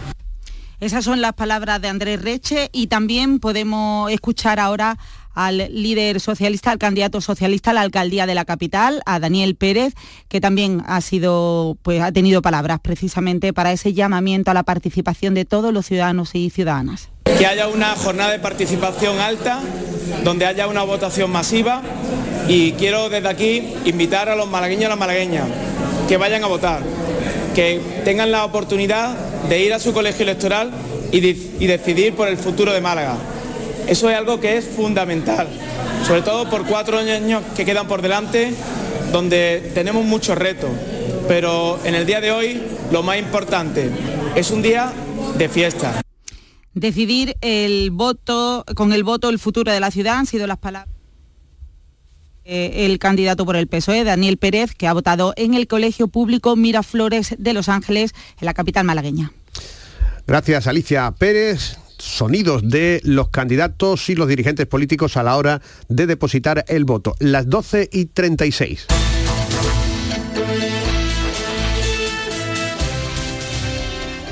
Esas 0.81 1.05
son 1.05 1.21
las 1.21 1.33
palabras 1.33 1.79
de 1.79 1.89
Andrés 1.89 2.19
Reche 2.19 2.71
y 2.71 2.87
también 2.87 3.37
podemos 3.37 4.11
escuchar 4.11 4.59
ahora 4.59 4.97
al 5.35 5.57
líder 5.69 6.19
socialista, 6.19 6.71
al 6.71 6.79
candidato 6.79 7.21
socialista 7.21 7.69
a 7.69 7.73
la 7.75 7.81
alcaldía 7.81 8.25
de 8.25 8.33
la 8.33 8.45
capital, 8.45 9.03
a 9.05 9.19
Daniel 9.19 9.55
Pérez, 9.55 9.93
que 10.27 10.41
también 10.41 10.81
ha 10.87 10.99
sido, 11.01 11.77
pues 11.83 12.01
ha 12.01 12.11
tenido 12.11 12.41
palabras 12.41 12.79
precisamente 12.79 13.53
para 13.53 13.71
ese 13.71 13.93
llamamiento 13.93 14.49
a 14.49 14.55
la 14.55 14.63
participación 14.63 15.35
de 15.35 15.45
todos 15.45 15.71
los 15.71 15.85
ciudadanos 15.85 16.33
y 16.33 16.49
ciudadanas. 16.49 17.09
Que 17.25 17.45
haya 17.45 17.67
una 17.67 17.95
jornada 17.95 18.31
de 18.31 18.39
participación 18.39 19.19
alta, 19.19 19.59
donde 20.23 20.47
haya 20.47 20.65
una 20.65 20.81
votación 20.81 21.31
masiva 21.31 21.83
y 22.47 22.71
quiero 22.71 23.07
desde 23.09 23.29
aquí 23.29 23.71
invitar 23.85 24.29
a 24.29 24.35
los 24.35 24.49
malagueños 24.49 24.81
y 24.81 24.85
a 24.85 24.89
las 24.89 24.97
malagueñas 24.97 25.45
que 26.09 26.17
vayan 26.17 26.43
a 26.43 26.47
votar, 26.47 26.81
que 27.53 27.79
tengan 28.03 28.31
la 28.31 28.45
oportunidad 28.45 29.30
de 29.49 29.63
ir 29.63 29.73
a 29.73 29.79
su 29.79 29.93
colegio 29.93 30.23
electoral 30.23 30.71
y, 31.11 31.19
decidir 31.19 32.13
por 32.15 32.27
el 32.27 32.37
futuro 32.37 32.71
de 32.71 32.81
Málaga. 32.81 33.17
Eso 33.87 34.09
es 34.09 34.17
algo 34.17 34.39
que 34.39 34.57
es 34.57 34.65
fundamental, 34.65 35.47
sobre 36.07 36.21
todo 36.21 36.49
por 36.49 36.65
cuatro 36.65 36.97
años 36.97 37.43
que 37.55 37.65
quedan 37.65 37.87
por 37.87 38.01
delante, 38.01 38.53
donde 39.11 39.71
tenemos 39.73 40.05
muchos 40.05 40.37
retos. 40.37 40.69
Pero 41.27 41.79
en 41.83 41.95
el 41.95 42.05
día 42.05 42.21
de 42.21 42.31
hoy 42.31 42.61
lo 42.91 43.03
más 43.03 43.17
importante 43.17 43.89
es 44.35 44.51
un 44.51 44.61
día 44.61 44.93
de 45.37 45.49
fiesta. 45.49 46.01
Decidir 46.73 47.35
el 47.41 47.91
voto, 47.91 48.63
con 48.75 48.93
el 48.93 49.03
voto 49.03 49.29
el 49.29 49.39
futuro 49.39 49.71
de 49.71 49.79
la 49.79 49.91
ciudad 49.91 50.17
han 50.17 50.25
sido 50.25 50.47
las 50.47 50.57
palabras 50.57 51.00
el 52.51 52.99
candidato 52.99 53.45
por 53.45 53.55
el 53.55 53.67
PSOE, 53.67 54.03
Daniel 54.03 54.37
Pérez, 54.37 54.73
que 54.75 54.87
ha 54.87 54.93
votado 54.93 55.33
en 55.37 55.53
el 55.53 55.67
Colegio 55.67 56.07
Público 56.07 56.55
Miraflores 56.55 57.35
de 57.37 57.53
Los 57.53 57.69
Ángeles, 57.69 58.13
en 58.39 58.45
la 58.45 58.53
capital 58.53 58.85
malagueña. 58.85 59.31
Gracias, 60.27 60.67
Alicia 60.67 61.11
Pérez 61.17 61.77
sonidos 62.01 62.67
de 62.67 62.99
los 63.03 63.29
candidatos 63.29 64.09
y 64.09 64.15
los 64.15 64.27
dirigentes 64.27 64.65
políticos 64.65 65.17
a 65.17 65.23
la 65.23 65.37
hora 65.37 65.61
de 65.87 66.07
depositar 66.07 66.65
el 66.67 66.83
voto. 66.83 67.15
Las 67.19 67.47
12 67.47 67.89
y 67.91 68.05
36. 68.05 68.87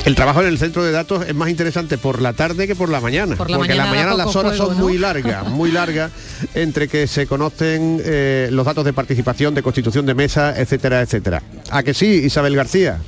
El 0.05 0.15
trabajo 0.15 0.41
en 0.41 0.47
el 0.47 0.57
centro 0.57 0.83
de 0.83 0.91
datos 0.91 1.27
es 1.27 1.35
más 1.35 1.49
interesante 1.49 1.97
por 1.97 2.21
la 2.21 2.33
tarde 2.33 2.67
que 2.67 2.75
por 2.75 2.89
la 2.89 2.99
mañana. 3.01 3.35
Por 3.35 3.49
la 3.49 3.57
porque 3.57 3.73
mañana 3.73 3.85
la 3.85 3.91
mañana 3.91 4.15
las 4.15 4.35
horas 4.35 4.57
juego, 4.57 4.71
son 4.71 4.77
¿no? 4.79 4.83
muy 4.85 4.97
largas, 4.97 5.47
muy 5.49 5.71
largas, 5.71 6.11
entre 6.53 6.87
que 6.87 7.05
se 7.07 7.27
conocen 7.27 8.01
eh, 8.03 8.49
los 8.51 8.65
datos 8.65 8.85
de 8.85 8.93
participación, 8.93 9.53
de 9.53 9.61
constitución 9.61 10.05
de 10.05 10.15
mesa, 10.15 10.59
etcétera, 10.59 11.01
etcétera. 11.01 11.43
¿A 11.69 11.83
que 11.83 11.93
sí, 11.93 12.07
Isabel 12.07 12.55
García? 12.55 12.99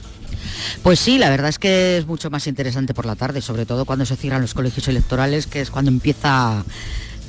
Pues 0.84 1.00
sí, 1.00 1.18
la 1.18 1.30
verdad 1.30 1.50
es 1.50 1.60
que 1.60 1.98
es 1.98 2.06
mucho 2.06 2.30
más 2.30 2.48
interesante 2.48 2.94
por 2.94 3.06
la 3.06 3.16
tarde, 3.16 3.42
sobre 3.42 3.66
todo 3.66 3.86
cuando 3.86 4.06
se 4.06 4.16
cierran 4.16 4.42
los 4.42 4.54
colegios 4.54 4.88
electorales, 4.88 5.48
que 5.48 5.62
es 5.62 5.72
cuando 5.72 5.92
empieza 5.92 6.64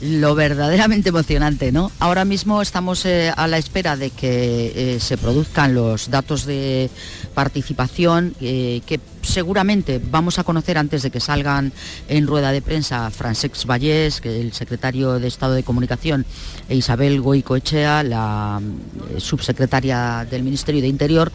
lo 0.02 0.34
verdaderamente 0.34 1.10
emocionante, 1.10 1.70
¿no? 1.70 1.92
Ahora 2.00 2.24
mismo 2.24 2.60
estamos 2.60 3.06
eh, 3.06 3.32
a 3.36 3.46
la 3.46 3.58
espera 3.58 3.96
de 3.96 4.10
que 4.10 4.72
eh, 4.74 5.00
se 5.00 5.16
produzcan 5.16 5.74
los 5.74 6.10
datos 6.10 6.44
de 6.44 6.90
participación 7.34 8.34
eh, 8.40 8.82
que 8.84 8.98
seguramente 9.22 10.00
vamos 10.10 10.38
a 10.38 10.44
conocer 10.44 10.76
antes 10.76 11.02
de 11.02 11.10
que 11.10 11.20
salgan 11.20 11.72
en 12.08 12.26
rueda 12.26 12.52
de 12.52 12.60
prensa 12.60 13.10
Francesc 13.10 13.66
Vallés, 13.66 14.20
que 14.20 14.40
el 14.40 14.52
secretario 14.52 15.18
de 15.18 15.28
Estado 15.28 15.54
de 15.54 15.62
Comunicación, 15.62 16.26
e 16.68 16.76
Isabel 16.76 17.20
Goicoechea, 17.20 18.02
la 18.02 18.60
eh, 18.60 19.20
subsecretaria 19.20 20.26
del 20.28 20.42
Ministerio 20.42 20.82
de 20.82 20.88
Interior, 20.88 21.32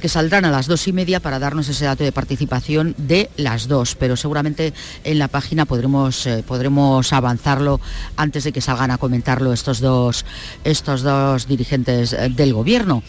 que 0.00 0.08
saldrán 0.08 0.44
a 0.44 0.50
las 0.50 0.68
dos 0.68 0.86
y 0.86 0.92
media 0.92 1.18
para 1.18 1.40
darnos 1.40 1.68
ese 1.68 1.84
dato 1.84 2.04
de 2.04 2.12
participación 2.12 2.94
de 2.98 3.30
las 3.36 3.66
dos, 3.66 3.96
pero 3.96 4.16
seguramente 4.16 4.72
en 5.02 5.18
la 5.18 5.26
página 5.26 5.66
podremos, 5.66 6.24
eh, 6.26 6.44
podremos 6.46 7.12
avanzarlo 7.12 7.80
antes 8.16 8.44
de 8.44 8.52
que 8.52 8.60
salgan 8.60 8.92
a 8.92 8.98
comentarlo 8.98 9.52
estos 9.52 9.80
dos, 9.80 10.24
estos 10.62 11.02
dos 11.02 11.48
dirigentes 11.48 12.12
eh, 12.12 12.28
del 12.30 12.54
gobierno. 12.54 13.02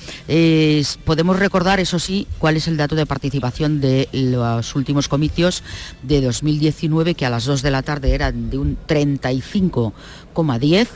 Podemos 1.06 1.38
recordar, 1.38 1.80
eso 1.80 2.00
sí, 2.00 2.28
cuál 2.40 2.58
es 2.58 2.68
el 2.68 2.78
dato 2.78 2.96
de 2.96 3.06
participación 3.06 3.80
de 3.82 4.09
los 4.12 4.76
últimos 4.76 5.08
comicios 5.08 5.64
de 6.04 6.22
2019, 6.22 7.16
que 7.16 7.26
a 7.26 7.30
las 7.30 7.46
2 7.46 7.62
de 7.62 7.72
la 7.72 7.82
tarde 7.82 8.14
eran 8.14 8.50
de 8.50 8.58
un 8.58 8.78
35,10 8.88 10.88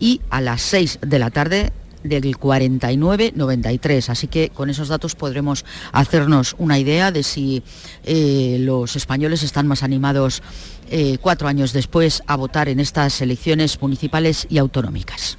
y 0.00 0.20
a 0.30 0.40
las 0.40 0.62
6 0.62 1.00
de 1.02 1.18
la 1.18 1.30
tarde 1.30 1.72
del 2.02 2.36
49-93. 2.36 4.10
Así 4.10 4.28
que 4.28 4.50
con 4.50 4.70
esos 4.70 4.88
datos 4.88 5.14
podremos 5.14 5.64
hacernos 5.92 6.54
una 6.58 6.78
idea 6.78 7.10
de 7.10 7.22
si 7.22 7.62
eh, 8.04 8.58
los 8.60 8.94
españoles 8.94 9.42
están 9.42 9.66
más 9.66 9.82
animados 9.82 10.42
eh, 10.90 11.18
cuatro 11.20 11.48
años 11.48 11.72
después 11.72 12.22
a 12.26 12.36
votar 12.36 12.68
en 12.68 12.78
estas 12.78 13.20
elecciones 13.20 13.80
municipales 13.80 14.46
y 14.50 14.58
autonómicas. 14.58 15.38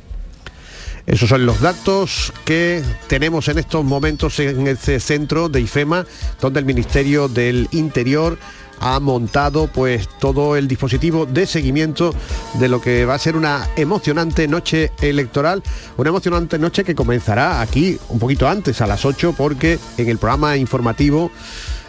Esos 1.08 1.30
son 1.30 1.46
los 1.46 1.62
datos 1.62 2.34
que 2.46 2.84
tenemos 3.08 3.48
en 3.48 3.60
estos 3.60 3.86
momentos 3.86 4.40
en 4.40 4.68
este 4.68 5.00
centro 5.00 5.50
de 5.50 5.62
IFEMA, 5.62 6.06
donde 6.42 6.60
el 6.60 6.66
Ministerio 6.66 7.28
del 7.28 7.68
Interior 7.72 8.40
ha 8.80 9.00
montado 9.00 9.68
pues 9.68 10.10
todo 10.20 10.56
el 10.56 10.68
dispositivo 10.68 11.26
de 11.26 11.46
seguimiento 11.46 12.14
de 12.56 12.70
lo 12.70 12.82
que 12.82 13.06
va 13.06 13.14
a 13.14 13.20
ser 13.20 13.36
una 13.36 13.70
emocionante 13.76 14.48
noche 14.48 14.92
electoral, 15.02 15.62
una 15.98 16.10
emocionante 16.10 16.58
noche 16.58 16.84
que 16.84 16.96
comenzará 16.96 17.62
aquí 17.62 17.98
un 18.10 18.20
poquito 18.20 18.48
antes, 18.48 18.82
a 18.82 18.88
las 18.88 19.06
8, 19.06 19.36
porque 19.38 19.80
en 19.98 20.10
el 20.10 20.18
programa 20.18 20.58
informativo 20.58 21.32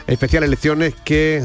especial 0.07 0.45
elecciones 0.45 0.95
que 1.05 1.43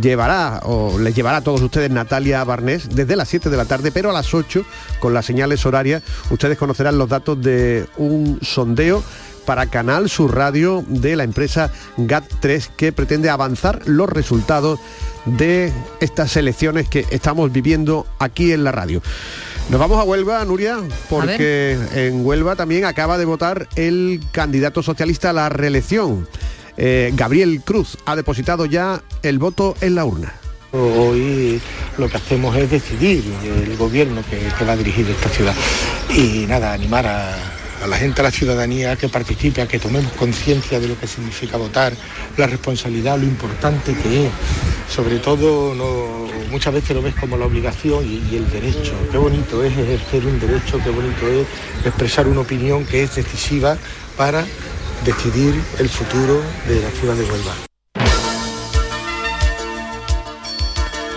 llevará 0.00 0.60
o 0.64 0.98
les 0.98 1.14
llevará 1.14 1.38
a 1.38 1.40
todos 1.42 1.60
ustedes 1.60 1.90
Natalia 1.90 2.42
Barnés 2.44 2.88
desde 2.90 3.16
las 3.16 3.28
7 3.28 3.50
de 3.50 3.56
la 3.56 3.64
tarde, 3.64 3.92
pero 3.92 4.10
a 4.10 4.12
las 4.12 4.32
8 4.34 4.64
con 4.98 5.14
las 5.14 5.26
señales 5.26 5.64
horarias 5.66 6.02
ustedes 6.30 6.58
conocerán 6.58 6.98
los 6.98 7.08
datos 7.08 7.40
de 7.40 7.86
un 7.96 8.38
sondeo 8.42 9.02
para 9.44 9.66
Canal 9.66 10.08
Sur 10.08 10.36
Radio 10.36 10.84
de 10.86 11.16
la 11.16 11.24
empresa 11.24 11.72
GAT3 11.96 12.68
que 12.76 12.92
pretende 12.92 13.30
avanzar 13.30 13.82
los 13.86 14.08
resultados 14.08 14.78
de 15.24 15.72
estas 16.00 16.36
elecciones 16.36 16.88
que 16.88 17.06
estamos 17.10 17.50
viviendo 17.52 18.06
aquí 18.18 18.52
en 18.52 18.64
la 18.64 18.72
radio. 18.72 19.02
Nos 19.68 19.78
vamos 19.78 19.98
a 19.98 20.04
Huelva, 20.04 20.44
Nuria, 20.44 20.78
porque 21.08 21.78
en 21.94 22.24
Huelva 22.24 22.56
también 22.56 22.84
acaba 22.84 23.18
de 23.18 23.24
votar 23.24 23.68
el 23.76 24.20
candidato 24.32 24.82
socialista 24.82 25.30
a 25.30 25.32
la 25.32 25.48
reelección. 25.48 26.26
Eh, 26.82 27.10
Gabriel 27.12 27.60
Cruz 27.62 27.98
ha 28.06 28.16
depositado 28.16 28.64
ya 28.64 29.02
el 29.22 29.38
voto 29.38 29.76
en 29.82 29.94
la 29.94 30.06
urna. 30.06 30.32
Hoy 30.72 31.60
lo 31.98 32.08
que 32.08 32.16
hacemos 32.16 32.56
es 32.56 32.70
decidir 32.70 33.22
el 33.44 33.76
gobierno 33.76 34.22
que, 34.30 34.64
va 34.64 34.72
a 34.72 34.76
dirigir 34.78 35.06
esta 35.10 35.28
ciudad 35.28 35.54
y 36.08 36.46
nada, 36.48 36.72
animar 36.72 37.06
a, 37.06 37.86
la 37.86 37.96
gente, 37.98 38.22
a 38.22 38.24
la 38.24 38.30
ciudadanía, 38.30 38.92
a 38.92 38.96
que 38.96 39.10
participe, 39.10 39.60
a 39.60 39.68
que 39.68 39.78
tomemos 39.78 40.10
conciencia 40.12 40.80
de 40.80 40.88
lo 40.88 40.98
que 40.98 41.06
significa 41.06 41.58
votar, 41.58 41.92
la 42.38 42.46
responsabilidad, 42.46 43.18
lo 43.18 43.24
importante 43.24 43.94
que 43.94 44.28
es. 44.28 44.32
Sobre 44.88 45.18
todo, 45.18 45.74
muchas 46.50 46.72
veces 46.72 46.96
lo 46.96 47.02
ves 47.02 47.14
como 47.14 47.36
la 47.36 47.44
obligación 47.44 48.06
y 48.06 48.36
el 48.36 48.50
derecho. 48.50 48.94
Qué 49.12 49.18
bonito 49.18 49.62
es 49.62 49.76
ejercer 49.76 50.24
un 50.24 50.40
derecho, 50.40 50.80
qué 50.82 50.88
bonito 50.88 51.28
es 51.28 51.46
expresar 51.84 52.26
una 52.26 52.40
opinión 52.40 52.86
que 52.86 53.02
es 53.02 53.16
decisiva 53.16 53.76
para 54.16 54.46
decidir 55.04 55.54
el 55.78 55.88
futuro 55.88 56.42
de 56.68 56.82
la 56.82 56.90
ciudad 56.90 57.14
de 57.14 57.24
Huelva. 57.24 57.54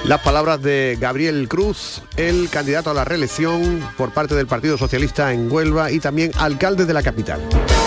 Las 0.05 0.19
palabras 0.19 0.61
de 0.61 0.97
Gabriel 0.99 1.47
Cruz, 1.47 2.01
el 2.17 2.49
candidato 2.49 2.89
a 2.89 2.93
la 2.93 3.05
reelección 3.05 3.81
por 3.97 4.11
parte 4.13 4.35
del 4.35 4.47
Partido 4.47 4.77
Socialista 4.77 5.31
en 5.31 5.49
Huelva 5.49 5.91
y 5.91 6.01
también 6.01 6.31
alcalde 6.37 6.85
de 6.85 6.93
la 6.93 7.01
capital. 7.01 7.41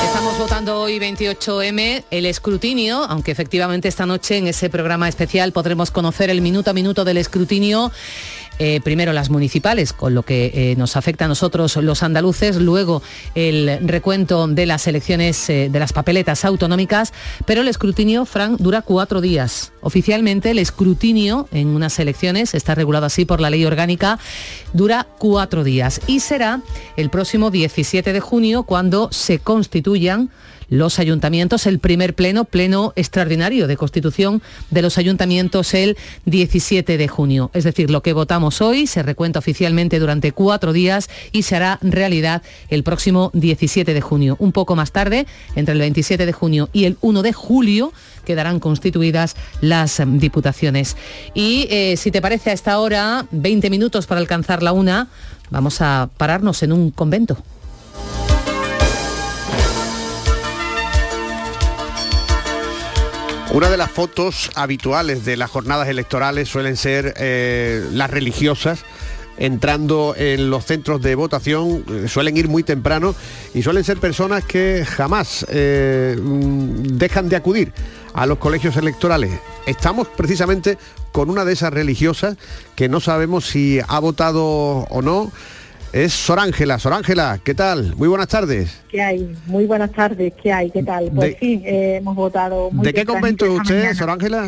Estamos 0.07 0.39
votando 0.39 0.81
hoy 0.81 0.99
28M 0.99 2.05
el 2.11 2.25
escrutinio, 2.25 3.05
aunque 3.05 3.33
efectivamente 3.33 3.89
esta 3.89 4.07
noche 4.07 4.39
en 4.39 4.47
ese 4.47 4.71
programa 4.71 5.11
especial 5.11 5.53
podremos 5.53 5.91
conocer 5.91 6.31
el 6.31 6.41
minuto 6.41 6.71
a 6.71 6.73
minuto 6.73 7.05
del 7.05 7.19
escrutinio 7.19 7.93
eh, 8.59 8.81
primero 8.83 9.13
las 9.13 9.29
municipales, 9.29 9.93
con 9.93 10.15
lo 10.15 10.23
que 10.23 10.51
eh, 10.55 10.77
nos 10.77 10.97
afecta 10.97 11.27
a 11.27 11.29
nosotros 11.29 11.77
los 11.77 12.03
andaluces, 12.03 12.57
luego 12.57 13.03
el 13.35 13.79
recuento 13.87 14.47
de 14.49 14.65
las 14.67 14.87
elecciones 14.87 15.51
eh, 15.51 15.69
de 15.71 15.79
las 15.79 15.93
papeletas 15.93 16.45
autonómicas, 16.45 17.13
pero 17.45 17.61
el 17.61 17.69
escrutinio, 17.69 18.25
Frank, 18.25 18.59
dura 18.59 18.83
cuatro 18.83 19.21
días. 19.21 19.73
Oficialmente 19.83 20.51
el 20.51 20.59
escrutinio 20.59 21.49
en 21.53 21.69
unas 21.69 21.99
elecciones, 21.99 22.55
está 22.55 22.75
regulado 22.75 23.07
así 23.07 23.25
por 23.25 23.41
la 23.41 23.51
ley 23.51 23.65
orgánica, 23.65 24.19
dura 24.73 25.07
cuatro 25.19 25.63
días 25.63 26.01
y 26.07 26.21
será 26.21 26.63
el 26.97 27.11
próximo 27.11 27.51
17 27.51 28.13
de 28.13 28.21
junio 28.21 28.63
cuando 28.63 29.09
se 29.13 29.39
constituyan 29.39 30.31
los 30.69 30.99
ayuntamientos, 30.99 31.67
el 31.67 31.79
primer 31.79 32.15
pleno, 32.15 32.45
pleno 32.45 32.93
extraordinario 32.97 33.67
de 33.67 33.77
constitución 33.77 34.43
de 34.71 34.83
los 34.83 34.99
ayuntamientos 34.99 35.75
el 35.75 35.97
17 36.25 36.99
de 36.99 37.09
junio. 37.09 37.51
Es 37.55 37.65
decir, 37.65 37.91
lo 37.91 38.03
que 38.03 38.13
votamos 38.13 38.61
hoy 38.61 38.87
se 38.87 39.03
recuenta 39.03 39.39
oficialmente 39.39 39.99
durante 39.99 40.33
cuatro 40.33 40.73
días 40.73 41.09
y 41.33 41.43
se 41.43 41.57
hará 41.57 41.79
realidad 41.83 42.43
el 42.69 42.83
próximo 42.83 43.31
17 43.35 43.95
de 43.95 44.01
junio. 44.01 44.37
Un 44.39 44.53
poco 44.53 44.77
más 44.77 44.93
tarde, 44.93 45.27
entre 45.55 45.75
el 45.75 45.81
27 45.81 46.27
de 46.27 46.33
junio 46.33 46.69
y 46.73 46.85
el 46.85 46.97
1 47.01 47.23
de 47.23 47.33
julio, 47.33 47.93
quedarán 48.25 48.61
constituidas 48.61 49.37
las 49.61 50.03
diputaciones. 50.05 50.97
Y 51.35 51.67
eh, 51.71 51.97
si 51.97 52.11
te 52.11 52.21
parece 52.21 52.51
a 52.51 52.53
esta 52.53 52.79
hora, 52.79 53.27
20 53.31 53.71
minutos 53.71 54.07
para 54.07 54.21
alcanzar 54.21 54.63
la 54.63 54.73
una, 54.73 55.09
vamos 55.51 55.81
a 55.81 56.11
pararnos 56.17 56.63
en 56.63 56.73
un 56.73 56.91
convento. 56.91 57.39
Una 63.57 63.71
de 63.71 63.79
las 63.79 63.91
fotos 63.91 64.51
habituales 64.55 65.25
de 65.25 65.39
las 65.39 65.51
jornadas 65.51 65.89
electorales 65.89 66.47
suelen 66.47 66.77
ser 66.77 67.15
eh, 67.17 67.89
las 67.91 68.11
religiosas 68.11 68.85
entrando 69.39 70.15
en 70.15 70.51
los 70.51 70.67
centros 70.67 71.01
de 71.01 71.15
votación, 71.15 71.83
eh, 71.89 72.07
suelen 72.07 72.37
ir 72.37 72.49
muy 72.49 72.65
temprano 72.65 73.15
y 73.55 73.63
suelen 73.63 73.83
ser 73.83 73.97
personas 73.97 74.45
que 74.45 74.85
jamás 74.85 75.47
eh, 75.49 76.19
mm, 76.21 76.99
dejan 76.99 77.31
de 77.31 77.37
acudir 77.37 77.73
a 78.13 78.27
los 78.27 78.37
colegios 78.37 78.77
electorales. 78.77 79.33
Estamos 79.65 80.07
precisamente 80.09 80.77
con 81.11 81.31
una 81.31 81.47
de 81.47 81.55
esas 81.55 81.73
religiosas 81.73 82.37
que 82.75 82.91
no 82.91 83.01
sabemos 83.01 83.47
si 83.47 83.81
ha 83.89 83.99
votado 84.01 84.45
o 84.45 85.01
no 85.01 85.33
es 85.97 86.13
Sor 86.13 86.39
Ángela. 86.39 86.79
Sor 86.79 86.93
Ángela, 86.93 87.41
¿qué 87.43 87.55
tal? 87.55 87.97
Muy 87.97 88.07
buenas 88.07 88.29
tardes. 88.29 88.83
¿Qué 88.91 89.01
hay? 89.01 89.35
Muy 89.47 89.65
buenas 89.65 89.93
tardes. 89.93 90.35
¿Qué 90.43 90.53
hay? 90.53 90.71
¿Qué 90.71 90.83
tal? 90.83 91.11
Pues 91.15 91.37
sí, 91.41 91.63
eh, 91.65 91.97
hemos 91.97 92.15
votado. 92.15 92.71
Muy 92.71 92.85
¿De 92.85 92.93
qué 92.93 93.07
convento 93.07 93.47
es 93.47 93.53
usted, 93.53 93.95
Sor 93.95 94.11
Ángela? 94.11 94.47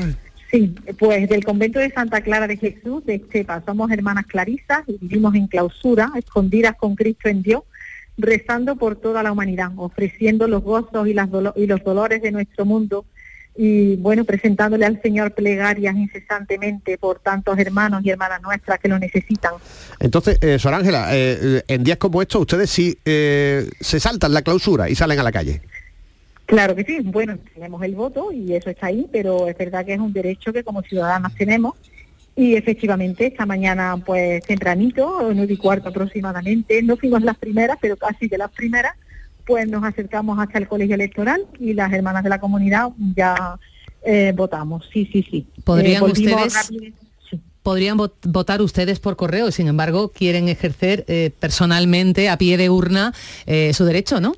Sí, 0.51 0.75
pues 0.99 1.27
del 1.29 1.45
convento 1.45 1.79
de 1.79 1.91
Santa 1.91 2.21
Clara 2.21 2.47
de 2.47 2.59
Jesús 2.59 3.05
de 3.07 3.15
Estepa. 3.15 3.63
Somos 3.65 3.91
hermanas 3.91 4.27
clarisas 4.27 4.83
y 4.87 4.99
vivimos 4.99 5.35
en 5.35 5.47
clausura, 5.47 6.13
escondidas 6.17 6.75
con 6.77 6.95
Cristo 6.97 7.31
en 7.31 7.43
Dios, 7.43 7.63
rezando 8.19 8.77
por 8.77 8.97
toda 8.97 9.23
la 9.23 9.33
humanidad, 9.33 9.71
ofreciendo 9.77 10.49
los 10.49 10.63
gozos 10.63 11.09
y, 11.09 11.15
las 11.15 11.29
y 11.57 11.67
los 11.67 11.83
dolores 11.83 12.21
de 12.21 12.31
nuestro 12.31 12.67
mundo 12.67 13.07
y 13.61 13.97
bueno, 13.97 14.25
presentándole 14.25 14.87
al 14.87 15.03
Señor 15.03 15.33
plegarias 15.33 15.97
incesantemente 15.97 16.97
por 16.97 17.19
tantos 17.19 17.59
hermanos 17.59 18.03
y 18.05 18.11
hermanas 18.11 18.41
nuestras 18.41 18.79
que 18.79 18.87
lo 18.87 19.01
necesitan. 19.01 19.55
Entonces, 19.99 20.39
eh, 20.41 20.61
Sor 20.61 20.75
Ángela, 20.75 21.09
eh, 21.11 21.63
en 21.67 21.83
días 21.83 21.99
como 21.99 22.23
estos, 22.23 22.41
ustedes 22.43 22.71
sí 22.71 22.97
eh, 23.05 23.69
se 23.81 23.99
saltan 23.99 24.33
la 24.33 24.43
clausura 24.43 24.89
y 24.89 24.95
salen 24.95 25.19
a 25.19 25.25
la 25.25 25.33
calle. 25.33 25.61
Claro 26.47 26.77
que 26.77 26.85
sí, 26.85 27.01
bueno, 27.03 27.37
tenemos 27.53 27.83
el 27.83 27.97
voto 27.97 28.31
y 28.31 28.55
eso 28.55 28.71
está 28.71 28.87
ahí, 28.87 29.09
pero 29.11 29.49
es 29.49 29.59
verdad 29.59 29.85
que 29.85 29.95
es 29.95 30.01
un 30.01 30.13
derecho 30.13 30.53
que 30.53 30.63
como 30.63 30.81
ciudadanas 30.83 31.35
tenemos 31.35 31.75
y 32.37 32.55
efectivamente 32.55 33.27
esta 33.27 33.45
mañana 33.45 33.97
pues 34.07 34.45
tempranito, 34.45 35.33
nueve 35.35 35.55
y 35.55 35.57
cuarto 35.57 35.89
aproximadamente, 35.89 36.81
no 36.85 36.97
fuimos 36.97 37.23
las 37.23 37.37
primeras, 37.37 37.77
pero 37.81 37.97
casi 37.97 38.29
de 38.29 38.39
las 38.39 38.53
primeras, 38.53 38.95
pues 39.49 39.67
nos 39.67 39.83
acercamos 39.83 40.39
hasta 40.39 40.59
el 40.59 40.69
colegio 40.69 40.95
electoral 40.95 41.47
y 41.59 41.73
las 41.73 41.91
hermanas 41.91 42.23
de 42.23 42.29
la 42.29 42.39
comunidad 42.39 42.91
ya 43.17 43.59
eh, 44.03 44.35
votamos. 44.37 44.87
Sí, 44.93 45.09
sí, 45.11 45.27
sí. 45.29 45.47
¿Podrían 45.65 46.05
eh, 46.05 46.13
ustedes... 46.13 46.71
Podrían 47.63 47.97
votar 47.97 48.63
ustedes 48.63 48.99
por 48.99 49.17
correo, 49.17 49.51
sin 49.51 49.69
embargo, 49.69 50.11
quieren 50.11 50.49
ejercer 50.49 51.05
eh, 51.07 51.33
personalmente, 51.39 52.31
a 52.31 52.39
pie 52.39 52.57
de 52.57 52.71
urna, 52.71 53.13
su 53.73 53.85
derecho, 53.85 54.21
¿no? 54.21 54.33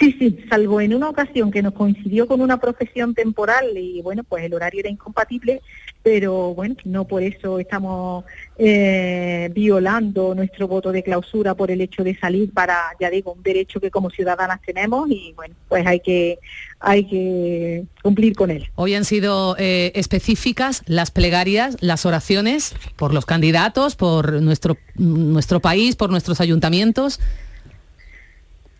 Sí, 0.00 0.16
sí, 0.18 0.38
salvo 0.48 0.80
en 0.80 0.94
una 0.94 1.10
ocasión 1.10 1.50
que 1.50 1.60
nos 1.60 1.74
coincidió 1.74 2.26
con 2.26 2.40
una 2.40 2.58
profesión 2.58 3.14
temporal 3.14 3.76
y 3.76 4.00
bueno, 4.00 4.24
pues 4.24 4.42
el 4.44 4.54
horario 4.54 4.80
era 4.80 4.88
incompatible, 4.88 5.60
pero 6.02 6.54
bueno, 6.54 6.74
no 6.84 7.06
por 7.06 7.22
eso 7.22 7.58
estamos 7.58 8.24
eh, 8.56 9.50
violando 9.52 10.34
nuestro 10.34 10.68
voto 10.68 10.90
de 10.90 11.02
clausura 11.02 11.54
por 11.54 11.70
el 11.70 11.82
hecho 11.82 12.02
de 12.02 12.16
salir 12.18 12.50
para, 12.50 12.78
ya 12.98 13.10
digo, 13.10 13.34
un 13.34 13.42
derecho 13.42 13.78
que 13.78 13.90
como 13.90 14.08
ciudadanas 14.08 14.62
tenemos 14.64 15.10
y 15.10 15.34
bueno, 15.36 15.54
pues 15.68 15.86
hay 15.86 16.00
que, 16.00 16.38
hay 16.78 17.04
que 17.04 17.84
cumplir 18.02 18.34
con 18.34 18.50
él. 18.50 18.70
Hoy 18.76 18.94
han 18.94 19.04
sido 19.04 19.54
eh, 19.58 19.92
específicas 19.94 20.82
las 20.86 21.10
plegarias, 21.10 21.76
las 21.80 22.06
oraciones 22.06 22.74
por 22.96 23.12
los 23.12 23.26
candidatos, 23.26 23.96
por 23.96 24.40
nuestro, 24.40 24.78
nuestro 24.94 25.60
país, 25.60 25.94
por 25.94 26.08
nuestros 26.08 26.40
ayuntamientos. 26.40 27.20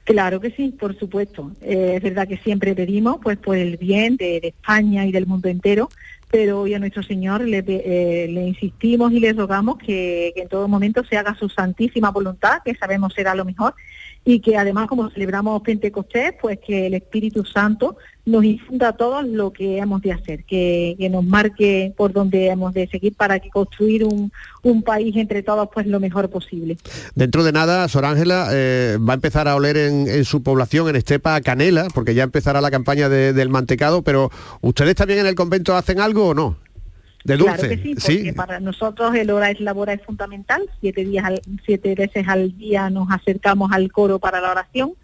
Claro 0.04 0.40
que 0.40 0.50
sí, 0.50 0.74
por 0.78 0.98
supuesto. 0.98 1.52
Eh, 1.60 1.94
es 1.96 2.02
verdad 2.02 2.26
que 2.26 2.38
siempre 2.38 2.74
pedimos 2.74 3.18
pues 3.22 3.38
por 3.38 3.56
el 3.56 3.76
bien 3.76 4.16
de 4.16 4.38
España 4.42 5.06
y 5.06 5.12
del 5.12 5.26
mundo 5.26 5.48
entero, 5.48 5.88
pero 6.30 6.62
hoy 6.62 6.74
a 6.74 6.78
nuestro 6.78 7.02
Señor 7.02 7.42
le, 7.42 7.64
eh, 7.66 8.26
le 8.28 8.46
insistimos 8.46 9.12
y 9.12 9.20
le 9.20 9.32
rogamos 9.32 9.78
que, 9.78 10.32
que, 10.34 10.42
en 10.42 10.48
todo 10.48 10.68
momento 10.68 11.04
se 11.04 11.16
haga 11.16 11.34
su 11.34 11.48
santísima 11.48 12.10
voluntad, 12.10 12.58
que 12.64 12.74
sabemos 12.74 13.14
será 13.14 13.34
lo 13.34 13.44
mejor, 13.44 13.74
y 14.24 14.40
que 14.40 14.56
además 14.56 14.86
como 14.86 15.10
celebramos 15.10 15.62
Pentecostés, 15.62 16.34
pues 16.40 16.58
que 16.58 16.86
el 16.86 16.94
Espíritu 16.94 17.44
Santo 17.44 17.96
nos 18.30 18.44
infunda 18.44 18.88
a 18.88 18.92
todos 18.92 19.26
lo 19.26 19.52
que 19.52 19.78
hemos 19.78 20.00
de 20.02 20.12
hacer, 20.12 20.44
que, 20.44 20.94
que 20.98 21.10
nos 21.10 21.24
marque 21.24 21.92
por 21.96 22.12
donde 22.12 22.46
hemos 22.46 22.72
de 22.72 22.86
seguir 22.88 23.14
para 23.14 23.40
que 23.40 23.50
construir 23.50 24.04
un, 24.04 24.32
un, 24.62 24.82
país 24.82 25.16
entre 25.16 25.42
todos 25.42 25.68
pues 25.72 25.86
lo 25.86 26.00
mejor 26.00 26.30
posible. 26.30 26.78
Dentro 27.14 27.44
de 27.44 27.52
nada, 27.52 27.86
Sor 27.88 28.04
Ángela 28.04 28.48
eh, 28.52 28.98
va 28.98 29.12
a 29.12 29.14
empezar 29.14 29.48
a 29.48 29.56
oler 29.56 29.76
en, 29.76 30.08
en, 30.08 30.24
su 30.24 30.42
población, 30.42 30.88
en 30.88 30.96
Estepa, 30.96 31.40
canela, 31.40 31.88
porque 31.94 32.14
ya 32.14 32.22
empezará 32.22 32.60
la 32.60 32.70
campaña 32.70 33.08
de, 33.08 33.32
del 33.32 33.48
mantecado, 33.48 34.02
pero 34.02 34.30
¿ustedes 34.60 34.94
también 34.94 35.20
en 35.20 35.26
el 35.26 35.34
convento 35.34 35.76
hacen 35.76 36.00
algo 36.00 36.28
o 36.28 36.34
no? 36.34 36.56
De 37.24 37.36
dulce. 37.36 37.56
Claro 37.56 37.68
que 37.68 38.00
sí, 38.00 38.16
porque 38.16 38.32
para 38.32 38.60
nosotros 38.60 39.14
el 39.14 39.30
hora 39.30 39.50
es 39.50 39.60
la 39.60 39.72
hora 39.72 39.92
es 39.92 40.02
fundamental. 40.02 40.62
Siete 40.80 41.04
días, 41.04 41.24
al, 41.26 41.42
siete 41.66 41.94
veces 41.94 42.26
al 42.26 42.56
día 42.56 42.88
nos 42.88 43.10
acercamos 43.10 43.72
al 43.72 43.92
coro 43.92 44.18
para 44.18 44.40
la 44.40 44.52
oración 44.52 44.94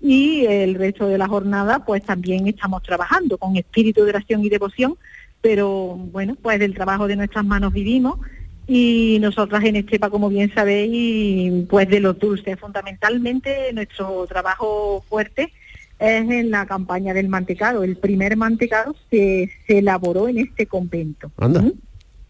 y 0.00 0.46
el 0.46 0.74
resto 0.74 1.06
de 1.06 1.18
la 1.18 1.28
jornada 1.28 1.84
pues 1.84 2.02
también 2.02 2.46
estamos 2.46 2.82
trabajando 2.82 3.38
con 3.38 3.56
espíritu 3.56 4.04
de 4.04 4.10
oración 4.10 4.44
y 4.44 4.48
devoción, 4.48 4.96
pero 5.40 5.96
bueno, 5.96 6.36
pues 6.40 6.58
del 6.58 6.74
trabajo 6.74 7.06
de 7.06 7.16
nuestras 7.16 7.44
manos 7.44 7.72
vivimos 7.72 8.18
y 8.66 9.18
nosotras 9.20 9.64
en 9.64 9.76
Estepa, 9.76 10.10
como 10.10 10.28
bien 10.28 10.52
sabéis, 10.54 11.66
pues 11.68 11.88
de 11.88 12.00
los 12.00 12.18
dulces, 12.18 12.58
fundamentalmente 12.58 13.72
nuestro 13.72 14.26
trabajo 14.26 15.04
fuerte 15.08 15.52
es 15.98 16.30
en 16.30 16.50
la 16.50 16.66
campaña 16.66 17.12
del 17.12 17.28
mantecado. 17.28 17.84
El 17.84 17.96
primer 17.96 18.36
mantecado 18.36 18.94
se, 19.10 19.50
se 19.66 19.78
elaboró 19.78 20.28
en 20.28 20.38
este 20.38 20.66
convento. 20.66 21.30
Anda. 21.36 21.60
¿Mm? 21.62 21.72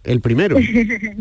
El 0.03 0.21
primero. 0.21 0.57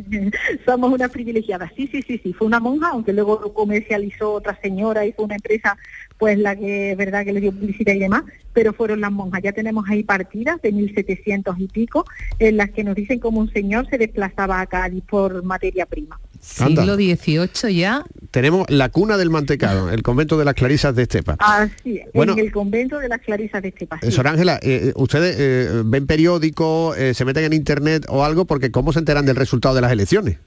Somos 0.66 0.94
una 0.94 1.10
privilegiada. 1.10 1.72
Sí, 1.76 1.88
sí, 1.92 2.02
sí, 2.02 2.20
sí. 2.24 2.34
Fue 2.34 2.48
una 2.48 2.60
monja, 2.60 2.90
aunque 2.92 3.12
luego 3.12 3.40
lo 3.44 3.54
comercializó 3.54 4.34
otra 4.34 4.58
señora 4.62 5.06
y 5.06 5.12
fue 5.12 5.26
una 5.26 5.36
empresa, 5.36 5.78
pues 6.20 6.38
la 6.38 6.56
que 6.56 6.92
es 6.92 6.98
verdad 6.98 7.24
que 7.26 7.32
le 7.32 7.40
dio 7.40 7.52
publicidad 7.54 7.94
y 7.94 8.00
demás, 8.00 8.24
pero 8.54 8.74
fueron 8.74 9.00
las 9.00 9.12
monjas. 9.12 9.42
Ya 9.42 9.54
tenemos 9.54 9.86
ahí 9.90 10.04
partidas 10.04 10.62
de 10.62 10.74
1700 10.74 11.58
y 11.60 11.68
pico, 11.70 12.06
en 12.40 12.58
las 12.58 12.70
que 12.72 12.84
nos 12.84 12.94
dicen 12.94 13.20
cómo 13.20 13.40
un 13.40 13.52
señor 13.52 13.90
se 13.90 13.98
desplazaba 13.98 14.60
a 14.60 14.68
Cádiz 14.68 15.02
por 15.10 15.42
materia 15.44 15.86
prima. 15.86 16.20
Anda. 16.60 16.84
Siglo 16.84 16.96
XVIII 16.96 17.76
ya. 17.76 18.04
Tenemos 18.32 18.70
la 18.70 18.90
cuna 18.90 19.18
del 19.18 19.30
mantecado, 19.30 19.90
el 19.92 20.04
convento 20.04 20.38
de 20.38 20.46
las 20.46 20.54
Clarisas 20.54 20.94
de 20.94 21.04
Estepa. 21.04 21.38
Así 21.40 21.98
es, 21.98 22.08
Bueno. 22.14 22.34
en 22.34 22.40
el 22.40 22.52
convento 22.52 23.00
de 23.00 23.08
las 23.08 23.20
Clarisas 23.22 23.62
de 23.62 23.70
Estepa. 23.70 23.98
Eh, 24.02 24.08
sí. 24.08 24.12
Sor 24.12 24.28
Ángela, 24.28 24.60
eh, 24.62 24.92
¿ustedes 24.96 25.36
eh, 25.40 25.82
ven 25.86 26.06
periódicos, 26.06 26.98
eh, 26.98 27.14
se 27.14 27.24
meten 27.26 27.46
en 27.46 27.54
internet 27.54 28.06
o 28.10 28.24
algo? 28.26 28.46
Porque 28.46 28.72
¿cómo 28.72 28.92
se 28.94 29.00
enteran 29.00 29.26
del 29.26 29.36
resultado 29.38 29.74
de 29.76 29.82
las 29.82 29.92
elecciones? 29.92 30.38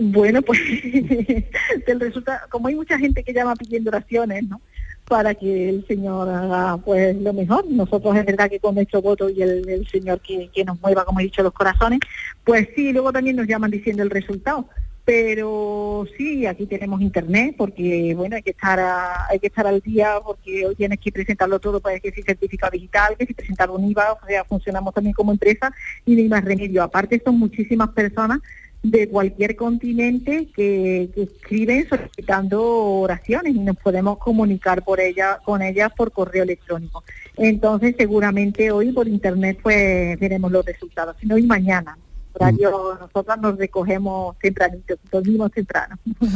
Bueno, 0.00 0.42
pues 0.42 0.58
del 1.86 2.00
resultado, 2.00 2.38
como 2.50 2.68
hay 2.68 2.74
mucha 2.74 2.98
gente 2.98 3.22
que 3.22 3.32
llama 3.32 3.54
pidiendo 3.54 3.90
oraciones, 3.90 4.42
¿no? 4.48 4.60
Para 5.08 5.34
que 5.34 5.68
el 5.68 5.86
Señor 5.86 6.28
haga 6.30 6.78
pues 6.78 7.14
lo 7.16 7.32
mejor. 7.34 7.66
Nosotros 7.70 8.16
es 8.16 8.24
verdad 8.24 8.48
que 8.48 8.58
con 8.58 8.74
nuestro 8.74 9.02
voto 9.02 9.28
y 9.28 9.42
el, 9.42 9.68
el 9.68 9.86
Señor 9.88 10.20
que, 10.20 10.48
que 10.52 10.64
nos 10.64 10.80
mueva, 10.80 11.04
como 11.04 11.20
he 11.20 11.24
dicho, 11.24 11.42
los 11.42 11.52
corazones, 11.52 12.00
pues 12.42 12.68
sí, 12.74 12.92
luego 12.92 13.12
también 13.12 13.36
nos 13.36 13.46
llaman 13.46 13.70
diciendo 13.70 14.02
el 14.02 14.10
resultado. 14.10 14.66
Pero 15.04 16.06
sí, 16.16 16.46
aquí 16.46 16.64
tenemos 16.64 17.02
internet 17.02 17.54
porque 17.58 18.14
bueno 18.16 18.36
hay 18.36 18.42
que 18.42 18.52
estar 18.52 18.80
a- 18.80 19.26
hay 19.28 19.38
que 19.38 19.48
estar 19.48 19.66
al 19.66 19.80
día 19.82 20.14
porque 20.24 20.64
hoy 20.66 20.74
tienes 20.74 20.98
que 20.98 21.12
presentarlo 21.12 21.58
todo, 21.60 21.78
pues 21.80 22.00
que 22.00 22.10
si 22.10 22.22
certificado 22.22 22.70
digital, 22.70 23.14
que 23.18 23.26
si 23.26 23.34
presentar 23.34 23.70
un 23.70 23.84
IVA, 23.90 24.14
o 24.14 24.26
sea 24.26 24.44
funcionamos 24.44 24.94
también 24.94 25.12
como 25.12 25.30
empresa 25.30 25.70
y 26.06 26.14
no 26.14 26.22
hay 26.22 26.28
más 26.30 26.44
remedio. 26.44 26.82
Aparte 26.82 27.20
son 27.22 27.38
muchísimas 27.38 27.90
personas 27.90 28.38
de 28.84 29.08
cualquier 29.08 29.56
continente 29.56 30.48
que, 30.54 31.08
que 31.14 31.22
escriben 31.22 31.88
solicitando 31.88 32.62
oraciones 32.62 33.56
y 33.56 33.58
nos 33.58 33.76
podemos 33.78 34.18
comunicar 34.18 34.84
por 34.84 35.00
ella, 35.00 35.38
con 35.42 35.62
ellas 35.62 35.90
por 35.96 36.12
correo 36.12 36.42
electrónico. 36.42 37.02
Entonces 37.38 37.94
seguramente 37.96 38.70
hoy 38.70 38.92
por 38.92 39.08
internet 39.08 39.58
pues 39.62 40.20
veremos 40.20 40.52
los 40.52 40.64
resultados, 40.66 41.16
si 41.18 41.26
no 41.26 41.36
hoy 41.36 41.44
mañana. 41.44 41.96
Horario, 42.34 42.98
nosotras 43.00 43.40
nos 43.40 43.56
recogemos 43.56 44.36
tempranito, 44.38 44.96
dormimos 45.10 45.50
temprano. 45.52 45.96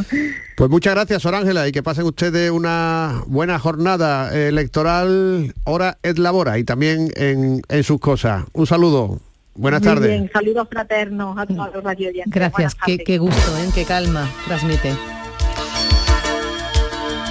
Pues 0.56 0.70
muchas 0.70 0.94
gracias, 0.94 1.22
Sor 1.22 1.34
Ángela, 1.34 1.68
y 1.68 1.72
que 1.72 1.82
pasen 1.84 2.04
ustedes 2.04 2.50
una 2.50 3.22
buena 3.26 3.58
jornada 3.60 4.34
electoral, 4.34 5.54
hora 5.64 5.98
et 6.02 6.18
labora, 6.18 6.58
y 6.58 6.64
también 6.64 7.10
en, 7.14 7.62
en 7.68 7.84
sus 7.84 8.00
cosas. 8.00 8.44
Un 8.54 8.66
saludo. 8.66 9.20
Buenas 9.54 9.80
Muy 9.80 9.88
tardes. 9.88 10.08
bien, 10.08 10.30
saludos 10.32 10.68
fraternos 10.70 11.36
a 11.36 11.46
todos 11.46 11.74
los 11.74 11.82
radio 11.82 12.10
Gracias, 12.26 12.74
qué, 12.74 12.98
qué 12.98 13.18
gusto, 13.18 13.58
¿eh? 13.58 13.68
qué 13.74 13.84
calma 13.84 14.30
transmite. 14.46 14.94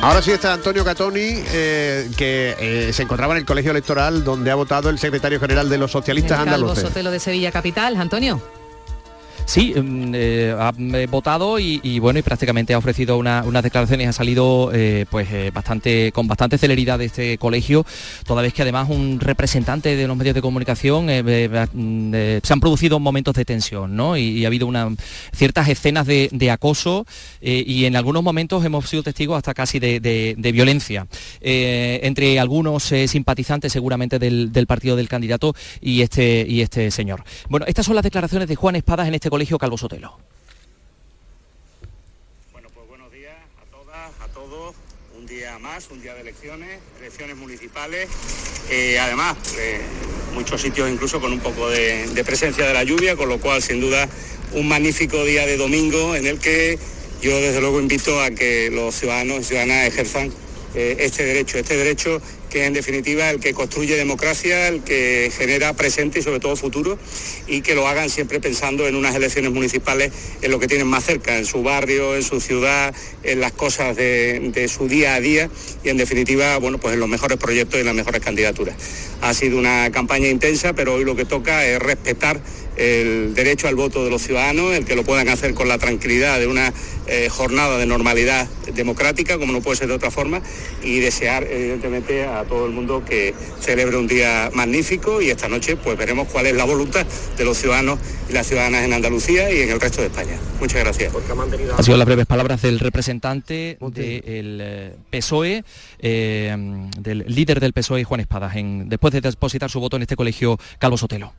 Ahora 0.01 0.22
sí 0.22 0.32
está 0.32 0.53
Antonio 0.53 0.86
Catoni, 0.86 1.41
eh, 1.51 2.09
que 2.15 2.55
eh, 2.59 2.93
se 2.93 3.03
encontraba 3.03 3.34
en 3.34 3.39
el 3.39 3.45
colegio 3.45 3.72
electoral 3.72 4.24
donde 4.24 4.51
ha 4.51 4.55
votado 4.55 4.89
el 4.89 4.99
secretario 4.99 5.39
general 5.39 5.70
de 5.70 5.78
los 5.78 5.91
socialistas 5.91 6.39
el 6.39 6.45
Calvo 6.45 6.55
andaluces. 6.68 6.84
Sotelo 6.88 7.11
de 7.11 7.20
Sevilla 7.20 7.51
Capital, 7.51 7.97
Antonio. 7.97 8.41
Sí, 9.47 9.73
mm, 9.73 10.11
eh, 10.13 10.53
ha 10.59 10.73
eh, 10.77 11.07
votado 11.09 11.57
y, 11.57 11.99
bueno, 11.99 12.19
y 12.19 12.21
prácticamente 12.21 12.73
ha 12.73 12.77
ofrecido 12.77 13.17
una- 13.17 13.43
unas 13.45 13.63
declaraciones, 13.63 14.09
ha 14.09 14.13
salido 14.13 14.71
eh, 14.73 15.05
pues 15.09 15.29
bastante 15.53 16.11
con 16.11 16.27
bastante 16.27 16.57
celeridad 16.57 16.99
de 16.99 17.05
este 17.05 17.37
colegio, 17.37 17.85
toda 18.25 18.41
vez 18.41 18.53
que 18.53 18.63
además 18.63 18.89
un 18.89 19.21
representante 19.21 19.95
de 19.95 20.05
los 20.05 20.17
medios 20.17 20.35
de 20.35 20.41
comunicación 20.41 21.05
mm, 21.05 22.11
se 22.43 22.53
han 22.53 22.59
producido 22.59 22.99
momentos 22.99 23.35
de 23.35 23.45
tensión, 23.45 23.95
¿no? 23.95 24.17
Y, 24.17 24.43
ha 24.43 24.47
habido 24.47 24.67
una, 24.67 24.89
ciertas 25.33 25.69
escenas 25.69 26.05
de, 26.05 26.51
acoso 26.51 27.05
y 27.41 27.85
en 27.85 27.95
algunos 27.95 28.23
momentos 28.23 28.65
hemos 28.65 28.89
sido 28.89 29.03
testigos 29.03 29.37
hasta 29.37 29.53
casi 29.53 29.79
de, 29.79 30.35
violencia 30.53 31.07
entre 31.39 32.39
algunos 32.39 32.83
simpatizantes 32.83 33.71
seguramente 33.71 34.19
del, 34.19 34.51
del 34.51 34.67
partido 34.67 34.95
del 34.97 35.07
candidato 35.07 35.53
y 35.81 36.01
este 36.01 36.45
y 36.47 36.61
este 36.61 36.91
señor. 36.91 37.23
Bueno, 37.49 37.65
estas 37.65 37.85
son 37.85 37.95
las 37.95 38.03
declaraciones 38.03 38.47
de 38.49 38.55
Juan 38.55 38.75
Espadas 38.75 39.07
en 39.07 39.15
este 39.15 39.29
colegio 39.29 39.36
Calvo 39.59 39.77
Sotelo. 39.77 40.17
a 44.19 44.27
todos 44.29 44.75
un 45.17 45.25
día 45.27 45.59
más, 45.59 45.89
un 45.91 46.01
día 46.01 46.13
de 46.13 46.21
elecciones, 46.21 46.79
elecciones 46.99 47.35
municipales. 47.35 48.09
Eh, 48.69 48.97
además, 48.99 49.38
eh, 49.57 49.81
muchos 50.33 50.61
sitios 50.61 50.89
incluso 50.89 51.19
con 51.19 51.33
un 51.33 51.39
poco 51.39 51.69
de, 51.69 52.07
de 52.07 52.23
presencia 52.23 52.65
de 52.65 52.73
la 52.73 52.83
lluvia, 52.83 53.15
con 53.15 53.29
lo 53.29 53.39
cual 53.39 53.61
sin 53.61 53.79
duda 53.81 54.07
un 54.53 54.67
magnífico 54.67 55.23
día 55.23 55.45
de 55.45 55.57
domingo 55.57 56.15
en 56.15 56.25
el 56.25 56.39
que 56.39 56.79
yo 57.21 57.35
desde 57.35 57.61
luego 57.61 57.79
invito 57.79 58.21
a 58.21 58.31
que 58.31 58.69
los 58.71 58.95
ciudadanos 58.95 59.39
y 59.39 59.43
ciudadanas 59.43 59.88
ejerzan 59.88 60.31
eh, 60.78 60.95
este 60.99 61.25
derecho, 61.25 61.57
este 61.57 61.75
derecho 61.75 62.21
que 62.51 62.65
en 62.65 62.73
definitiva 62.73 63.32
el 63.32 63.39
que 63.39 63.51
construye 63.55 63.95
democracia, 63.95 64.67
el 64.67 64.84
que 64.84 65.32
genera 65.36 65.73
presente 65.73 66.19
y 66.19 66.21
sobre 66.21 66.39
todo 66.39 66.55
futuro 66.55 66.99
y 67.47 67.61
que 67.61 67.73
lo 67.73 67.88
hagan 67.88 68.11
siempre 68.11 68.39
pensando 68.39 68.88
en 68.88 68.95
unas 68.95 69.15
elecciones 69.15 69.51
municipales 69.51 70.11
en 70.43 70.51
lo 70.51 70.59
que 70.59 70.67
tienen 70.67 70.86
más 70.86 71.03
cerca, 71.03 71.36
en 71.36 71.45
su 71.45 71.63
barrio, 71.63 72.15
en 72.15 72.21
su 72.21 72.39
ciudad, 72.39 72.93
en 73.23 73.39
las 73.39 73.53
cosas 73.53 73.95
de, 73.95 74.71
su 74.71 74.88
día 74.88 75.15
a 75.15 75.19
día 75.19 75.49
y 75.84 75.89
en 75.89 75.97
definitiva, 75.97 76.55
bueno, 76.57 76.78
pues 76.78 76.93
en 76.93 76.99
los 76.99 77.09
mejores 77.09 77.39
proyectos 77.39 77.80
y 77.80 77.84
las 77.84 77.95
mejores 77.95 78.21
candidaturas. 78.21 78.75
Ha 79.21 79.34
sido 79.34 79.57
una 79.57 79.91
campaña 79.91 80.28
intensa, 80.28 80.73
pero 80.73 80.93
hoy 80.93 81.05
lo 81.05 81.15
que 81.15 81.25
toca 81.25 81.65
es 81.65 81.80
respetar 81.80 82.39
el 82.78 83.34
derecho 83.34 83.67
al 83.67 83.75
voto 83.75 84.03
de 84.03 84.09
los 84.11 84.21
ciudadanos, 84.21 84.73
el 84.73 84.86
que 84.86 84.95
lo 84.95 85.03
puedan 85.03 85.30
hacer 85.30 85.53
con 85.53 85.67
la 85.67 85.78
tranquilidad 85.78 86.39
de 86.39 86.47
una 86.47 86.71
eh, 87.07 87.28
jornada 87.30 87.78
de 87.78 87.86
normalidad 87.86 88.47
democrática, 88.73 89.38
como 89.38 89.51
no 89.53 89.61
puede 89.61 89.78
ser 89.78 89.88
de 89.88 89.93
otra 89.95 90.11
forma, 90.11 90.41
y 90.84 90.99
desear 90.99 91.43
evidentemente 91.43 92.23
a 92.25 92.43
todo 92.43 92.65
el 92.65 92.71
mundo 92.73 93.03
que 93.03 93.34
celebre 93.59 93.97
un 93.97 94.07
día 94.07 94.49
magnífico 94.53 95.21
y 95.21 95.30
esta 95.30 95.47
noche 95.47 95.75
pues 95.78 95.97
veremos 95.97 96.28
cuál 96.28 96.45
es 96.47 96.55
la 96.55 96.65
voluntad 96.65 97.05
de 97.38 97.45
los 97.45 97.57
ciudadanos 97.57 97.99
y 98.30 98.34
las 98.34 98.45
ciudadanas 98.47 98.84
en 98.84 98.93
Andalucía 98.93 99.51
y 99.51 99.61
en 99.61 99.69
el 99.71 99.80
resto 99.80 100.01
de 100.01 100.07
España. 100.07 100.38
Muchas 100.59 100.80
gracias. 100.84 101.13
Han 101.78 101.84
sido 101.84 101.97
las 101.97 102.05
breves 102.07 102.25
palabras 102.25 102.61
del 102.61 102.80
representante 102.80 103.78
del 103.82 104.59
eh, 104.61 104.95
PSOE, 105.11 105.63
eh, 105.99 106.55
del 106.99 107.25
líder 107.28 107.59
del 107.59 107.73
PSOE, 107.73 108.03
Juan 108.03 108.19
Espadas, 108.19 108.55
en- 108.55 108.89
después 108.89 109.13
de 109.13 109.21
depositar 109.21 109.69
su 109.71 109.80
voto 109.80 109.95
en 109.95 110.03
este 110.03 110.15
colegio 110.15 110.59
Calvo 110.80 110.97
Sotelo. 110.97 111.34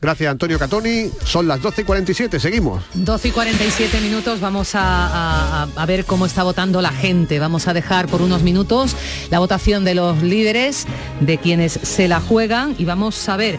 Gracias, 0.00 0.30
Antonio 0.30 0.58
Catoni. 0.58 1.10
Son 1.24 1.48
las 1.48 1.62
12 1.62 1.80
y 1.80 1.84
47, 1.84 2.38
seguimos. 2.38 2.82
12 2.94 3.28
y 3.28 3.30
47 3.30 4.00
minutos, 4.00 4.40
vamos 4.40 4.72
a, 4.74 5.66
ver 5.86 6.04
cómo 6.04 6.26
está 6.26 6.42
votando 6.42 6.82
la 6.82 6.92
gente. 6.92 7.38
Vamos 7.38 7.66
a 7.66 7.72
dejar 7.72 8.06
por 8.06 8.20
unos 8.20 8.42
minutos 8.42 8.94
la 9.30 9.38
votación 9.38 9.84
de 9.84 9.94
los 9.94 10.22
líderes, 10.22 10.86
de 11.20 11.38
quienes 11.38 11.72
se 11.72 12.08
la 12.08 12.20
juegan 12.20 12.74
y 12.78 12.84
vamos 12.84 13.28
a 13.28 13.36
ver 13.36 13.58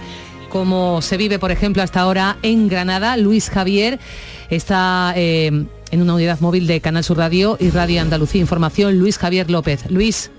cómo 0.50 1.02
se 1.02 1.18
vive, 1.18 1.40
por 1.40 1.52
ejemplo, 1.52 1.82
hasta 1.82 2.02
ahora 2.02 2.38
en 2.44 2.68
Granada. 2.68 3.18
Luis 3.18 3.50
Javier 3.50 4.00
está 4.50 5.14
eh, 5.16 5.48
en 5.92 6.02
una 6.02 6.14
unidad 6.14 6.40
móvil 6.40 6.68
de 6.68 6.82
Canal 6.82 7.04
Sur 7.04 7.18
Radio 7.18 7.58
y 7.60 7.72
Radio 7.72 8.02
Andalucía 8.02 8.42
Información. 8.42 9.00
Luis 9.00 9.18
Javier 9.18 9.50
López. 9.50 9.90
Luis. 9.90 10.30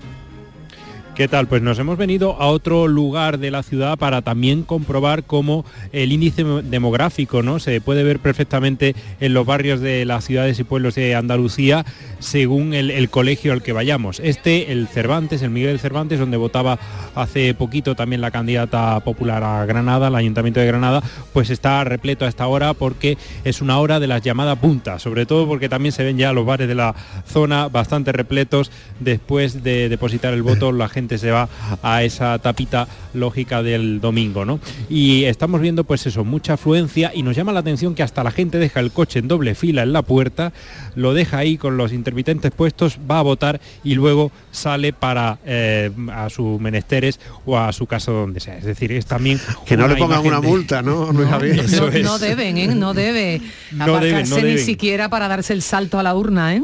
¿Qué 1.19 1.27
tal? 1.27 1.47
Pues 1.47 1.61
nos 1.61 1.77
hemos 1.79 1.97
venido 1.97 2.37
a 2.39 2.47
otro 2.47 2.87
lugar 2.87 3.39
de 3.39 3.51
la 3.51 3.61
ciudad 3.61 3.97
para 3.97 4.21
también 4.21 4.63
comprobar 4.63 5.25
cómo 5.25 5.65
el 5.91 6.13
índice 6.13 6.45
demográfico 6.45 7.43
¿no? 7.43 7.59
se 7.59 7.81
puede 7.81 8.05
ver 8.05 8.19
perfectamente 8.19 8.95
en 9.19 9.33
los 9.33 9.45
barrios 9.45 9.81
de 9.81 10.05
las 10.05 10.23
ciudades 10.23 10.57
y 10.59 10.63
pueblos 10.63 10.95
de 10.95 11.15
Andalucía 11.15 11.85
según 12.19 12.73
el, 12.73 12.89
el 12.89 13.09
colegio 13.09 13.51
al 13.51 13.61
que 13.61 13.73
vayamos. 13.73 14.21
Este, 14.21 14.71
el 14.71 14.87
Cervantes, 14.87 15.41
el 15.41 15.49
Miguel 15.49 15.77
Cervantes, 15.79 16.19
donde 16.19 16.37
votaba 16.37 16.79
hace 17.15 17.53
poquito 17.53 17.95
también 17.95 18.21
la 18.21 18.31
candidata 18.31 18.97
popular 19.01 19.43
a 19.43 19.65
Granada, 19.65 20.07
al 20.07 20.15
Ayuntamiento 20.15 20.61
de 20.61 20.67
Granada, 20.67 21.03
pues 21.33 21.49
está 21.49 21.83
repleto 21.83 22.23
a 22.23 22.29
esta 22.29 22.47
hora 22.47 22.73
porque 22.73 23.17
es 23.43 23.61
una 23.61 23.79
hora 23.79 23.99
de 23.99 24.07
las 24.07 24.21
llamadas 24.21 24.57
puntas, 24.59 25.01
sobre 25.01 25.25
todo 25.25 25.45
porque 25.47 25.67
también 25.67 25.91
se 25.91 26.05
ven 26.05 26.17
ya 26.17 26.31
los 26.31 26.45
bares 26.45 26.69
de 26.69 26.75
la 26.75 26.95
zona 27.25 27.67
bastante 27.67 28.13
repletos 28.13 28.71
después 29.01 29.63
de 29.63 29.89
depositar 29.89 30.33
el 30.33 30.43
voto, 30.43 30.71
la 30.79 30.87
gente 30.87 31.08
se 31.17 31.31
va 31.31 31.49
a 31.81 32.03
esa 32.03 32.37
tapita 32.39 32.87
lógica 33.13 33.63
del 33.63 33.99
domingo, 34.01 34.45
¿no? 34.45 34.59
Y 34.89 35.23
estamos 35.23 35.61
viendo 35.61 35.83
pues 35.83 36.05
eso, 36.05 36.23
mucha 36.23 36.53
afluencia 36.53 37.11
y 37.13 37.23
nos 37.23 37.35
llama 37.35 37.51
la 37.51 37.61
atención 37.61 37.95
que 37.95 38.03
hasta 38.03 38.23
la 38.23 38.31
gente 38.31 38.59
deja 38.59 38.79
el 38.79 38.91
coche 38.91 39.19
en 39.19 39.27
doble 39.27 39.55
fila 39.55 39.83
en 39.83 39.93
la 39.93 40.01
puerta, 40.03 40.53
lo 40.95 41.13
deja 41.13 41.37
ahí 41.39 41.57
con 41.57 41.77
los 41.77 41.91
intermitentes 41.93 42.51
puestos, 42.51 42.99
va 43.09 43.19
a 43.19 43.23
votar 43.23 43.59
y 43.83 43.95
luego 43.95 44.31
sale 44.51 44.93
para 44.93 45.39
eh, 45.45 45.91
a 46.13 46.29
sus 46.29 46.59
menesteres 46.61 47.19
o 47.45 47.57
a 47.57 47.73
su 47.73 47.87
casa 47.87 48.11
donde 48.11 48.39
sea. 48.39 48.57
Es 48.57 48.65
decir, 48.65 48.91
es 48.91 49.05
también 49.05 49.39
Que 49.65 49.75
no 49.77 49.87
le 49.87 49.95
pongan 49.95 50.25
una 50.25 50.39
de- 50.41 50.47
multa, 50.47 50.81
¿no? 50.81 51.11
No, 51.19 51.37
Eso 51.43 51.87
es. 51.89 52.03
no 52.03 52.19
deben, 52.19 52.57
¿eh? 52.57 52.67
No 52.75 52.93
debe 52.93 53.41
No 53.71 53.83
aparcarse 53.85 54.07
deben, 54.07 54.29
no 54.29 54.41
ni 54.41 54.57
siquiera 54.59 55.09
para 55.09 55.27
darse 55.27 55.53
el 55.53 55.61
salto 55.61 55.99
a 55.99 56.03
la 56.03 56.15
urna, 56.15 56.55
¿eh? 56.55 56.63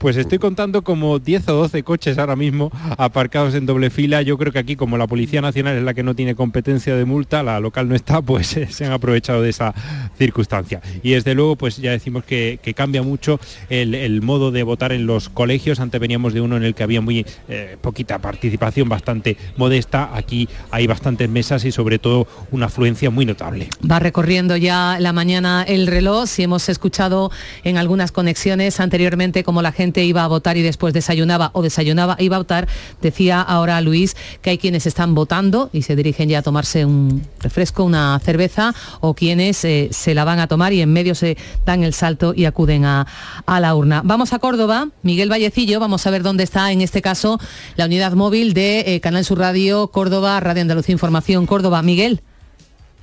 Pues 0.00 0.16
estoy 0.16 0.38
contando 0.38 0.80
como 0.80 1.18
10 1.18 1.46
o 1.50 1.52
12 1.56 1.82
coches 1.82 2.16
ahora 2.16 2.34
mismo 2.34 2.72
aparcados 2.96 3.54
en 3.54 3.66
doble 3.66 3.90
fila. 3.90 4.22
Yo 4.22 4.38
creo 4.38 4.50
que 4.50 4.58
aquí, 4.58 4.74
como 4.74 4.96
la 4.96 5.06
Policía 5.06 5.42
Nacional 5.42 5.76
es 5.76 5.82
la 5.82 5.92
que 5.92 6.02
no 6.02 6.14
tiene 6.14 6.34
competencia 6.34 6.96
de 6.96 7.04
multa, 7.04 7.42
la 7.42 7.60
local 7.60 7.86
no 7.86 7.94
está, 7.94 8.22
pues 8.22 8.56
eh, 8.56 8.66
se 8.70 8.86
han 8.86 8.92
aprovechado 8.92 9.42
de 9.42 9.50
esa 9.50 9.74
circunstancia. 10.16 10.80
Y 11.02 11.10
desde 11.10 11.34
luego, 11.34 11.56
pues 11.56 11.76
ya 11.76 11.90
decimos 11.90 12.24
que, 12.24 12.58
cambia 12.74 13.02
mucho 13.02 13.38
el, 13.68 13.94
el, 13.94 14.22
modo 14.22 14.50
de 14.52 14.62
votar 14.62 14.92
en 14.92 15.04
los 15.04 15.28
colegios. 15.28 15.80
Antes 15.80 16.00
veníamos 16.00 16.32
de 16.32 16.40
uno 16.40 16.56
en 16.56 16.62
el 16.62 16.74
que 16.74 16.82
había 16.82 17.02
muy 17.02 17.26
eh, 17.48 17.76
poquita 17.78 18.20
participación, 18.20 18.88
bastante 18.88 19.36
modesta. 19.58 20.12
Aquí 20.14 20.48
hay 20.70 20.86
bastantes 20.86 21.28
mesas 21.28 21.66
y 21.66 21.72
sobre 21.72 21.98
todo 21.98 22.26
una 22.52 22.66
afluencia 22.66 23.10
muy 23.10 23.26
notable. 23.26 23.68
Va 23.88 23.98
recorriendo 23.98 24.56
ya 24.56 24.96
la 24.98 25.12
mañana 25.12 25.62
el 25.68 25.86
reloj. 25.86 26.26
Si 26.26 26.42
hemos 26.42 26.70
escuchado 26.70 27.30
en 27.64 27.76
algunas 27.76 28.12
conexiones 28.12 28.80
anteriormente 28.80 29.44
como 29.44 29.60
la 29.60 29.72
gente 29.72 29.89
iba 29.96 30.24
a 30.24 30.28
votar 30.28 30.56
y 30.56 30.62
después 30.62 30.94
desayunaba 30.94 31.50
o 31.54 31.62
desayunaba 31.62 32.16
e 32.18 32.24
iba 32.24 32.36
a 32.36 32.40
votar, 32.40 32.68
decía 33.00 33.40
ahora 33.40 33.80
Luis 33.80 34.16
que 34.42 34.50
hay 34.50 34.58
quienes 34.58 34.86
están 34.86 35.14
votando 35.14 35.70
y 35.72 35.82
se 35.82 35.96
dirigen 35.96 36.28
ya 36.28 36.38
a 36.38 36.42
tomarse 36.42 36.84
un 36.84 37.22
refresco, 37.40 37.84
una 37.84 38.18
cerveza 38.20 38.74
o 39.00 39.14
quienes 39.14 39.64
eh, 39.64 39.88
se 39.90 40.14
la 40.14 40.24
van 40.24 40.38
a 40.38 40.46
tomar 40.46 40.72
y 40.72 40.80
en 40.80 40.92
medio 40.92 41.14
se 41.14 41.36
dan 41.64 41.84
el 41.84 41.94
salto 41.94 42.32
y 42.34 42.44
acuden 42.44 42.84
a, 42.84 43.06
a 43.46 43.60
la 43.60 43.74
urna. 43.74 44.02
Vamos 44.04 44.32
a 44.32 44.38
Córdoba, 44.38 44.88
Miguel 45.02 45.30
Vallecillo, 45.30 45.80
vamos 45.80 46.06
a 46.06 46.10
ver 46.10 46.22
dónde 46.22 46.44
está 46.44 46.72
en 46.72 46.80
este 46.80 47.02
caso 47.02 47.38
la 47.76 47.86
unidad 47.86 48.12
móvil 48.12 48.54
de 48.54 48.94
eh, 48.94 49.00
Canal 49.00 49.24
Sur 49.24 49.38
Radio 49.38 49.88
Córdoba, 49.88 50.38
Radio 50.40 50.62
Andalucía 50.62 50.92
Información 50.92 51.46
Córdoba. 51.46 51.82
Miguel. 51.82 52.22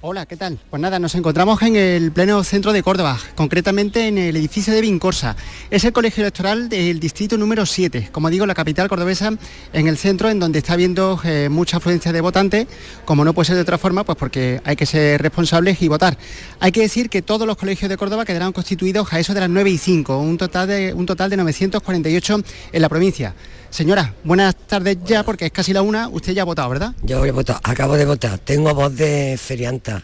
Hola, 0.10 0.26
¿qué 0.26 0.38
tal? 0.38 0.58
Pues 0.70 0.82
nada, 0.82 1.00
nos 1.00 1.16
encontramos 1.16 1.62
en 1.64 1.76
el 1.76 2.14
pleno 2.14 2.42
centro 2.46 2.72
de 2.72 2.82
Córdoba, 2.82 3.20
concretamente 3.36 4.08
en 4.08 4.18
el 4.18 4.38
edificio 4.38 4.74
de 4.74 4.80
Vincorsa. 4.80 5.36
Es 5.70 5.84
el 5.84 5.92
colegio 5.92 6.24
electoral 6.24 6.70
del 6.70 7.02
distrito 7.02 7.38
número 7.38 7.66
7, 7.66 8.08
como 8.14 8.30
digo, 8.30 8.46
la 8.46 8.56
capital 8.56 8.88
cordobesa, 8.88 9.34
en 9.74 9.88
el 9.90 9.98
centro, 9.98 10.30
en 10.30 10.40
donde 10.40 10.60
está 10.60 10.72
habiendo 10.72 11.20
eh, 11.26 11.50
mucha 11.50 11.76
afluencia 11.76 12.14
de 12.14 12.22
votantes, 12.22 12.68
como 13.04 13.26
no 13.26 13.34
puede 13.34 13.48
ser 13.48 13.56
de 13.58 13.64
otra 13.64 13.78
forma, 13.78 14.06
pues 14.06 14.18
porque 14.18 14.62
hay 14.64 14.78
que 14.78 14.86
ser 14.86 15.22
responsables 15.22 15.82
y 15.82 15.90
votar. 15.90 16.18
Hay 16.62 16.72
que 16.72 16.80
decir 16.80 17.10
que 17.10 17.22
todos 17.22 17.46
los 17.46 17.58
colegios 17.58 17.90
de 17.90 17.98
Córdoba 17.98 18.24
quedarán 18.24 18.54
constituidos 18.54 19.12
a 19.12 19.20
eso 19.20 19.34
de 19.34 19.42
las 19.42 19.50
9 19.50 19.72
y 19.72 19.78
5, 19.78 20.20
un 20.20 20.38
total 20.38 20.70
de, 20.70 20.94
un 20.94 21.06
total 21.06 21.30
de 21.32 21.36
948 21.36 22.44
en 22.72 22.82
la 22.82 22.88
provincia. 22.88 23.36
Señora, 23.70 24.14
buenas 24.24 24.56
tardes 24.56 24.98
ya, 25.06 25.24
porque 25.24 25.48
es 25.48 25.52
casi 25.52 25.74
la 25.74 25.82
una. 25.82 26.08
Usted 26.08 26.34
ya 26.34 26.44
ha 26.44 26.46
votado, 26.46 26.70
¿verdad? 26.70 26.94
Yo 27.04 27.24
he 27.26 27.32
votado, 27.32 27.60
acabo 27.64 27.96
de 27.96 28.06
votar. 28.06 28.40
Tengo 28.40 28.74
voz 28.74 28.96
de 28.96 29.38
ferianta. 29.38 29.97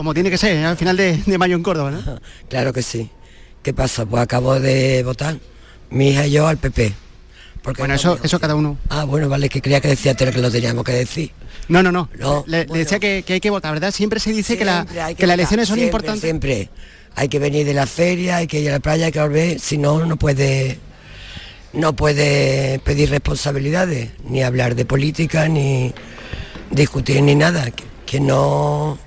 Como 0.00 0.14
tiene 0.14 0.30
que 0.30 0.38
ser, 0.38 0.56
¿eh? 0.56 0.64
al 0.64 0.78
final 0.78 0.96
de, 0.96 1.14
de, 1.26 1.36
mayo 1.36 1.54
en 1.54 1.62
Córdoba, 1.62 1.90
¿no? 1.90 2.00
claro 2.48 2.72
que 2.72 2.80
sí. 2.80 3.10
¿Qué 3.62 3.74
pasa? 3.74 4.06
Pues 4.06 4.22
acabo 4.22 4.58
de 4.58 5.02
votar. 5.02 5.36
Mi 5.90 6.08
hija 6.08 6.26
y 6.26 6.30
yo 6.30 6.46
al 6.46 6.56
PP. 6.56 6.94
Porque 7.62 7.82
bueno, 7.82 7.92
eso, 7.92 8.18
eso 8.22 8.40
cada 8.40 8.54
uno. 8.54 8.78
Ah, 8.88 9.04
bueno, 9.04 9.28
vale, 9.28 9.50
que 9.50 9.60
creía 9.60 9.78
que 9.82 9.88
decía 9.88 10.14
que 10.14 10.32
lo 10.40 10.50
teníamos 10.50 10.84
que 10.86 10.92
decir. 10.92 11.32
No, 11.68 11.82
no, 11.82 11.92
no. 11.92 12.08
no 12.18 12.44
le, 12.46 12.60
bueno. 12.60 12.72
le, 12.72 12.78
decía 12.78 12.98
que, 12.98 13.24
que, 13.26 13.34
hay 13.34 13.40
que 13.40 13.50
votar, 13.50 13.74
¿verdad? 13.74 13.92
Siempre 13.92 14.20
se 14.20 14.30
dice 14.30 14.56
siempre 14.56 14.60
que, 14.60 14.96
la, 14.96 15.08
que, 15.08 15.16
que 15.16 15.26
las 15.26 15.34
elecciones 15.34 15.68
son 15.68 15.76
siempre, 15.76 15.90
importantes. 15.90 16.22
Siempre. 16.22 16.70
Hay 17.14 17.28
que 17.28 17.38
venir 17.38 17.66
de 17.66 17.74
la 17.74 17.84
feria, 17.86 18.36
hay 18.36 18.46
que 18.46 18.58
ir 18.58 18.70
a 18.70 18.72
la 18.72 18.80
playa, 18.80 19.04
hay 19.04 19.12
que 19.12 19.20
volver. 19.20 19.60
Si 19.60 19.76
no, 19.76 20.06
no 20.06 20.16
puede 20.16 20.78
no 21.74 21.94
puede 21.94 22.78
pedir 22.78 23.10
responsabilidades, 23.10 24.12
ni 24.24 24.42
hablar 24.42 24.76
de 24.76 24.86
política, 24.86 25.46
ni 25.46 25.92
discutir 26.70 27.22
ni 27.22 27.34
nada. 27.34 27.68
Quien 28.06 28.28
no, 28.28 28.98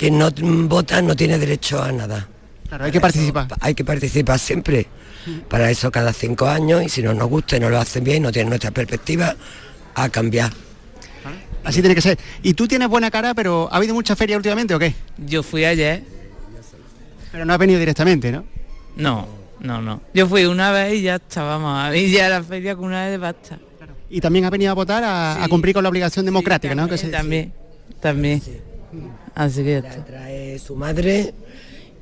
quien 0.00 0.18
no 0.18 0.30
vota 0.66 1.02
no 1.02 1.14
tiene 1.14 1.36
derecho 1.36 1.82
a 1.82 1.92
nada. 1.92 2.26
Claro, 2.66 2.86
hay 2.86 2.90
que 2.90 3.02
participar. 3.02 3.44
Eso, 3.44 3.56
hay 3.60 3.74
que 3.74 3.84
participar 3.84 4.38
siempre. 4.38 4.86
Para 5.46 5.70
eso 5.70 5.90
cada 5.90 6.14
cinco 6.14 6.48
años 6.48 6.82
y 6.82 6.88
si 6.88 7.02
no 7.02 7.12
nos 7.12 7.28
gusta 7.28 7.58
y 7.58 7.60
no 7.60 7.68
lo 7.68 7.78
hacen 7.78 8.02
bien, 8.02 8.22
no 8.22 8.32
tienen 8.32 8.48
nuestra 8.48 8.70
perspectiva, 8.70 9.36
a 9.94 10.08
cambiar. 10.08 10.50
Así 11.64 11.82
tiene 11.82 11.94
que 11.94 12.00
ser. 12.00 12.18
Y 12.42 12.54
tú 12.54 12.66
tienes 12.66 12.88
buena 12.88 13.10
cara, 13.10 13.34
pero 13.34 13.68
¿ha 13.70 13.76
habido 13.76 13.92
mucha 13.92 14.16
feria 14.16 14.38
últimamente 14.38 14.74
o 14.74 14.78
qué? 14.78 14.94
Yo 15.18 15.42
fui 15.42 15.66
ayer. 15.66 16.02
Pero 17.30 17.44
no 17.44 17.52
has 17.52 17.58
venido 17.58 17.78
directamente, 17.78 18.32
¿no? 18.32 18.46
No, 18.96 19.28
no, 19.60 19.82
no. 19.82 20.00
Yo 20.14 20.26
fui 20.26 20.46
una 20.46 20.72
vez 20.72 20.94
y 20.94 21.02
ya 21.02 21.16
estábamos 21.16 21.78
a 21.78 21.90
mí 21.90 22.10
ya 22.10 22.30
la 22.30 22.42
feria 22.42 22.74
con 22.74 22.86
una 22.86 23.02
vez 23.02 23.10
de 23.10 23.18
basta. 23.18 23.58
Claro. 23.76 23.92
Y 24.08 24.22
también 24.22 24.46
ha 24.46 24.50
venido 24.50 24.70
a 24.70 24.74
votar 24.74 25.04
a, 25.04 25.34
sí. 25.36 25.44
a 25.44 25.48
cumplir 25.48 25.74
con 25.74 25.82
la 25.82 25.90
obligación 25.90 26.24
democrática, 26.24 26.72
sí, 26.72 26.78
también, 26.78 26.88
¿no? 26.88 26.88
Que 26.88 26.96
se... 26.96 27.08
También, 27.08 27.52
también. 28.00 28.40
Sí. 29.34 29.40
Así 29.42 29.64
que 29.64 29.80
trae, 29.82 30.00
trae 30.00 30.58
su 30.58 30.76
madre 30.76 31.34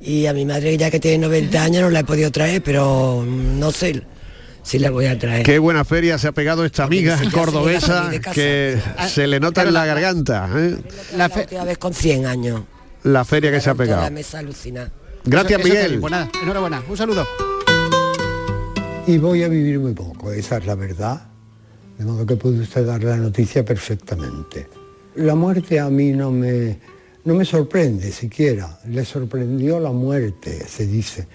y 0.01 0.25
a 0.25 0.33
mi 0.33 0.45
madre 0.45 0.77
ya 0.77 0.89
que 0.89 0.99
tiene 0.99 1.27
90 1.27 1.63
años 1.63 1.81
no 1.83 1.89
la 1.89 1.99
he 1.99 2.03
podido 2.03 2.31
traer, 2.31 2.63
pero 2.63 3.25
no 3.25 3.71
sé 3.71 4.01
si 4.63 4.79
la 4.79 4.91
voy 4.91 5.07
a 5.07 5.17
traer. 5.17 5.43
Qué 5.43 5.59
buena 5.59 5.83
feria 5.83 6.17
se 6.17 6.27
ha 6.27 6.31
pegado 6.31 6.63
esta 6.63 6.83
amiga 6.83 7.19
cordobesa 7.31 8.09
que 8.33 8.79
se 9.07 9.27
le 9.27 9.39
nota 9.39 9.63
en 9.63 9.73
la 9.73 9.85
garganta. 9.85 10.49
¿eh? 10.55 10.77
La, 11.15 11.29
fe... 11.29 11.47
vez 11.65 11.77
con 11.77 11.93
100 11.93 12.25
años. 12.25 12.61
La 13.03 13.25
feria 13.25 13.51
que 13.51 13.61
se 13.61 13.69
ha 13.69 13.75
pegado. 13.75 14.03
La 14.03 14.09
mesa 14.09 14.39
alucina. 14.39 14.91
Gracias, 15.25 15.59
eso, 15.59 15.69
Miguel. 15.69 15.95
Eso 15.95 16.09
nada, 16.09 16.29
enhorabuena. 16.41 16.83
Un 16.87 16.97
saludo. 16.97 17.27
Y 19.07 19.17
voy 19.17 19.43
a 19.43 19.47
vivir 19.47 19.79
muy 19.79 19.93
poco, 19.93 20.31
esa 20.31 20.57
es 20.57 20.65
la 20.65 20.75
verdad. 20.75 21.29
De 21.97 22.05
modo 22.05 22.25
que 22.25 22.35
puede 22.35 22.61
usted 22.61 22.85
dar 22.85 23.03
la 23.03 23.17
noticia 23.17 23.65
perfectamente. 23.65 24.69
La 25.15 25.35
muerte 25.35 25.79
a 25.79 25.89
mí 25.89 26.11
no 26.11 26.31
me, 26.31 26.79
no 27.25 27.35
me 27.35 27.45
sorprende 27.45 28.11
siquiera. 28.11 28.79
Le 28.87 29.05
sorprendió 29.05 29.79
la 29.79 29.91
muerte, 29.91 30.65
se 30.67 30.85
dice. 30.85 31.27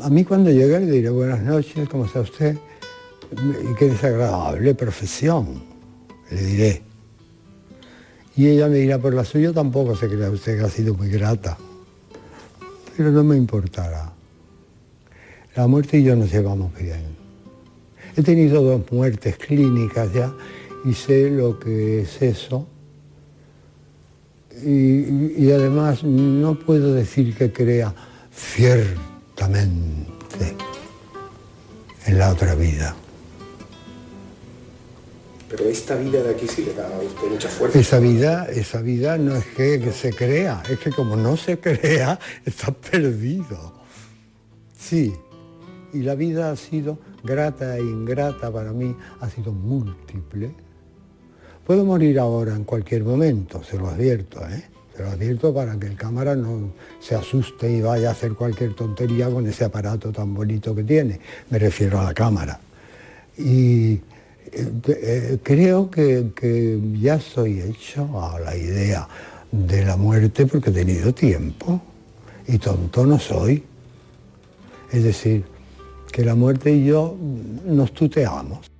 A 0.00 0.10
mí 0.10 0.24
cuando 0.24 0.50
llegue 0.50 0.80
le 0.80 0.86
diré 0.86 1.10
buenas 1.10 1.42
noches, 1.42 1.88
¿cómo 1.88 2.04
está 2.04 2.20
usted? 2.20 2.56
Y 3.32 3.74
qué 3.78 3.88
desagradable 3.88 4.74
profesión, 4.74 5.62
le 6.30 6.42
diré. 6.42 6.82
Y 8.36 8.46
ella 8.46 8.68
me 8.68 8.76
dirá, 8.76 8.98
por 8.98 9.14
la 9.14 9.24
suya 9.24 9.52
tampoco 9.52 9.96
se 9.96 10.08
crea 10.08 10.30
usted 10.30 10.58
que 10.58 10.64
ha 10.64 10.70
sido 10.70 10.94
muy 10.94 11.08
grata 11.08 11.58
pero 12.98 13.12
no 13.12 13.22
me 13.22 13.36
importará. 13.36 14.12
La 15.54 15.68
muerte 15.68 16.00
y 16.00 16.02
yo 16.02 16.16
nos 16.16 16.32
llevamos 16.32 16.76
bien. 16.76 17.16
He 18.16 18.24
tenido 18.24 18.60
dos 18.60 18.90
muertes 18.90 19.36
clínicas 19.36 20.12
ya 20.12 20.34
y 20.84 20.92
sé 20.94 21.30
lo 21.30 21.60
que 21.60 22.00
es 22.00 22.20
eso. 22.20 22.66
Y, 24.64 25.34
y 25.36 25.52
además 25.52 26.02
no 26.02 26.58
puedo 26.58 26.94
decir 26.94 27.36
que 27.36 27.52
crea 27.52 27.94
ciertamente 28.34 29.68
en 32.06 32.18
la 32.18 32.32
otra 32.32 32.54
vida. 32.54 32.96
Pero 35.48 35.64
esta 35.64 35.94
vida 35.94 36.22
de 36.22 36.30
aquí 36.30 36.46
sí 36.46 36.64
le 36.64 36.74
da 36.74 36.86
a 36.86 37.00
usted 37.00 37.28
mucha 37.30 37.48
fuerza. 37.48 37.78
Esa 37.78 37.98
vida, 37.98 38.46
esa 38.50 38.82
vida 38.82 39.16
no 39.16 39.34
es 39.34 39.46
que, 39.46 39.80
que, 39.80 39.92
se 39.92 40.12
crea, 40.12 40.62
es 40.68 40.78
que 40.78 40.90
como 40.90 41.16
no 41.16 41.36
se 41.36 41.58
crea, 41.58 42.18
está 42.44 42.70
perdido. 42.72 43.74
Sí, 44.78 45.14
y 45.92 46.00
la 46.00 46.14
vida 46.14 46.50
ha 46.50 46.56
sido 46.56 46.98
grata 47.24 47.78
e 47.78 47.80
ingrata 47.80 48.52
para 48.52 48.72
mí, 48.72 48.94
ha 49.20 49.30
sido 49.30 49.52
múltiple. 49.52 50.54
Puedo 51.68 51.84
morir 51.84 52.18
ahora 52.18 52.56
en 52.56 52.64
cualquier 52.64 53.04
momento, 53.04 53.62
se 53.62 53.76
lo 53.76 53.90
advierto, 53.90 54.40
¿eh? 54.48 54.64
Se 54.96 55.02
lo 55.02 55.10
advierto 55.10 55.52
para 55.52 55.78
que 55.78 55.86
el 55.88 55.96
cámara 55.96 56.34
no 56.34 56.72
se 56.98 57.14
asuste 57.14 57.70
y 57.70 57.82
vaya 57.82 58.08
a 58.08 58.12
hacer 58.12 58.32
cualquier 58.32 58.72
tontería 58.72 59.28
con 59.28 59.46
ese 59.46 59.66
aparato 59.66 60.10
tan 60.10 60.32
bonito 60.32 60.74
que 60.74 60.82
tiene. 60.82 61.20
Me 61.50 61.58
refiero 61.58 62.00
a 62.00 62.04
la 62.04 62.14
cámara. 62.14 62.58
Y 63.36 64.00
eh, 64.50 65.38
creo 65.42 65.90
que, 65.90 66.30
que, 66.34 66.80
ya 67.02 67.20
soy 67.20 67.60
hecho 67.60 68.18
a 68.18 68.40
la 68.40 68.56
idea 68.56 69.06
de 69.52 69.84
la 69.84 69.98
muerte 69.98 70.46
porque 70.46 70.70
he 70.70 70.72
tenido 70.72 71.12
tiempo 71.12 71.82
y 72.46 72.56
tonto 72.56 73.04
no 73.04 73.18
soy. 73.18 73.62
Es 74.90 75.04
decir, 75.04 75.44
que 76.10 76.24
la 76.24 76.34
muerte 76.34 76.72
y 76.72 76.86
yo 76.86 77.14
nos 77.66 77.92
tuteamos. 77.92 78.77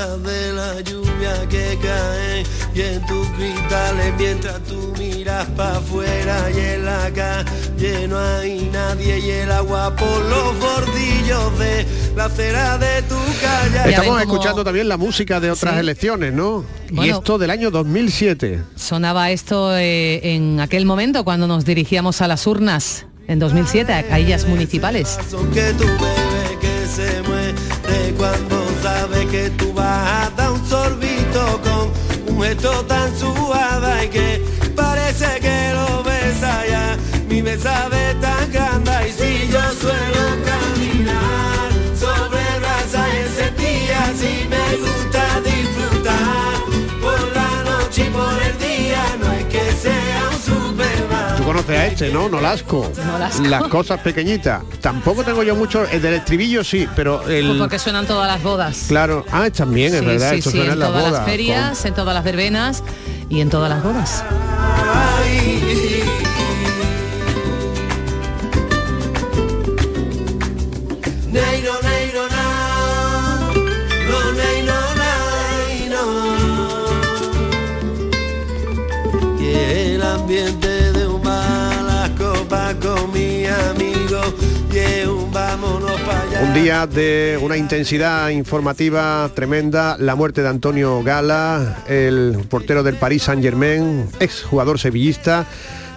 Con 0.00 0.08
la 0.08 0.16
gota 0.16 0.30
de 0.30 0.52
la 0.52 0.80
lluvia 0.80 1.48
que 1.48 1.78
cae 1.82 2.44
y 2.74 2.80
en 2.80 3.06
tus 3.06 3.26
cristales 3.28 4.14
mientras 4.18 4.60
tú 4.64 4.94
miras 4.98 5.46
para 5.48 5.76
afuera 5.76 6.50
y 6.50 6.58
en 6.58 6.84
la 6.84 7.10
calle 7.10 8.08
no 8.08 8.18
hay 8.18 8.70
nadie 8.72 9.18
y 9.18 9.30
el 9.30 9.52
agua 9.52 9.94
por 9.96 10.24
los 10.24 10.58
bordillos 10.58 11.58
de 11.58 11.86
la 12.16 12.24
acera 12.26 12.78
de 12.78 13.02
tu 13.02 13.16
calle. 13.42 13.90
Estamos 13.90 14.20
escuchando 14.20 14.64
también 14.64 14.88
la 14.88 14.96
música 14.96 15.40
de 15.40 15.50
otras 15.50 15.74
¿Sí? 15.74 15.80
elecciones, 15.80 16.32
¿no? 16.32 16.64
Bueno, 16.90 17.04
y 17.04 17.10
esto 17.10 17.36
del 17.36 17.50
año 17.50 17.70
2007. 17.70 18.62
Sonaba 18.76 19.30
esto 19.30 19.76
eh, 19.76 20.34
en 20.34 20.60
aquel 20.60 20.86
momento 20.86 21.24
cuando 21.24 21.46
nos 21.46 21.64
dirigíamos 21.64 22.22
a 22.22 22.28
las 22.28 22.46
urnas 22.46 23.06
en 23.28 23.38
2007, 23.38 23.92
a 23.92 24.02
caillas 24.04 24.46
municipales. 24.46 25.18
Que 25.52 25.72
tú 25.74 25.84
bebes, 25.84 26.58
que 26.60 26.86
se 26.86 27.22
muere 27.22 27.54
cuando 28.16 28.59
sorbito 30.70 31.60
con 31.64 32.32
un 32.32 32.42
gesto 32.42 32.70
tan 32.86 33.10
suave 33.18 34.04
y 34.04 34.08
que 34.08 34.44
parece 34.76 35.40
que 35.40 35.72
lo 35.74 36.04
besa 36.04 36.64
ya. 36.64 36.96
Mi 37.28 37.42
besa 37.42 37.88
de 37.88 38.14
tan 38.20 38.49
conoce 51.50 51.76
a 51.76 51.86
este, 51.86 52.12
¿no? 52.12 52.28
Nolasco. 52.28 52.92
Nolasco. 53.04 53.42
Las 53.42 53.64
cosas 53.64 54.00
pequeñitas. 54.00 54.62
Tampoco 54.80 55.24
tengo 55.24 55.42
yo 55.42 55.56
mucho, 55.56 55.84
el 55.84 56.00
del 56.00 56.14
estribillo 56.14 56.62
sí, 56.62 56.86
pero 56.94 57.28
el... 57.28 57.44
Pues 57.48 57.58
porque 57.58 57.78
suenan 57.80 58.06
todas 58.06 58.28
las 58.28 58.40
bodas. 58.40 58.84
Claro, 58.86 59.24
ah, 59.32 59.50
también, 59.50 59.92
es 59.92 60.00
Sí, 60.00 60.06
verdad, 60.06 60.30
sí, 60.30 60.38
esto 60.38 60.50
sí, 60.50 60.56
suena 60.58 60.72
en 60.72 60.72
en 60.74 60.78
las 60.78 60.88
todas 60.90 61.02
bodas. 61.02 61.18
las 61.18 61.28
ferias, 61.28 61.84
en 61.84 61.94
todas 61.94 62.14
las 62.14 62.22
verbenas 62.24 62.84
y 63.28 63.40
en 63.40 63.50
todas 63.50 63.68
las 63.68 63.82
bodas. 63.82 64.24
Un 86.42 86.54
día 86.54 86.86
de 86.86 87.38
una 87.42 87.58
intensidad 87.58 88.30
informativa 88.30 89.30
tremenda, 89.34 89.96
la 89.98 90.14
muerte 90.14 90.42
de 90.42 90.48
Antonio 90.48 91.02
Gala, 91.02 91.84
el 91.86 92.46
portero 92.48 92.82
del 92.82 92.94
Paris 92.94 93.24
Saint 93.24 93.42
Germain, 93.42 94.06
ex 94.20 94.42
jugador 94.42 94.78
sevillista. 94.78 95.46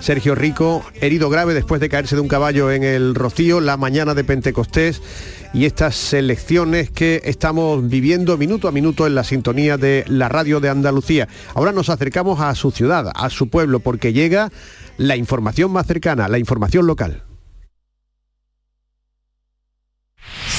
Sergio 0.02 0.36
Rico, 0.36 0.84
herido 1.00 1.30
grave 1.30 1.54
después 1.54 1.80
de 1.80 1.88
caerse 1.88 2.16
de 2.16 2.22
un 2.22 2.28
caballo 2.28 2.72
en 2.72 2.84
el 2.84 3.16
Rocío 3.16 3.62
la 3.62 3.78
mañana 3.78 4.14
de 4.14 4.26
Pentecostés 4.26 5.02
y 5.54 5.64
estas 5.64 6.12
elecciones 6.12 6.92
que 6.92 7.22
estamos 7.24 7.88
viviendo 7.88 8.38
minuto 8.38 8.68
a 8.68 8.74
minuto 8.74 9.08
en 9.08 9.16
la 9.16 9.24
sintonía 9.24 9.78
de 9.78 10.04
la 10.08 10.28
radio 10.28 10.60
de 10.60 10.68
Andalucía. 10.68 11.30
Ahora 11.54 11.72
nos 11.72 11.88
acercamos 11.88 12.42
a 12.42 12.54
su 12.56 12.72
ciudad, 12.72 13.14
a 13.16 13.30
su 13.30 13.48
pueblo, 13.48 13.80
porque 13.80 14.12
llega 14.12 14.52
la 14.98 15.16
información 15.16 15.72
más 15.72 15.88
cercana, 15.88 16.28
la 16.28 16.38
información 16.38 16.86
local. 16.86 17.24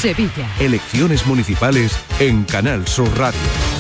Sevilla. 0.05 0.47
Elecciones 0.61 1.27
municipales 1.27 1.99
en 2.21 2.45
Canal 2.45 2.87
Sur 2.87 3.09
Radio. 3.17 3.74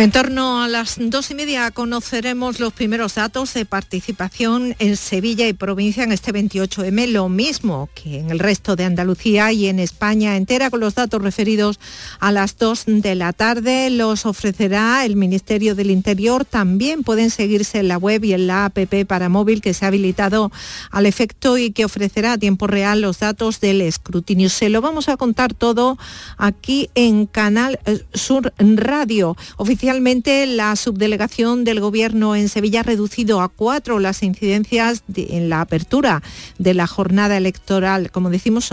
En 0.00 0.12
torno 0.12 0.62
a 0.62 0.68
las 0.68 0.96
dos 0.98 1.30
y 1.30 1.34
media 1.34 1.70
conoceremos 1.72 2.58
los 2.58 2.72
primeros 2.72 3.16
datos 3.16 3.52
de 3.52 3.66
participación 3.66 4.74
en 4.78 4.96
Sevilla 4.96 5.46
y 5.46 5.52
provincia 5.52 6.04
en 6.04 6.10
este 6.10 6.32
28M, 6.32 7.06
lo 7.08 7.28
mismo 7.28 7.90
que 7.94 8.18
en 8.18 8.30
el 8.30 8.38
resto 8.38 8.76
de 8.76 8.84
Andalucía 8.84 9.52
y 9.52 9.66
en 9.66 9.78
España 9.78 10.38
entera, 10.38 10.70
con 10.70 10.80
los 10.80 10.94
datos 10.94 11.20
referidos 11.20 11.78
a 12.18 12.32
las 12.32 12.56
dos 12.56 12.84
de 12.86 13.14
la 13.14 13.34
tarde. 13.34 13.90
Los 13.90 14.24
ofrecerá 14.24 15.04
el 15.04 15.16
Ministerio 15.16 15.74
del 15.74 15.90
Interior. 15.90 16.46
También 16.46 17.02
pueden 17.02 17.28
seguirse 17.28 17.80
en 17.80 17.88
la 17.88 17.98
web 17.98 18.24
y 18.24 18.32
en 18.32 18.46
la 18.46 18.64
APP 18.64 19.04
para 19.06 19.28
móvil 19.28 19.60
que 19.60 19.74
se 19.74 19.84
ha 19.84 19.88
habilitado 19.88 20.50
al 20.90 21.04
efecto 21.04 21.58
y 21.58 21.72
que 21.72 21.84
ofrecerá 21.84 22.32
a 22.32 22.38
tiempo 22.38 22.66
real 22.66 23.02
los 23.02 23.18
datos 23.18 23.60
del 23.60 23.82
escrutinio. 23.82 24.48
Se 24.48 24.70
lo 24.70 24.80
vamos 24.80 25.10
a 25.10 25.18
contar 25.18 25.52
todo 25.52 25.98
aquí 26.38 26.88
en 26.94 27.26
Canal 27.26 27.78
eh, 27.84 28.02
Sur 28.14 28.54
Radio. 28.58 29.36
Oficialmente 29.90 30.46
la 30.46 30.76
subdelegación 30.76 31.64
del 31.64 31.80
Gobierno 31.80 32.36
en 32.36 32.48
Sevilla 32.48 32.78
ha 32.78 32.82
reducido 32.84 33.40
a 33.40 33.48
cuatro 33.48 33.98
las 33.98 34.22
incidencias 34.22 35.02
de- 35.08 35.26
en 35.36 35.48
la 35.48 35.62
apertura 35.62 36.22
de 36.58 36.74
la 36.74 36.86
jornada 36.86 37.36
electoral. 37.36 38.12
Como 38.12 38.30
decimos, 38.30 38.70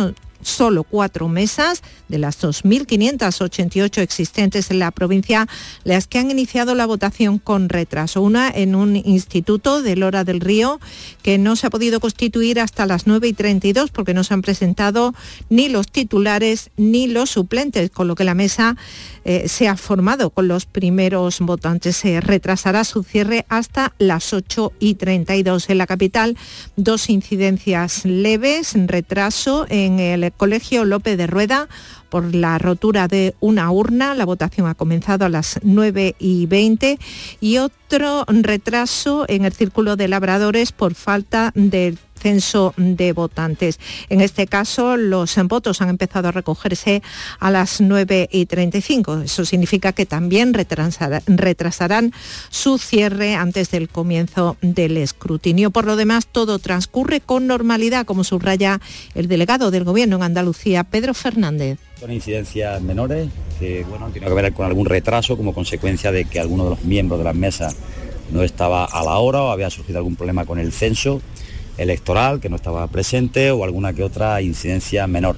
solo 0.47 0.83
cuatro 0.83 1.27
mesas 1.27 1.83
de 2.07 2.17
las 2.17 2.41
2.588 2.41 4.01
existentes 4.01 4.71
en 4.71 4.79
la 4.79 4.91
provincia, 4.91 5.47
las 5.83 6.07
que 6.07 6.19
han 6.19 6.31
iniciado 6.31 6.73
la 6.75 6.85
votación 6.85 7.37
con 7.37 7.69
retraso. 7.69 8.21
Una 8.21 8.49
en 8.49 8.75
un 8.75 8.95
instituto 8.95 9.81
de 9.81 9.95
Lora 9.95 10.23
del 10.23 10.39
Río 10.39 10.79
que 11.21 11.37
no 11.37 11.55
se 11.55 11.67
ha 11.67 11.69
podido 11.69 11.99
constituir 11.99 12.59
hasta 12.59 12.85
las 12.85 13.07
9 13.07 13.27
y 13.27 13.33
32 13.33 13.91
porque 13.91 14.13
no 14.13 14.23
se 14.23 14.33
han 14.33 14.41
presentado 14.41 15.13
ni 15.49 15.69
los 15.69 15.91
titulares 15.91 16.71
ni 16.77 17.07
los 17.07 17.29
suplentes, 17.29 17.89
con 17.89 18.07
lo 18.07 18.15
que 18.15 18.23
la 18.23 18.33
mesa 18.33 18.77
eh, 19.25 19.47
se 19.47 19.67
ha 19.67 19.75
formado 19.75 20.29
con 20.29 20.47
los 20.47 20.65
primeros 20.65 21.39
votantes. 21.41 21.97
Se 21.97 22.21
retrasará 22.21 22.83
su 22.83 23.03
cierre 23.03 23.45
hasta 23.49 23.93
las 23.97 24.33
8 24.33 24.71
y 24.79 24.95
32. 24.95 25.69
En 25.69 25.77
la 25.77 25.87
capital, 25.87 26.37
dos 26.75 27.09
incidencias 27.09 28.05
leves, 28.05 28.73
retraso 28.87 29.65
en 29.69 29.99
el 29.99 30.23
Colegio 30.37 30.85
López 30.85 31.17
de 31.17 31.27
Rueda 31.27 31.67
por 32.09 32.33
la 32.33 32.57
rotura 32.57 33.07
de 33.07 33.35
una 33.39 33.71
urna. 33.71 34.15
La 34.15 34.25
votación 34.25 34.67
ha 34.67 34.75
comenzado 34.75 35.25
a 35.25 35.29
las 35.29 35.59
9 35.63 36.15
y 36.19 36.45
20 36.45 36.99
y 37.41 37.57
otro 37.57 38.23
retraso 38.27 39.25
en 39.27 39.45
el 39.45 39.53
Círculo 39.53 39.95
de 39.95 40.07
Labradores 40.07 40.71
por 40.71 40.95
falta 40.95 41.51
de 41.55 41.97
censo 42.27 42.73
de 42.75 43.13
votantes. 43.13 43.79
En 44.09 44.19
este 44.19 44.47
caso, 44.47 44.97
los 44.97 45.35
votos 45.47 45.81
han 45.81 45.87
empezado 45.87 46.27
a 46.27 46.31
recogerse 46.31 47.01
a 47.39 47.51
las 47.51 47.79
9 47.79 48.27
y 48.29 48.45
35. 48.47 49.21
Eso 49.21 49.45
significa 49.45 49.93
que 49.93 50.05
también 50.05 50.53
retrasará- 50.53 51.21
retrasarán 51.25 52.11
su 52.49 52.79
cierre 52.79 53.35
antes 53.35 53.71
del 53.71 53.87
comienzo 53.87 54.57
del 54.61 54.97
escrutinio. 54.97 55.71
Por 55.71 55.85
lo 55.85 55.95
demás, 55.95 56.27
todo 56.29 56.59
transcurre 56.59 57.21
con 57.21 57.47
normalidad, 57.47 58.05
como 58.05 58.25
subraya 58.25 58.81
el 59.15 59.29
delegado 59.29 59.71
del 59.71 59.85
Gobierno 59.85 60.17
en 60.17 60.23
Andalucía, 60.23 60.83
Pedro 60.83 61.13
Fernández. 61.13 61.79
Son 61.97 62.11
incidencias 62.11 62.81
menores 62.81 63.29
que 63.57 63.85
bueno, 63.89 64.09
tiene 64.09 64.27
que 64.27 64.33
ver 64.33 64.51
con 64.53 64.65
algún 64.65 64.85
retraso 64.85 65.37
como 65.37 65.53
consecuencia 65.53 66.11
de 66.11 66.25
que 66.25 66.39
alguno 66.41 66.65
de 66.65 66.69
los 66.71 66.83
miembros 66.83 67.19
de 67.19 67.23
las 67.23 67.35
mesas 67.35 67.75
no 68.31 68.43
estaba 68.43 68.83
a 68.83 69.03
la 69.05 69.17
hora 69.17 69.41
o 69.43 69.51
había 69.51 69.69
surgido 69.69 69.97
algún 69.99 70.17
problema 70.17 70.45
con 70.45 70.59
el 70.59 70.73
censo 70.73 71.21
electoral 71.77 72.39
que 72.39 72.49
no 72.49 72.55
estaba 72.55 72.87
presente 72.87 73.51
o 73.51 73.63
alguna 73.63 73.93
que 73.93 74.03
otra 74.03 74.41
incidencia 74.41 75.07
menor. 75.07 75.35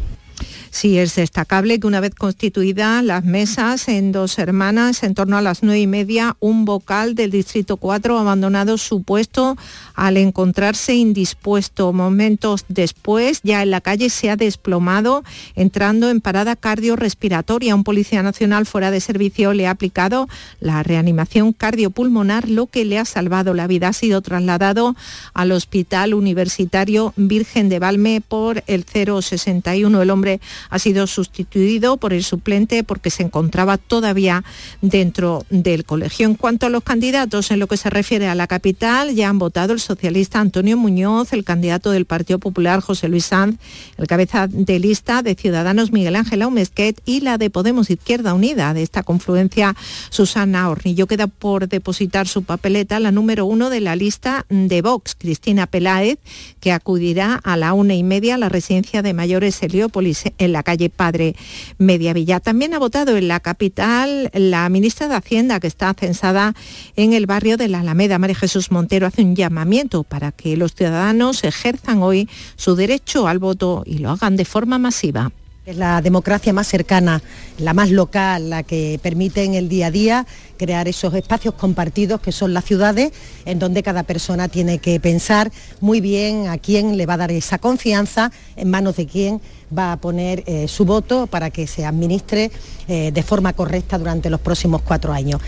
Sí, 0.71 0.99
es 0.99 1.15
destacable 1.15 1.79
que 1.79 1.87
una 1.87 1.99
vez 1.99 2.13
constituidas 2.13 3.03
las 3.03 3.25
mesas 3.25 3.87
en 3.87 4.11
dos 4.11 4.37
hermanas, 4.37 5.03
en 5.03 5.15
torno 5.15 5.35
a 5.37 5.41
las 5.41 5.63
nueve 5.63 5.79
y 5.79 5.87
media, 5.87 6.37
un 6.39 6.63
vocal 6.63 7.15
del 7.15 7.31
Distrito 7.31 7.77
4 7.77 8.17
ha 8.17 8.21
abandonado 8.21 8.77
su 8.77 9.01
puesto 9.01 9.57
al 9.95 10.17
encontrarse 10.17 10.93
indispuesto. 10.93 11.91
Momentos 11.91 12.65
después, 12.67 13.41
ya 13.43 13.63
en 13.63 13.71
la 13.71 13.81
calle 13.81 14.09
se 14.09 14.29
ha 14.29 14.35
desplomado, 14.35 15.23
entrando 15.55 16.09
en 16.09 16.21
parada 16.21 16.55
cardiorrespiratoria. 16.55 17.75
Un 17.75 17.83
policía 17.83 18.21
nacional 18.21 18.65
fuera 18.65 18.91
de 18.91 19.01
servicio 19.01 19.53
le 19.53 19.65
ha 19.65 19.71
aplicado 19.71 20.29
la 20.59 20.83
reanimación 20.83 21.51
cardiopulmonar, 21.51 22.47
lo 22.47 22.67
que 22.67 22.85
le 22.85 22.99
ha 22.99 23.05
salvado 23.05 23.55
la 23.55 23.67
vida. 23.67 23.89
Ha 23.89 23.93
sido 23.93 24.21
trasladado 24.21 24.95
al 25.33 25.51
Hospital 25.51 26.13
Universitario 26.13 27.13
Virgen 27.15 27.69
de 27.69 27.79
Valme 27.79 28.21
por 28.21 28.63
el 28.67 28.85
061. 28.85 30.01
El 30.01 30.09
hombre 30.11 30.39
ha 30.69 30.79
sido 30.79 31.07
sustituido 31.07 31.97
por 31.97 32.13
el 32.13 32.23
suplente 32.23 32.83
porque 32.83 33.09
se 33.09 33.23
encontraba 33.23 33.77
todavía 33.77 34.43
dentro 34.81 35.45
del 35.49 35.85
colegio. 35.85 36.27
En 36.27 36.35
cuanto 36.35 36.65
a 36.65 36.69
los 36.69 36.83
candidatos, 36.83 37.51
en 37.51 37.59
lo 37.59 37.67
que 37.67 37.77
se 37.77 37.89
refiere 37.89 38.27
a 38.27 38.35
la 38.35 38.47
capital, 38.47 39.15
ya 39.15 39.29
han 39.29 39.39
votado 39.39 39.73
el 39.73 39.79
socialista 39.79 40.39
Antonio 40.39 40.77
Muñoz, 40.77 41.33
el 41.33 41.43
candidato 41.43 41.91
del 41.91 42.05
Partido 42.05 42.39
Popular 42.39 42.81
José 42.81 43.07
Luis 43.09 43.25
Sanz, 43.25 43.57
el 43.97 44.07
cabeza 44.07 44.47
de 44.47 44.79
lista 44.79 45.21
de 45.21 45.35
Ciudadanos 45.35 45.91
Miguel 45.91 46.15
Ángel 46.15 46.41
Aumesquet 46.41 47.01
y 47.05 47.21
la 47.21 47.37
de 47.37 47.49
Podemos 47.49 47.89
Izquierda 47.89 48.33
Unida 48.33 48.73
de 48.73 48.83
esta 48.83 49.03
confluencia 49.03 49.75
Susana 50.09 50.69
Hornillo. 50.69 51.07
Queda 51.07 51.27
por 51.27 51.67
depositar 51.67 52.27
su 52.27 52.43
papeleta 52.43 52.99
la 52.99 53.11
número 53.11 53.45
uno 53.45 53.69
de 53.69 53.81
la 53.81 53.95
lista 53.95 54.45
de 54.49 54.81
Vox, 54.81 55.15
Cristina 55.15 55.67
Peláez, 55.67 56.19
que 56.59 56.71
acudirá 56.71 57.39
a 57.43 57.57
la 57.57 57.73
una 57.73 57.93
y 57.93 58.03
media 58.03 58.35
a 58.35 58.37
la 58.37 58.49
residencia 58.49 59.01
de 59.01 59.13
mayores 59.13 59.61
Heliópolis 59.61 60.23
en 60.49 60.53
la 60.53 60.63
calle 60.63 60.89
Padre 60.89 61.35
Mediavilla. 61.77 62.39
También 62.39 62.73
ha 62.73 62.79
votado 62.79 63.15
en 63.15 63.27
la 63.27 63.39
capital 63.39 64.29
la 64.33 64.67
ministra 64.69 65.07
de 65.07 65.15
Hacienda, 65.15 65.59
que 65.59 65.67
está 65.67 65.93
censada 65.93 66.53
en 66.95 67.13
el 67.13 67.25
barrio 67.25 67.55
de 67.57 67.67
la 67.67 67.79
Alameda. 67.79 68.19
María 68.19 68.35
Jesús 68.35 68.71
Montero 68.71 69.07
hace 69.07 69.23
un 69.23 69.35
llamamiento 69.35 70.03
para 70.03 70.31
que 70.31 70.57
los 70.57 70.73
ciudadanos 70.73 71.43
ejerzan 71.43 72.01
hoy 72.01 72.27
su 72.55 72.75
derecho 72.75 73.27
al 73.27 73.39
voto 73.39 73.83
y 73.85 73.99
lo 73.99 74.09
hagan 74.09 74.35
de 74.35 74.45
forma 74.45 74.77
masiva. 74.77 75.31
Es 75.65 75.75
la 75.77 76.01
democracia 76.01 76.53
más 76.53 76.67
cercana, 76.67 77.21
la 77.57 77.73
más 77.73 77.91
local, 77.91 78.49
la 78.49 78.63
que 78.63 78.99
permite 79.03 79.43
en 79.43 79.53
el 79.53 79.67
día 79.69 79.87
a 79.87 79.91
día 79.91 80.27
crear 80.57 80.87
esos 80.87 81.13
espacios 81.13 81.53
compartidos 81.53 82.21
que 82.21 82.31
son 82.31 82.53
las 82.53 82.65
ciudades, 82.65 83.11
en 83.45 83.59
donde 83.59 83.83
cada 83.83 84.03
persona 84.03 84.47
tiene 84.47 84.79
que 84.79 84.99
pensar 84.99 85.51
muy 85.79 86.01
bien 86.01 86.47
a 86.47 86.57
quién 86.57 86.97
le 86.97 87.05
va 87.05 87.15
a 87.15 87.17
dar 87.17 87.31
esa 87.31 87.59
confianza, 87.59 88.31
en 88.55 88.69
manos 88.69 88.95
de 88.95 89.05
quién 89.05 89.41
va 89.77 89.91
a 89.91 89.97
poner 89.97 90.43
eh, 90.47 90.67
su 90.67 90.85
voto 90.85 91.27
para 91.27 91.51
que 91.51 91.67
se 91.67 91.85
administre 91.85 92.51
eh, 92.87 93.11
de 93.13 93.23
forma 93.23 93.53
correcta 93.53 93.97
durante 93.97 94.29
los 94.29 94.39
próximos 94.39 94.81
cuatro 94.81 95.13
años. 95.13 95.41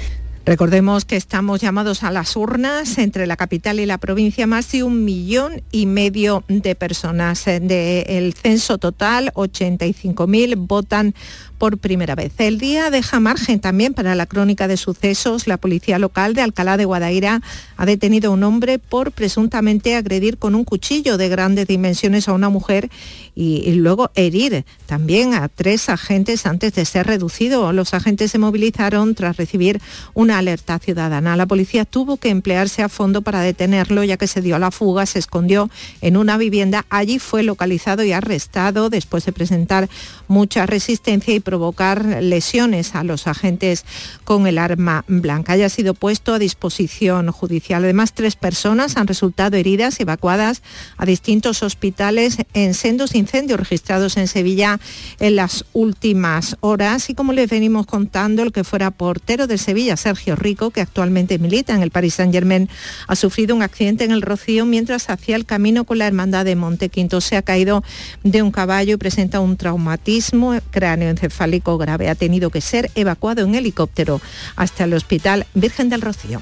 Recordemos 0.43 1.05
que 1.05 1.17
estamos 1.17 1.61
llamados 1.61 2.03
a 2.03 2.09
las 2.09 2.35
urnas 2.35 2.97
entre 2.97 3.27
la 3.27 3.37
capital 3.37 3.79
y 3.79 3.85
la 3.85 3.99
provincia, 3.99 4.47
más 4.47 4.71
de 4.71 4.81
un 4.83 5.05
millón 5.05 5.61
y 5.71 5.85
medio 5.85 6.43
de 6.47 6.73
personas. 6.73 7.45
Del 7.45 8.33
censo 8.33 8.79
total, 8.79 9.31
85.000 9.35 10.55
votan 10.57 11.13
por 11.61 11.77
primera 11.77 12.15
vez. 12.15 12.33
El 12.39 12.57
día 12.57 12.89
deja 12.89 13.19
margen 13.19 13.59
también 13.59 13.93
para 13.93 14.15
la 14.15 14.25
crónica 14.25 14.67
de 14.67 14.77
sucesos. 14.77 15.45
La 15.45 15.57
policía 15.57 15.99
local 15.99 16.33
de 16.33 16.41
Alcalá 16.41 16.75
de 16.75 16.85
Guadaira 16.85 17.39
ha 17.77 17.85
detenido 17.85 18.31
a 18.31 18.33
un 18.33 18.41
hombre 18.41 18.79
por 18.79 19.11
presuntamente 19.11 19.95
agredir 19.95 20.39
con 20.39 20.55
un 20.55 20.63
cuchillo 20.63 21.19
de 21.19 21.29
grandes 21.29 21.67
dimensiones 21.67 22.27
a 22.27 22.33
una 22.33 22.49
mujer 22.49 22.89
y, 23.35 23.61
y 23.63 23.75
luego 23.75 24.09
herir 24.15 24.65
también 24.87 25.35
a 25.35 25.49
tres 25.49 25.87
agentes 25.89 26.47
antes 26.47 26.73
de 26.73 26.83
ser 26.83 27.05
reducido. 27.05 27.71
Los 27.73 27.93
agentes 27.93 28.31
se 28.31 28.39
movilizaron 28.39 29.13
tras 29.13 29.37
recibir 29.37 29.79
una 30.15 30.39
alerta 30.39 30.79
ciudadana. 30.79 31.37
La 31.37 31.45
policía 31.45 31.85
tuvo 31.85 32.17
que 32.17 32.29
emplearse 32.29 32.81
a 32.81 32.89
fondo 32.89 33.21
para 33.21 33.41
detenerlo 33.41 34.03
ya 34.03 34.17
que 34.17 34.25
se 34.25 34.41
dio 34.41 34.55
a 34.55 34.59
la 34.59 34.71
fuga, 34.71 35.05
se 35.05 35.19
escondió 35.19 35.69
en 36.01 36.17
una 36.17 36.39
vivienda. 36.39 36.87
Allí 36.89 37.19
fue 37.19 37.43
localizado 37.43 38.03
y 38.03 38.13
arrestado 38.13 38.89
después 38.89 39.25
de 39.25 39.31
presentar 39.31 39.89
mucha 40.27 40.65
resistencia 40.65 41.35
y 41.35 41.39
provocar 41.51 42.05
lesiones 42.23 42.95
a 42.95 43.03
los 43.03 43.27
agentes 43.27 43.83
con 44.23 44.47
el 44.47 44.57
arma 44.57 45.03
blanca. 45.09 45.51
Haya 45.51 45.67
sido 45.67 45.93
puesto 45.93 46.33
a 46.33 46.39
disposición 46.39 47.29
judicial. 47.29 47.83
Además, 47.83 48.13
tres 48.13 48.37
personas 48.37 48.95
han 48.95 49.05
resultado 49.05 49.57
heridas 49.57 49.99
y 49.99 50.03
evacuadas 50.03 50.61
a 50.95 51.05
distintos 51.05 51.61
hospitales 51.61 52.37
en 52.53 52.73
sendos 52.73 53.15
incendios 53.15 53.59
registrados 53.59 54.15
en 54.15 54.29
Sevilla 54.29 54.79
en 55.19 55.35
las 55.35 55.65
últimas 55.73 56.55
horas. 56.61 57.09
Y 57.09 57.15
como 57.15 57.33
les 57.33 57.49
venimos 57.49 57.85
contando, 57.85 58.43
el 58.43 58.53
que 58.53 58.63
fuera 58.63 58.89
portero 58.89 59.45
del 59.45 59.59
Sevilla, 59.59 59.97
Sergio 59.97 60.37
Rico, 60.37 60.69
que 60.71 60.79
actualmente 60.79 61.37
milita 61.37 61.75
en 61.75 61.83
el 61.83 61.91
Paris 61.91 62.13
Saint 62.13 62.31
Germain, 62.31 62.69
ha 63.09 63.17
sufrido 63.17 63.53
un 63.57 63.61
accidente 63.61 64.05
en 64.05 64.11
el 64.11 64.21
Rocío 64.21 64.65
mientras 64.65 65.09
hacía 65.09 65.35
el 65.35 65.45
camino 65.45 65.83
con 65.83 65.97
la 65.97 66.07
hermandad 66.07 66.45
de 66.45 66.55
Montequinto. 66.55 67.19
Se 67.19 67.35
ha 67.35 67.41
caído 67.41 67.83
de 68.23 68.41
un 68.41 68.51
caballo 68.51 68.93
y 68.93 68.97
presenta 68.97 69.41
un 69.41 69.57
traumatismo 69.57 70.57
cráneoencefálico 70.71 71.40
grave. 71.77 72.09
Ha 72.09 72.15
tenido 72.15 72.49
que 72.49 72.61
ser 72.61 72.91
evacuado 72.95 73.43
en 73.43 73.55
helicóptero 73.55 74.21
hasta 74.55 74.83
el 74.83 74.93
Hospital 74.93 75.45
Virgen 75.53 75.89
del 75.89 76.01
Rocío. 76.01 76.41